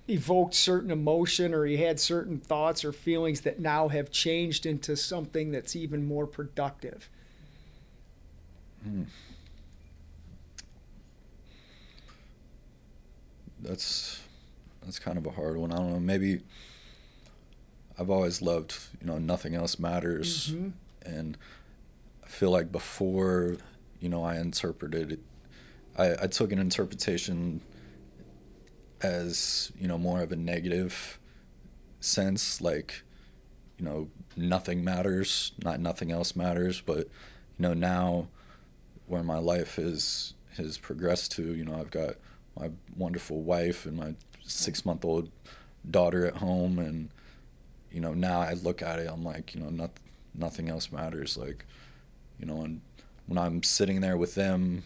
evoked 0.07 0.53
certain 0.53 0.91
emotion 0.91 1.53
or 1.53 1.65
you 1.65 1.79
had 1.79 1.99
certain 1.99 2.37
thoughts 2.39 2.85
or 2.85 2.91
feelings 2.91 3.41
that 3.41 3.59
now 3.59 3.87
have 3.87 4.11
changed 4.11 4.65
into 4.65 4.95
something 4.95 5.51
that's 5.51 5.75
even 5.75 6.05
more 6.07 6.27
productive? 6.27 7.09
Hmm. 8.83 9.03
That's 13.61 14.21
that's 14.85 14.99
kind 14.99 15.17
of 15.17 15.25
a 15.25 15.31
hard 15.31 15.57
one. 15.57 15.71
I 15.71 15.77
don't 15.77 15.91
know. 15.93 15.99
Maybe 15.99 16.41
I've 17.99 18.09
always 18.09 18.41
loved, 18.41 18.77
you 19.01 19.07
know, 19.07 19.17
nothing 19.17 19.55
else 19.55 19.79
matters, 19.79 20.51
Mhm. 20.51 20.73
and 21.05 21.37
I 22.23 22.27
feel 22.27 22.51
like 22.51 22.71
before, 22.71 23.57
you 23.99 24.09
know, 24.09 24.23
I 24.23 24.37
interpreted 24.39 25.11
it. 25.13 25.19
I, 25.97 26.23
I 26.23 26.27
took 26.27 26.51
an 26.51 26.59
interpretation 26.59 27.61
as 29.01 29.71
you 29.77 29.87
know 29.87 29.97
more 29.97 30.21
of 30.21 30.31
a 30.31 30.35
negative 30.35 31.19
sense, 31.99 32.61
like 32.61 33.03
you 33.77 33.85
know 33.85 34.09
nothing 34.35 34.83
matters, 34.83 35.51
not 35.63 35.79
nothing 35.79 36.11
else 36.11 36.35
matters. 36.35 36.81
But 36.81 36.99
you 37.57 37.59
know 37.59 37.73
now, 37.73 38.27
where 39.07 39.23
my 39.23 39.37
life 39.37 39.77
is 39.79 40.33
has 40.57 40.77
progressed 40.77 41.31
to, 41.33 41.53
you 41.55 41.65
know, 41.65 41.75
I've 41.79 41.91
got 41.91 42.15
my 42.57 42.71
wonderful 42.95 43.41
wife 43.41 43.85
and 43.85 43.97
my 43.97 44.15
six 44.45 44.85
month 44.85 45.03
old 45.03 45.29
daughter 45.89 46.25
at 46.25 46.37
home, 46.37 46.79
and 46.79 47.09
you 47.91 48.01
know 48.01 48.13
now 48.13 48.41
I 48.41 48.53
look 48.53 48.81
at 48.81 48.99
it, 48.99 49.09
I'm 49.11 49.23
like, 49.23 49.53
you 49.55 49.61
know, 49.61 49.69
not, 49.69 49.91
nothing 50.33 50.69
else 50.69 50.91
matters. 50.91 51.37
Like, 51.37 51.65
you 52.39 52.45
know, 52.45 52.61
and 52.61 52.81
when 53.27 53.37
I'm 53.37 53.63
sitting 53.63 54.01
there 54.01 54.17
with 54.17 54.35
them, 54.35 54.83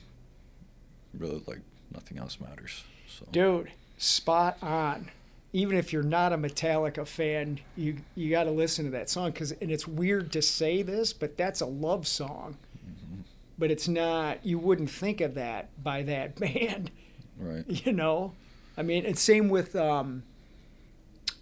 really 1.17 1.41
like 1.47 1.61
nothing 1.93 2.17
else 2.17 2.39
matters. 2.39 2.83
So 3.07 3.25
Dude, 3.31 3.71
spot 3.97 4.57
on. 4.61 5.11
Even 5.51 5.77
if 5.77 5.91
you're 5.91 6.03
not 6.03 6.31
a 6.31 6.37
Metallica 6.37 7.07
fan, 7.07 7.59
you 7.75 7.97
you 8.15 8.29
got 8.29 8.43
to 8.43 8.51
listen 8.51 8.85
to 8.85 8.91
that 8.91 9.09
song 9.09 9.31
because 9.31 9.51
and 9.53 9.71
it's 9.71 9.87
weird 9.87 10.31
to 10.33 10.41
say 10.41 10.83
this, 10.83 11.11
but 11.11 11.37
that's 11.37 11.61
a 11.61 11.65
love 11.65 12.05
song. 12.07 12.57
Mm-hmm. 12.77 13.21
But 13.57 13.71
it's 13.71 13.87
not. 13.87 14.45
You 14.45 14.59
wouldn't 14.59 14.91
think 14.91 15.21
of 15.21 15.33
that 15.35 15.69
by 15.83 16.03
that 16.03 16.35
band, 16.39 16.91
right, 17.37 17.65
you 17.67 17.93
know. 17.93 18.33
I 18.79 18.81
mean, 18.81 19.05
and 19.05 19.17
same 19.17 19.49
with. 19.49 19.75
Um, 19.75 20.23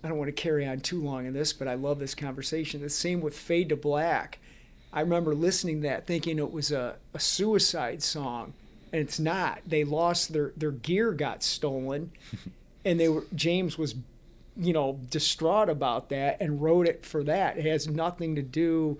I 0.04 0.10
don't 0.10 0.18
want 0.18 0.28
to 0.28 0.42
carry 0.42 0.66
on 0.66 0.80
too 0.80 1.02
long 1.02 1.26
in 1.26 1.34
this, 1.34 1.54
but 1.54 1.68
I 1.68 1.76
love 1.76 2.00
this 2.00 2.16
conversation. 2.16 2.82
The 2.82 2.90
same 2.90 3.22
with 3.22 3.38
Fade 3.38 3.70
to 3.70 3.76
Black. 3.76 4.40
I 4.92 5.02
remember 5.02 5.36
listening 5.36 5.82
to 5.82 5.88
that 5.88 6.08
thinking 6.08 6.40
it 6.40 6.52
was 6.52 6.72
a, 6.72 6.96
a 7.14 7.20
suicide 7.20 8.02
song, 8.02 8.54
and 8.92 9.02
it's 9.02 9.20
not. 9.20 9.62
They 9.68 9.84
lost 9.84 10.34
their 10.34 10.52
their 10.58 10.72
gear 10.72 11.12
got 11.12 11.44
stolen, 11.44 12.12
and 12.86 13.00
they 13.00 13.08
were 13.08 13.26
James 13.36 13.78
was, 13.78 13.94
you 14.56 14.74
know, 14.74 15.00
distraught 15.12 15.70
about 15.70 16.10
that 16.10 16.42
and 16.42 16.62
wrote 16.62 16.88
it 16.88 17.06
for 17.06 17.24
that. 17.24 17.58
It 17.58 17.66
has 17.66 17.88
nothing 17.88 18.36
to 18.36 18.42
do 18.42 19.00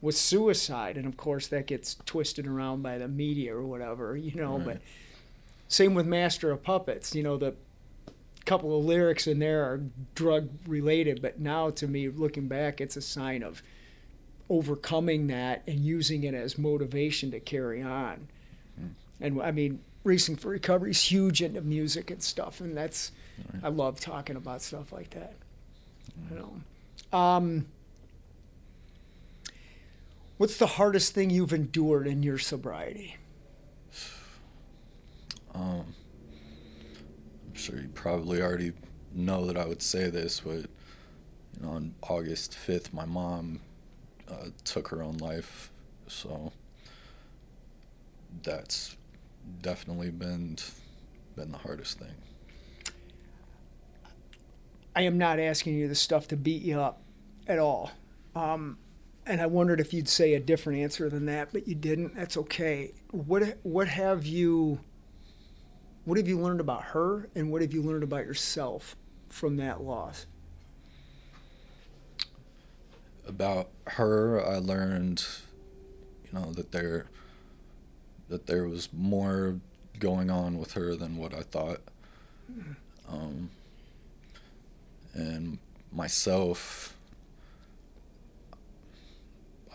with 0.00 0.16
suicide, 0.16 0.96
and 0.96 1.06
of 1.06 1.16
course 1.16 1.48
that 1.48 1.66
gets 1.66 1.96
twisted 2.06 2.46
around 2.46 2.82
by 2.82 2.98
the 2.98 3.08
media 3.08 3.56
or 3.56 3.62
whatever, 3.62 4.16
you 4.16 4.40
know. 4.40 4.58
Right. 4.58 4.66
But 4.66 4.80
same 5.66 5.94
with 5.94 6.06
Master 6.06 6.52
of 6.52 6.62
Puppets. 6.62 7.14
You 7.14 7.24
know 7.24 7.36
the 7.36 7.54
couple 8.44 8.76
of 8.76 8.84
lyrics 8.84 9.26
in 9.26 9.38
there 9.38 9.64
are 9.64 9.80
drug 10.14 10.48
related, 10.66 11.22
but 11.22 11.40
now 11.40 11.70
to 11.70 11.86
me, 11.86 12.08
looking 12.08 12.48
back, 12.48 12.80
it's 12.80 12.96
a 12.96 13.02
sign 13.02 13.42
of 13.42 13.62
overcoming 14.48 15.28
that 15.28 15.62
and 15.66 15.80
using 15.80 16.24
it 16.24 16.34
as 16.34 16.58
motivation 16.58 17.30
to 17.30 17.40
carry 17.40 17.82
on. 17.82 18.28
And 19.20 19.40
I 19.40 19.52
mean, 19.52 19.80
Racing 20.04 20.36
for 20.36 20.48
Recovery 20.48 20.90
is 20.90 21.00
huge 21.00 21.40
into 21.42 21.60
music 21.60 22.10
and 22.10 22.22
stuff, 22.22 22.60
and 22.60 22.76
that's 22.76 23.12
I 23.62 23.68
love 23.68 24.00
talking 24.00 24.36
about 24.36 24.60
stuff 24.60 24.92
like 24.92 25.10
that. 25.10 25.34
You 26.30 26.36
know, 27.12 27.18
um, 27.18 27.66
what's 30.38 30.56
the 30.56 30.66
hardest 30.66 31.14
thing 31.14 31.30
you've 31.30 31.52
endured 31.52 32.08
in 32.08 32.22
your 32.22 32.38
sobriety? 32.38 33.16
um, 35.54 35.94
sure 37.62 37.78
you 37.78 37.88
probably 37.88 38.42
already 38.42 38.72
know 39.14 39.46
that 39.46 39.56
I 39.56 39.66
would 39.66 39.82
say 39.82 40.10
this, 40.10 40.40
but 40.40 40.52
you 40.56 41.62
know, 41.62 41.70
on 41.70 41.94
August 42.02 42.52
5th, 42.52 42.92
my 42.92 43.04
mom 43.04 43.60
uh, 44.28 44.48
took 44.64 44.88
her 44.88 45.02
own 45.02 45.18
life, 45.18 45.70
so 46.08 46.52
that's 48.42 48.96
definitely 49.60 50.10
been 50.10 50.56
been 51.36 51.52
the 51.52 51.58
hardest 51.58 51.98
thing. 51.98 52.14
I 54.94 55.02
am 55.02 55.16
not 55.16 55.38
asking 55.38 55.74
you 55.74 55.88
the 55.88 55.94
stuff 55.94 56.28
to 56.28 56.36
beat 56.36 56.62
you 56.62 56.80
up 56.80 57.00
at 57.46 57.58
all. 57.58 57.90
Um, 58.34 58.76
and 59.24 59.40
I 59.40 59.46
wondered 59.46 59.80
if 59.80 59.94
you'd 59.94 60.08
say 60.08 60.34
a 60.34 60.40
different 60.40 60.80
answer 60.80 61.08
than 61.08 61.26
that, 61.26 61.52
but 61.52 61.66
you 61.66 61.74
didn't. 61.74 62.16
That's 62.16 62.36
okay. 62.36 62.92
What 63.10 63.58
what 63.62 63.88
have 63.88 64.26
you 64.26 64.80
what 66.04 66.18
have 66.18 66.28
you 66.28 66.38
learned 66.38 66.60
about 66.60 66.82
her 66.86 67.28
and 67.34 67.50
what 67.50 67.62
have 67.62 67.72
you 67.72 67.82
learned 67.82 68.02
about 68.02 68.26
yourself 68.26 68.96
from 69.28 69.56
that 69.56 69.82
loss? 69.82 70.26
about 73.26 73.68
her 73.86 74.44
i 74.44 74.56
learned 74.56 75.24
you 76.24 76.38
know 76.38 76.52
that 76.52 76.72
there 76.72 77.06
that 78.28 78.46
there 78.46 78.66
was 78.66 78.88
more 78.92 79.60
going 79.98 80.30
on 80.30 80.58
with 80.58 80.72
her 80.72 80.96
than 80.96 81.16
what 81.16 81.32
i 81.34 81.42
thought 81.42 81.80
um, 83.08 83.50
and 85.14 85.58
myself 85.92 86.96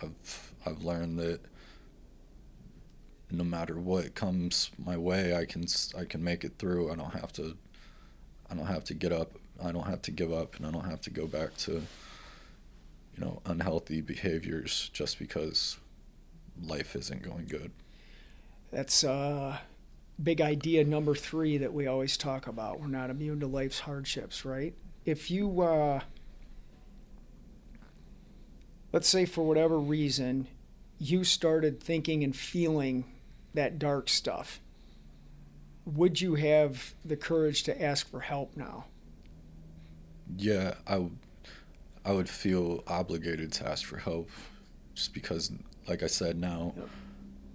i've 0.01 0.51
i've 0.65 0.84
learned 0.84 1.17
that 1.17 1.39
no 3.32 3.43
matter 3.43 3.78
what 3.78 4.15
comes 4.15 4.71
my 4.84 4.97
way 4.97 5.36
i 5.36 5.45
can 5.45 5.65
i 5.97 6.03
can 6.05 6.23
make 6.23 6.43
it 6.43 6.53
through 6.57 6.91
i 6.91 6.95
don't 6.95 7.13
have 7.13 7.34
to 7.34 7.57
i 8.49 8.55
don't 8.55 8.67
have 8.67 8.84
to 8.84 8.93
get 8.93 9.11
up 9.11 9.34
i 9.63 9.71
don't 9.71 9.88
have 9.88 10.01
to 10.01 10.11
give 10.11 10.32
up 10.32 10.55
and 10.55 10.65
i 10.65 10.71
don't 10.71 10.89
have 10.89 11.01
to 11.01 11.09
go 11.09 11.28
back 11.28 11.55
to 11.57 11.82
you 13.17 13.25
know, 13.25 13.41
unhealthy 13.45 14.01
behaviors 14.01 14.89
just 14.93 15.19
because 15.19 15.78
life 16.61 16.95
isn't 16.95 17.23
going 17.23 17.47
good. 17.47 17.71
That's 18.71 19.03
uh 19.03 19.57
big 20.21 20.41
idea 20.41 20.84
number 20.84 21.15
3 21.15 21.57
that 21.59 21.73
we 21.73 21.88
always 21.88 22.17
talk 22.17 22.47
about. 22.47 22.80
We're 22.80 22.88
not 22.88 23.09
immune 23.09 23.39
to 23.41 23.47
life's 23.47 23.82
hardships, 23.82 24.45
right? 24.45 24.73
If 25.05 25.32
you 25.32 25.61
uh 25.61 26.01
let's 28.93 29.07
say 29.07 29.25
for 29.25 29.43
whatever 29.43 29.80
reason 29.80 30.47
you 30.99 31.23
started 31.23 31.82
thinking 31.82 32.23
and 32.23 32.36
feeling 32.36 33.05
that 33.53 33.79
dark 33.79 34.09
stuff, 34.09 34.59
would 35.85 36.19
you 36.21 36.35
have 36.35 36.93
the 37.05 37.15
courage 37.17 37.63
to 37.63 37.81
ask 37.81 38.09
for 38.09 38.21
help 38.21 38.55
now? 38.57 38.85
Yeah, 40.37 40.75
I, 40.85 40.93
w- 40.93 41.15
I 42.05 42.11
would 42.11 42.29
feel 42.29 42.83
obligated 42.87 43.51
to 43.53 43.67
ask 43.67 43.85
for 43.85 43.97
help 43.97 44.29
just 44.93 45.13
because, 45.13 45.51
like 45.87 46.03
I 46.03 46.07
said, 46.07 46.37
now, 46.37 46.73
Yep. 46.75 46.89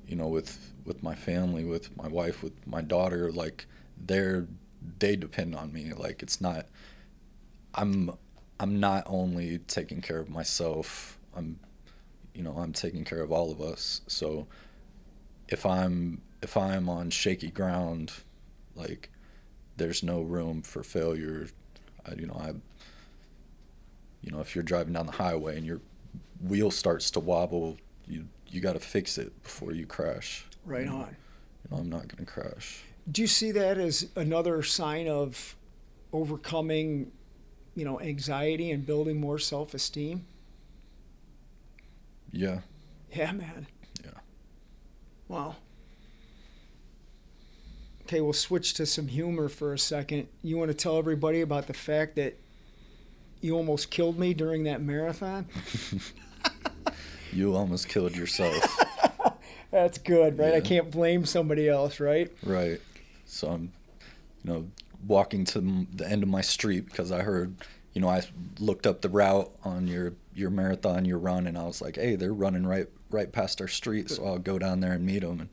you 0.07 0.16
know, 0.16 0.28
with, 0.28 0.72
with 0.84 1.03
my 1.03 1.14
family, 1.14 1.64
with 1.64 1.95
my 1.97 2.09
wife, 2.09 2.43
with 2.43 2.66
my 2.66 2.80
daughter, 2.80 3.30
like 3.30 3.66
they're, 3.97 4.47
they 4.99 5.16
depend 5.16 5.55
on 5.55 5.72
me. 5.72 5.93
Like 5.93 6.22
it's 6.22 6.40
not, 6.40 6.66
I'm, 7.74 8.11
I'm 8.59 8.80
not 8.80 9.05
only 9.07 9.59
taking 9.59 10.01
care 10.01 10.18
of 10.18 10.28
myself, 10.30 11.18
I'm, 11.36 11.59
you 12.34 12.43
know, 12.43 12.53
I'm 12.53 12.72
taking 12.72 13.05
care 13.05 13.20
of 13.20 13.30
all 13.32 13.51
of 13.53 13.61
us. 13.61 14.01
So 14.07 14.47
if 15.53 15.67
I'm, 15.67 16.23
if 16.43 16.57
I'm 16.57 16.89
on 16.89 17.11
shaky 17.11 17.51
ground, 17.51 18.13
like 18.75 19.11
there's 19.77 20.03
no 20.03 20.23
room 20.23 20.63
for 20.63 20.83
failure. 20.83 21.49
I, 22.07 22.15
you 22.15 22.27
know, 22.27 22.41
I, 22.41 22.53
you 24.23 24.31
know, 24.31 24.41
if 24.41 24.55
you're 24.55 24.65
driving 24.65 24.95
down 24.95 25.07
the 25.07 25.13
highway 25.13 25.57
and 25.57 25.67
your 25.67 25.81
wheel 26.41 26.71
starts 26.71 27.11
to 27.13 27.21
wobble, 27.21 27.77
you 28.07 28.27
you 28.49 28.61
got 28.61 28.75
to 28.75 28.81
fix 28.81 29.19
it 29.19 29.43
before 29.43 29.73
you 29.73 29.87
crash. 29.87 30.45
Right 30.65 30.85
you 30.85 30.91
know? 30.91 30.97
on. 30.97 31.17
You 31.65 31.71
know, 31.71 31.77
I'm 31.79 31.89
not 31.89 32.09
going 32.09 32.25
to 32.25 32.31
crash. 32.31 32.83
Do 33.11 33.23
you 33.23 33.27
see 33.27 33.51
that 33.53 33.79
as 33.79 34.09
another 34.15 34.63
sign 34.63 35.09
of 35.09 35.57
overcoming, 36.13 37.11
you 37.75 37.85
know, 37.85 37.99
anxiety 38.01 38.71
and 38.71 38.85
building 38.85 39.19
more 39.19 39.39
self-esteem? 39.39 40.25
Yeah. 42.31 42.61
Yeah, 43.11 43.33
man. 43.33 43.67
Wow. 45.29 45.57
Okay, 48.03 48.20
we'll 48.20 48.33
switch 48.33 48.75
to 48.75 48.87
some 48.87 49.09
humor 49.09 49.49
for 49.49 49.73
a 49.73 49.79
second. 49.79 50.29
You 50.43 50.59
want 50.59 50.70
to 50.70 50.77
tell 50.77 50.99
everybody 50.99 51.41
about 51.41 51.66
the 51.66 51.73
fact 51.73 52.16
that 52.16 52.37
you 53.41 53.57
almost 53.57 53.91
killed 53.91 54.18
me 54.18 54.35
during 54.35 54.64
that 54.64 54.83
marathon? 54.83 55.47
you 57.33 57.55
almost 57.55 57.89
killed 57.89 58.16
yourself. 58.16 58.79
That's 59.70 59.99
good, 59.99 60.39
right? 60.39 60.51
Yeah. 60.51 60.59
I 60.59 60.61
can't 60.61 60.91
blame 60.91 61.25
somebody 61.25 61.68
else, 61.68 62.01
right? 62.01 62.31
Right. 62.43 62.81
So 63.25 63.49
I'm, 63.49 63.73
you 64.45 64.53
know, 64.53 64.68
walking 65.07 65.45
to 65.47 65.87
the 65.95 66.07
end 66.07 66.23
of 66.23 66.29
my 66.29 66.43
street 66.43 66.87
because 66.87 67.11
I 67.11 67.23
heard, 67.23 67.57
you 67.95 68.01
know, 68.01 68.09
I 68.09 68.23
looked 68.61 68.87
up 68.87 69.01
the 69.01 69.09
route 69.09 69.51
on 69.64 69.87
your 69.87 70.14
your 70.35 70.51
marathon, 70.51 71.05
your 71.05 71.18
run, 71.18 71.47
and 71.47 71.57
I 71.59 71.64
was 71.64 71.81
like, 71.81 71.97
hey, 71.97 72.16
they're 72.16 72.33
running 72.33 72.66
right 72.66 72.89
right 73.13 73.33
past 73.33 73.61
our 73.61 73.69
street, 73.69 74.11
so 74.11 74.27
I'll 74.27 74.39
go 74.39 74.59
down 74.59 74.81
there 74.81 74.93
and 74.93 75.05
meet 75.05 75.21
them. 75.21 75.41
And 75.41 75.49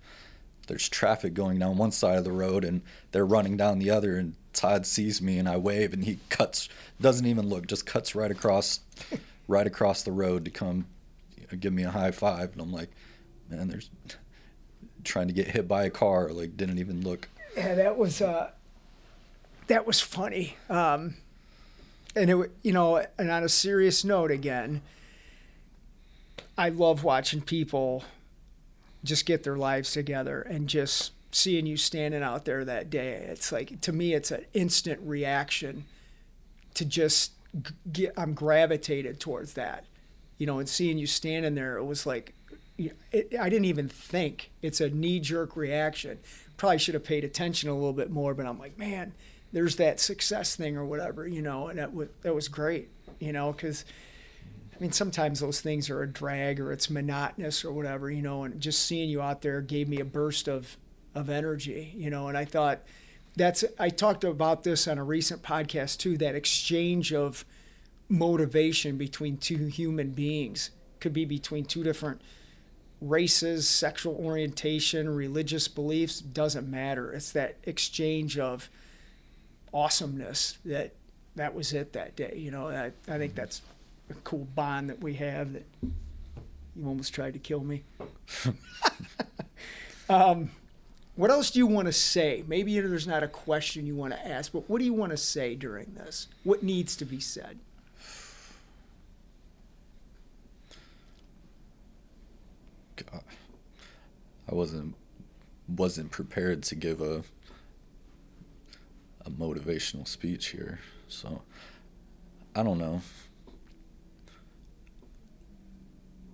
there's 0.68 0.88
traffic 0.88 1.34
going 1.34 1.60
down 1.60 1.78
one 1.78 1.92
side 1.92 2.18
of 2.18 2.24
the 2.24 2.32
road, 2.32 2.64
and 2.64 2.82
they're 3.12 3.26
running 3.26 3.58
down 3.58 3.80
the 3.80 3.90
other. 3.90 4.18
And 4.18 4.36
Todd 4.54 4.86
sees 4.86 5.22
me, 5.22 5.38
and 5.38 5.48
I 5.48 5.58
wave, 5.58 5.94
and 5.94 6.04
he 6.06 6.20
cuts, 6.30 6.70
doesn't 7.00 7.26
even 7.26 7.48
look, 7.50 7.68
just 7.68 7.86
cuts 7.86 8.16
right 8.16 8.32
across, 8.32 8.82
right 9.48 9.68
across 9.68 10.04
the 10.04 10.12
road 10.12 10.46
to 10.46 10.52
come, 10.52 10.86
you 11.38 11.46
know, 11.52 11.58
give 11.58 11.74
me 11.74 11.84
a 11.84 11.92
high 11.92 12.12
five. 12.12 12.54
And 12.54 12.62
I'm 12.62 12.72
like, 12.72 12.90
man, 13.50 13.68
there's 13.68 13.90
trying 15.04 15.28
to 15.28 15.34
get 15.34 15.48
hit 15.48 15.68
by 15.68 15.86
a 15.86 15.90
car, 15.90 16.30
like 16.32 16.58
didn't 16.58 16.80
even 16.80 17.04
look. 17.04 17.28
Yeah, 17.58 17.76
that 17.76 17.98
was 17.98 18.22
uh, 18.22 18.52
that 19.68 19.88
was 19.88 20.02
funny. 20.02 20.56
Um, 20.70 21.16
and 22.16 22.30
it, 22.30 22.52
you 22.64 22.74
know, 22.74 23.06
and 23.18 23.32
on 23.32 23.44
a 23.44 23.50
serious 23.50 24.04
note, 24.04 24.32
again, 24.32 24.82
I 26.60 26.68
love 26.68 27.06
watching 27.06 27.40
people 27.40 28.04
just 29.02 29.26
get 29.26 29.44
their 29.44 29.56
lives 29.56 29.94
together 29.94 30.42
and 30.42 30.68
just 30.68 31.14
seeing 31.32 31.66
you 31.66 31.78
standing 31.78 32.22
out 32.22 32.44
there 32.44 32.66
that 32.66 32.90
day. 32.90 33.14
It's 33.30 33.54
like 33.54 33.80
to 33.80 33.94
me, 33.94 34.14
it's 34.14 34.30
an 34.30 34.44
instant 34.54 35.00
reaction 35.02 35.86
to 36.74 36.84
just 36.84 37.32
get. 37.94 38.12
I'm 38.18 38.34
gravitated 38.34 39.22
towards 39.22 39.54
that, 39.54 39.86
you 40.38 40.46
know, 40.46 40.60
and 40.60 40.68
seeing 40.68 40.98
you 40.98 41.08
standing 41.08 41.56
there, 41.56 41.78
it 41.78 41.86
was 41.86 42.06
like 42.06 42.34
it, 42.78 42.98
I 43.40 43.48
didn't 43.48 43.66
even 43.66 43.88
think. 43.88 44.52
It's 44.62 44.82
a 44.82 44.90
knee 44.90 45.22
jerk 45.22 45.56
reaction. 45.56 46.20
Probably 46.58 46.78
should 46.78 46.94
have 46.94 47.06
paid 47.06 47.24
attention 47.24 47.70
a 47.70 47.74
little 47.74 47.94
bit 47.94 48.12
more, 48.12 48.34
but 48.34 48.46
I'm 48.46 48.60
like, 48.60 48.78
man, 48.78 49.14
there's 49.54 49.78
that 49.78 50.02
success 50.02 50.58
thing 50.58 50.76
or 50.76 50.84
whatever, 50.84 51.26
you 51.26 51.42
know, 51.42 51.68
and 51.70 51.80
that 51.80 51.94
was 51.94 52.10
that 52.24 52.36
was 52.36 52.50
great, 52.50 52.90
you 53.22 53.32
know, 53.32 53.54
because 53.54 53.86
I 54.80 54.82
mean 54.82 54.92
sometimes 54.94 55.42
those 55.42 55.60
things 55.60 55.90
are 55.90 56.02
a 56.02 56.08
drag 56.08 56.60
or 56.60 56.72
it's 56.72 56.90
monotonous 56.90 57.66
or 57.66 57.74
whatever, 57.74 58.10
you 58.10 58.22
know, 58.22 58.44
and 58.44 58.62
just 58.62 58.86
seeing 58.86 59.10
you 59.10 59.22
out 59.22 59.42
there 59.42 59.62
gave 59.62 59.90
me 59.90 60.00
a 60.00 60.06
burst 60.06 60.48
of 60.48 60.78
of 61.14 61.30
energy, 61.30 61.94
you 61.98 62.10
know, 62.10 62.30
and 62.30 62.38
I 62.38 62.46
thought 62.46 62.80
that's 63.36 63.66
I 63.78 63.90
talked 63.90 64.24
about 64.24 64.64
this 64.64 64.88
on 64.88 64.98
a 64.98 65.04
recent 65.04 65.42
podcast 65.42 65.98
too, 65.98 66.18
that 66.20 66.34
exchange 66.34 67.14
of 67.14 67.44
motivation 68.08 68.98
between 68.98 69.38
two 69.38 69.68
human 69.68 70.12
beings 70.12 70.72
could 71.02 71.14
be 71.14 71.26
between 71.26 71.66
two 71.66 71.84
different 71.84 72.22
races, 73.02 73.68
sexual 73.68 74.16
orientation, 74.16 75.10
religious 75.10 75.68
beliefs, 75.68 76.20
doesn't 76.22 76.70
matter. 76.70 77.12
It's 77.12 77.32
that 77.34 77.58
exchange 77.64 78.40
of 78.40 78.70
awesomeness 79.74 80.58
that 80.64 80.94
that 81.36 81.54
was 81.54 81.74
it 81.74 81.92
that 81.94 82.16
day. 82.16 82.34
You 82.38 82.52
know, 82.52 82.70
I, 82.70 82.92
I 83.08 83.18
think 83.18 83.36
that's 83.36 83.62
a 84.10 84.14
cool 84.24 84.48
bond 84.56 84.90
that 84.90 85.02
we 85.02 85.16
have 85.16 85.54
that 85.54 85.66
you 86.76 86.88
almost 86.88 87.14
tried 87.14 87.34
to 87.34 87.40
kill 87.40 87.64
me. 87.64 87.84
um, 90.10 90.52
what 91.16 91.30
else 91.30 91.52
do 91.52 91.60
you 91.60 91.68
want 91.68 91.88
to 91.88 91.92
say? 91.92 92.44
Maybe 92.48 92.80
there's 92.80 93.08
not 93.08 93.24
a 93.24 93.28
question 93.28 93.86
you 93.86 93.96
want 93.96 94.14
to 94.14 94.28
ask, 94.28 94.54
but 94.54 94.70
what 94.70 94.80
do 94.80 94.86
you 94.86 94.94
want 94.94 95.12
to 95.12 95.18
say 95.18 95.56
during 95.56 95.94
this? 95.96 96.28
What 96.44 96.64
needs 96.64 96.96
to 96.96 97.06
be 97.06 97.20
said? 97.20 97.60
God, 102.96 103.24
I 104.50 104.56
wasn't 104.56 104.96
wasn't 105.68 106.10
prepared 106.10 106.64
to 106.64 106.76
give 106.76 107.02
a 107.02 107.24
a 109.26 109.30
motivational 109.30 110.08
speech 110.08 110.48
here, 110.48 110.80
so 111.08 111.42
I 112.56 112.64
don't 112.64 112.78
know. 112.78 113.02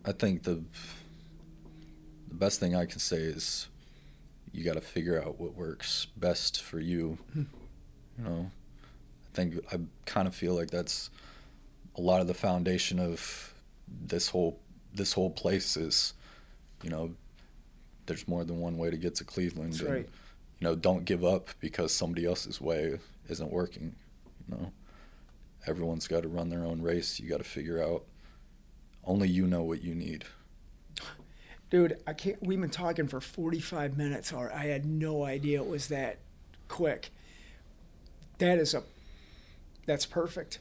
I 0.06 0.12
think 0.12 0.44
the 0.44 0.64
the 2.28 2.36
best 2.36 2.60
thing 2.60 2.76
I 2.76 2.86
can 2.86 3.00
say 3.00 3.18
is 3.18 3.68
you 4.52 4.64
got 4.64 4.76
to 4.76 4.82
figure 4.82 5.22
out 5.22 5.40
what 5.40 5.56
works 5.56 6.08
best 6.18 6.62
for 6.62 6.80
you. 6.80 7.18
Hmm. 7.34 7.44
You 8.18 8.24
know, 8.24 8.52
I 9.26 9.36
think 9.36 9.56
I 9.72 9.80
kind 10.06 10.28
of 10.28 10.36
feel 10.36 10.56
like 10.56 10.72
that's 10.72 11.10
a 11.98 12.02
lot 12.02 12.22
of 12.22 12.28
the 12.28 12.34
foundation 12.34 13.00
of 13.00 13.54
this 13.88 14.30
whole 14.30 14.60
this 14.94 15.14
whole 15.14 15.30
place 15.30 15.76
is, 15.76 16.14
you 16.84 16.90
know, 16.90 17.16
there's 18.06 18.28
more 18.28 18.44
than 18.44 18.60
one 18.60 18.78
way 18.78 18.90
to 18.90 18.98
get 18.98 19.16
to 19.16 19.24
Cleveland. 19.24 19.74
That's 19.74 19.82
and, 19.82 19.94
right. 19.94 20.10
You 20.60 20.68
know, 20.68 20.76
don't 20.76 21.04
give 21.04 21.26
up 21.26 21.50
because 21.60 21.94
somebody 21.94 22.26
else's 22.26 22.62
way 22.62 23.00
isn't 23.28 23.52
working. 23.52 23.96
You 24.48 24.56
know, 24.56 24.72
everyone's 25.68 26.08
got 26.08 26.24
to 26.24 26.30
run 26.30 26.50
their 26.50 26.64
own 26.64 26.82
race. 26.82 27.20
You 27.20 27.30
got 27.30 27.40
to 27.40 27.44
figure 27.44 27.84
out. 27.84 28.06
Only 29.06 29.28
you 29.30 29.46
know 29.46 29.64
what 29.64 29.84
you 29.84 29.94
need. 29.94 30.26
Dude, 31.70 31.98
I 32.06 32.14
can't. 32.14 32.42
We've 32.42 32.60
been 32.60 32.70
talking 32.70 33.08
for 33.08 33.20
45 33.20 33.98
minutes, 33.98 34.32
or 34.32 34.52
I 34.52 34.66
had 34.66 34.86
no 34.86 35.24
idea 35.24 35.62
it 35.62 35.68
was 35.68 35.88
that 35.90 36.20
quick. 36.68 37.10
That 38.38 38.58
is 38.58 38.74
a. 38.74 38.84
That's 39.86 40.06
perfect. 40.06 40.60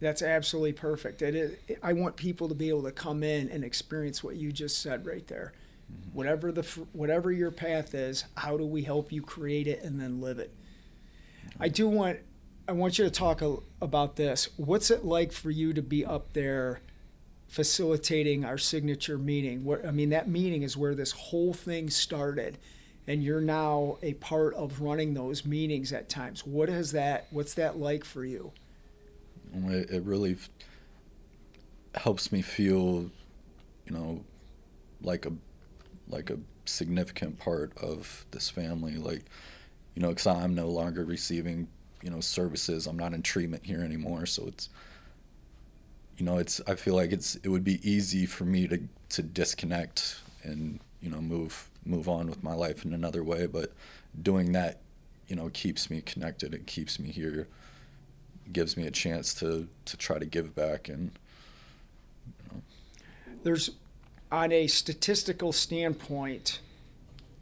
That's 0.00 0.22
absolutely 0.22 0.72
perfect. 0.72 1.22
It 1.22 1.34
is. 1.34 1.56
I 1.82 1.92
want 1.92 2.16
people 2.16 2.48
to 2.48 2.54
be 2.54 2.68
able 2.68 2.84
to 2.84 2.92
come 2.92 3.22
in 3.22 3.48
and 3.48 3.64
experience 3.64 4.24
what 4.24 4.36
you 4.36 4.52
just 4.52 4.80
said 4.80 5.06
right 5.06 5.26
there. 5.26 5.52
Mm-hmm. 5.92 6.16
Whatever 6.16 6.52
the 6.52 6.62
whatever 6.92 7.30
your 7.30 7.50
path 7.50 7.94
is, 7.94 8.24
how 8.36 8.56
do 8.56 8.64
we 8.64 8.82
help 8.82 9.12
you 9.12 9.22
create 9.22 9.66
it 9.66 9.82
and 9.82 10.00
then 10.00 10.20
live 10.20 10.38
it? 10.38 10.54
I 11.58 11.68
do 11.68 11.88
want. 11.88 12.20
I 12.68 12.72
want 12.72 12.98
you 12.98 13.04
to 13.04 13.10
talk 13.10 13.42
a, 13.42 13.56
about 13.82 14.14
this. 14.14 14.48
What's 14.56 14.90
it 14.92 15.04
like 15.04 15.32
for 15.32 15.50
you 15.50 15.72
to 15.72 15.82
be 15.82 16.04
up 16.04 16.32
there? 16.32 16.80
Facilitating 17.50 18.44
our 18.44 18.56
signature 18.56 19.18
meeting. 19.18 19.64
What 19.64 19.84
I 19.84 19.90
mean, 19.90 20.10
that 20.10 20.28
meeting 20.28 20.62
is 20.62 20.76
where 20.76 20.94
this 20.94 21.10
whole 21.10 21.52
thing 21.52 21.90
started, 21.90 22.56
and 23.08 23.24
you're 23.24 23.40
now 23.40 23.98
a 24.02 24.14
part 24.14 24.54
of 24.54 24.80
running 24.80 25.14
those 25.14 25.44
meetings 25.44 25.92
at 25.92 26.08
times. 26.08 26.46
What 26.46 26.68
is 26.68 26.92
that? 26.92 27.26
What's 27.30 27.54
that 27.54 27.76
like 27.76 28.04
for 28.04 28.24
you? 28.24 28.52
It, 29.52 29.90
it 29.90 30.02
really 30.04 30.34
f- 30.34 30.48
helps 31.96 32.30
me 32.30 32.40
feel, 32.40 33.10
you 33.84 33.92
know, 33.92 34.24
like 35.02 35.26
a 35.26 35.32
like 36.08 36.30
a 36.30 36.38
significant 36.66 37.40
part 37.40 37.76
of 37.76 38.26
this 38.30 38.48
family. 38.48 38.94
Like, 38.94 39.24
you 39.96 40.02
know, 40.02 40.10
because 40.10 40.28
I'm 40.28 40.54
no 40.54 40.68
longer 40.68 41.04
receiving, 41.04 41.66
you 42.00 42.10
know, 42.10 42.20
services. 42.20 42.86
I'm 42.86 42.96
not 42.96 43.12
in 43.12 43.22
treatment 43.22 43.66
here 43.66 43.82
anymore, 43.82 44.24
so 44.26 44.46
it's, 44.46 44.68
you 46.20 46.26
know, 46.26 46.36
it's. 46.36 46.60
I 46.66 46.74
feel 46.74 46.94
like 46.94 47.12
it's. 47.12 47.36
It 47.36 47.48
would 47.48 47.64
be 47.64 47.80
easy 47.88 48.26
for 48.26 48.44
me 48.44 48.68
to 48.68 48.82
to 49.10 49.22
disconnect 49.22 50.20
and 50.42 50.78
you 51.00 51.08
know 51.10 51.20
move 51.20 51.70
move 51.84 52.08
on 52.08 52.28
with 52.28 52.42
my 52.44 52.52
life 52.52 52.84
in 52.84 52.92
another 52.92 53.24
way, 53.24 53.46
but 53.46 53.72
doing 54.20 54.52
that, 54.52 54.80
you 55.28 55.34
know, 55.34 55.48
keeps 55.48 55.88
me 55.88 56.02
connected. 56.02 56.52
It 56.52 56.66
keeps 56.66 56.98
me 56.98 57.10
here 57.10 57.48
gives 58.52 58.76
me 58.76 58.86
a 58.86 58.90
chance 58.90 59.32
to 59.34 59.68
to 59.84 59.96
try 59.96 60.18
to 60.18 60.26
give 60.26 60.54
back 60.54 60.88
and 60.88 61.12
There's, 63.42 63.70
on 64.30 64.52
a 64.52 64.66
statistical 64.66 65.52
standpoint, 65.52 66.60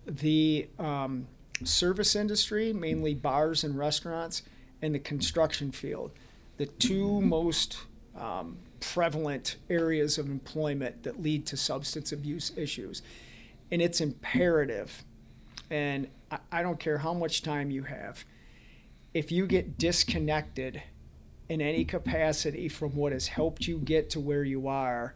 the 0.06 0.68
um, 0.78 1.26
service 1.64 2.14
industry, 2.14 2.72
mainly 2.72 3.14
bars 3.14 3.64
and 3.64 3.76
restaurants, 3.76 4.42
and 4.80 4.94
the 4.94 5.00
construction 5.00 5.72
field, 5.72 6.12
the 6.56 6.66
two 6.66 7.20
most 7.20 7.78
um, 8.16 8.58
prevalent 8.80 9.56
areas 9.68 10.18
of 10.18 10.26
employment 10.26 11.02
that 11.02 11.22
lead 11.22 11.46
to 11.46 11.56
substance 11.56 12.12
abuse 12.12 12.52
issues. 12.56 13.02
And 13.70 13.82
it's 13.82 14.00
imperative, 14.00 15.04
and 15.70 16.08
I, 16.30 16.38
I 16.50 16.62
don't 16.62 16.80
care 16.80 16.98
how 16.98 17.12
much 17.12 17.42
time 17.42 17.70
you 17.70 17.82
have, 17.84 18.24
if 19.12 19.30
you 19.32 19.46
get 19.46 19.78
disconnected 19.78 20.82
in 21.48 21.60
any 21.60 21.84
capacity 21.84 22.68
from 22.68 22.94
what 22.94 23.12
has 23.12 23.28
helped 23.28 23.66
you 23.66 23.78
get 23.78 24.10
to 24.10 24.20
where 24.20 24.44
you 24.44 24.68
are, 24.68 25.14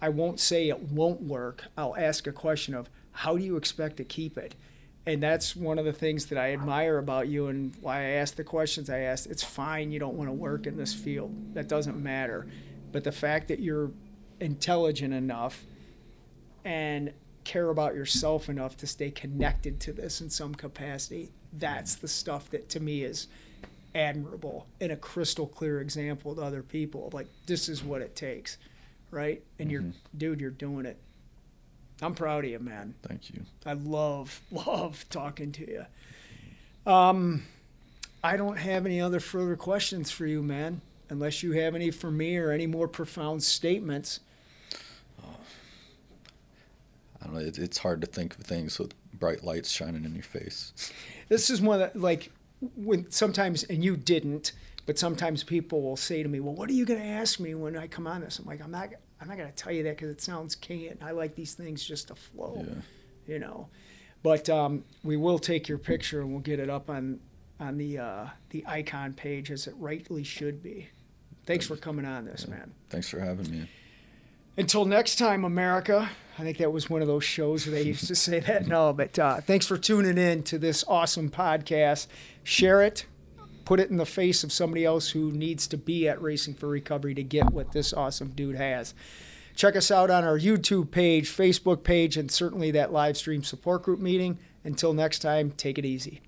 I 0.00 0.08
won't 0.08 0.40
say 0.40 0.68
it 0.68 0.80
won't 0.80 1.22
work. 1.22 1.64
I'll 1.76 1.96
ask 1.96 2.26
a 2.26 2.32
question 2.32 2.74
of 2.74 2.90
how 3.12 3.36
do 3.36 3.44
you 3.44 3.56
expect 3.56 3.96
to 3.98 4.04
keep 4.04 4.36
it? 4.36 4.54
And 5.04 5.22
that's 5.22 5.56
one 5.56 5.78
of 5.78 5.84
the 5.84 5.92
things 5.92 6.26
that 6.26 6.38
I 6.38 6.52
admire 6.52 6.98
about 6.98 7.28
you 7.28 7.48
and 7.48 7.74
why 7.80 7.98
I 7.98 8.10
asked 8.10 8.36
the 8.36 8.44
questions 8.44 8.88
I 8.88 9.00
asked. 9.00 9.26
It's 9.26 9.42
fine 9.42 9.90
you 9.90 9.98
don't 9.98 10.16
want 10.16 10.28
to 10.28 10.34
work 10.34 10.66
in 10.66 10.76
this 10.76 10.94
field. 10.94 11.54
That 11.54 11.68
doesn't 11.68 12.00
matter. 12.00 12.46
But 12.92 13.04
the 13.04 13.12
fact 13.12 13.48
that 13.48 13.60
you're 13.60 13.90
intelligent 14.40 15.14
enough 15.14 15.64
and 16.64 17.12
care 17.44 17.68
about 17.70 17.94
yourself 17.94 18.48
enough 18.48 18.76
to 18.78 18.86
stay 18.86 19.10
connected 19.10 19.80
to 19.80 19.92
this 19.92 20.20
in 20.20 20.30
some 20.30 20.54
capacity. 20.54 21.30
That's 21.52 21.96
the 21.96 22.08
stuff 22.08 22.50
that 22.50 22.68
to 22.70 22.80
me 22.80 23.02
is 23.02 23.28
admirable 23.94 24.66
and 24.80 24.92
a 24.92 24.96
crystal 24.96 25.46
clear 25.46 25.80
example 25.80 26.34
to 26.34 26.42
other 26.42 26.62
people. 26.62 27.10
Like 27.12 27.28
this 27.46 27.68
is 27.68 27.82
what 27.82 28.00
it 28.00 28.16
takes, 28.16 28.58
right? 29.10 29.42
And 29.58 29.70
you're, 29.70 29.84
dude, 30.16 30.40
you're 30.40 30.50
doing 30.50 30.86
it. 30.86 30.98
I'm 32.00 32.14
proud 32.14 32.44
of 32.44 32.50
you, 32.50 32.58
man. 32.58 32.94
Thank 33.02 33.30
you. 33.30 33.42
I 33.64 33.74
love 33.74 34.40
love 34.50 35.04
talking 35.10 35.52
to 35.52 35.70
you. 35.70 36.90
Um, 36.90 37.44
I 38.24 38.36
don't 38.36 38.58
have 38.58 38.86
any 38.86 39.00
other 39.00 39.20
further 39.20 39.56
questions 39.56 40.10
for 40.10 40.26
you, 40.26 40.42
man. 40.42 40.80
Unless 41.12 41.42
you 41.42 41.52
have 41.52 41.74
any 41.74 41.90
for 41.90 42.10
me 42.10 42.38
or 42.38 42.50
any 42.50 42.66
more 42.66 42.88
profound 42.88 43.42
statements. 43.42 44.20
I 47.20 47.26
don't 47.26 47.34
know. 47.34 47.40
It, 47.40 47.58
it's 47.58 47.78
hard 47.78 48.00
to 48.00 48.06
think 48.06 48.36
of 48.38 48.44
things 48.44 48.78
with 48.78 48.94
bright 49.12 49.44
lights 49.44 49.70
shining 49.70 50.04
in 50.04 50.14
your 50.14 50.24
face. 50.24 50.72
This 51.28 51.48
is 51.48 51.62
one 51.62 51.78
that 51.78 51.96
like 51.96 52.30
when 52.76 53.10
sometimes 53.10 53.62
and 53.64 53.82
you 53.82 53.96
didn't, 53.96 54.52
but 54.84 54.98
sometimes 54.98 55.42
people 55.42 55.80
will 55.80 55.96
say 55.96 56.22
to 56.22 56.28
me, 56.28 56.40
"Well, 56.40 56.54
what 56.54 56.68
are 56.68 56.74
you 56.74 56.84
going 56.84 57.00
to 57.00 57.06
ask 57.06 57.40
me 57.40 57.54
when 57.54 57.74
I 57.74 57.86
come 57.86 58.06
on 58.06 58.20
this?" 58.20 58.38
I'm 58.38 58.44
like, 58.44 58.60
"I'm 58.62 58.70
not. 58.70 58.90
I'm 59.18 59.28
not 59.28 59.38
going 59.38 59.48
to 59.48 59.54
tell 59.56 59.72
you 59.72 59.82
that 59.84 59.96
because 59.96 60.10
it 60.10 60.20
sounds 60.20 60.54
canned. 60.54 60.98
I 61.02 61.12
like 61.12 61.34
these 61.34 61.54
things 61.54 61.82
just 61.84 62.08
to 62.08 62.14
flow, 62.14 62.66
Yeah. 62.68 62.74
you 63.34 63.38
know." 63.38 63.68
But 64.22 64.50
um, 64.50 64.84
we 65.02 65.16
will 65.16 65.38
take 65.38 65.68
your 65.68 65.78
picture 65.78 66.20
and 66.20 66.30
we'll 66.32 66.40
get 66.40 66.58
it 66.60 66.68
up 66.68 66.90
on 66.90 67.20
on 67.58 67.78
the 67.78 67.98
uh, 67.98 68.26
the 68.50 68.62
icon 68.66 69.14
page 69.14 69.50
as 69.50 69.66
it 69.66 69.74
rightly 69.78 70.24
should 70.24 70.62
be. 70.62 70.88
Thanks 71.46 71.66
for 71.66 71.76
coming 71.76 72.04
on 72.04 72.24
this, 72.24 72.46
man. 72.46 72.72
Thanks 72.90 73.08
for 73.08 73.20
having 73.20 73.50
me. 73.50 73.68
Until 74.56 74.84
next 74.84 75.16
time, 75.16 75.44
America. 75.44 76.10
I 76.38 76.42
think 76.42 76.58
that 76.58 76.72
was 76.72 76.88
one 76.88 77.02
of 77.02 77.08
those 77.08 77.24
shows 77.24 77.66
where 77.66 77.74
they 77.74 77.82
used 77.82 78.06
to 78.08 78.14
say 78.14 78.40
that. 78.40 78.66
No, 78.66 78.92
but 78.92 79.18
uh, 79.18 79.40
thanks 79.40 79.66
for 79.66 79.76
tuning 79.76 80.18
in 80.18 80.42
to 80.44 80.58
this 80.58 80.84
awesome 80.86 81.30
podcast. 81.30 82.06
Share 82.42 82.82
it, 82.82 83.06
put 83.64 83.80
it 83.80 83.90
in 83.90 83.96
the 83.96 84.06
face 84.06 84.44
of 84.44 84.52
somebody 84.52 84.84
else 84.84 85.10
who 85.10 85.30
needs 85.32 85.66
to 85.68 85.76
be 85.76 86.08
at 86.08 86.20
Racing 86.20 86.54
for 86.54 86.68
Recovery 86.68 87.14
to 87.14 87.22
get 87.22 87.50
what 87.52 87.72
this 87.72 87.92
awesome 87.92 88.30
dude 88.30 88.56
has. 88.56 88.94
Check 89.54 89.76
us 89.76 89.90
out 89.90 90.10
on 90.10 90.24
our 90.24 90.38
YouTube 90.38 90.90
page, 90.90 91.28
Facebook 91.28 91.84
page, 91.84 92.16
and 92.16 92.30
certainly 92.30 92.70
that 92.70 92.92
live 92.92 93.16
stream 93.16 93.42
support 93.42 93.82
group 93.82 94.00
meeting. 94.00 94.38
Until 94.64 94.94
next 94.94 95.18
time, 95.18 95.50
take 95.50 95.78
it 95.78 95.84
easy. 95.84 96.22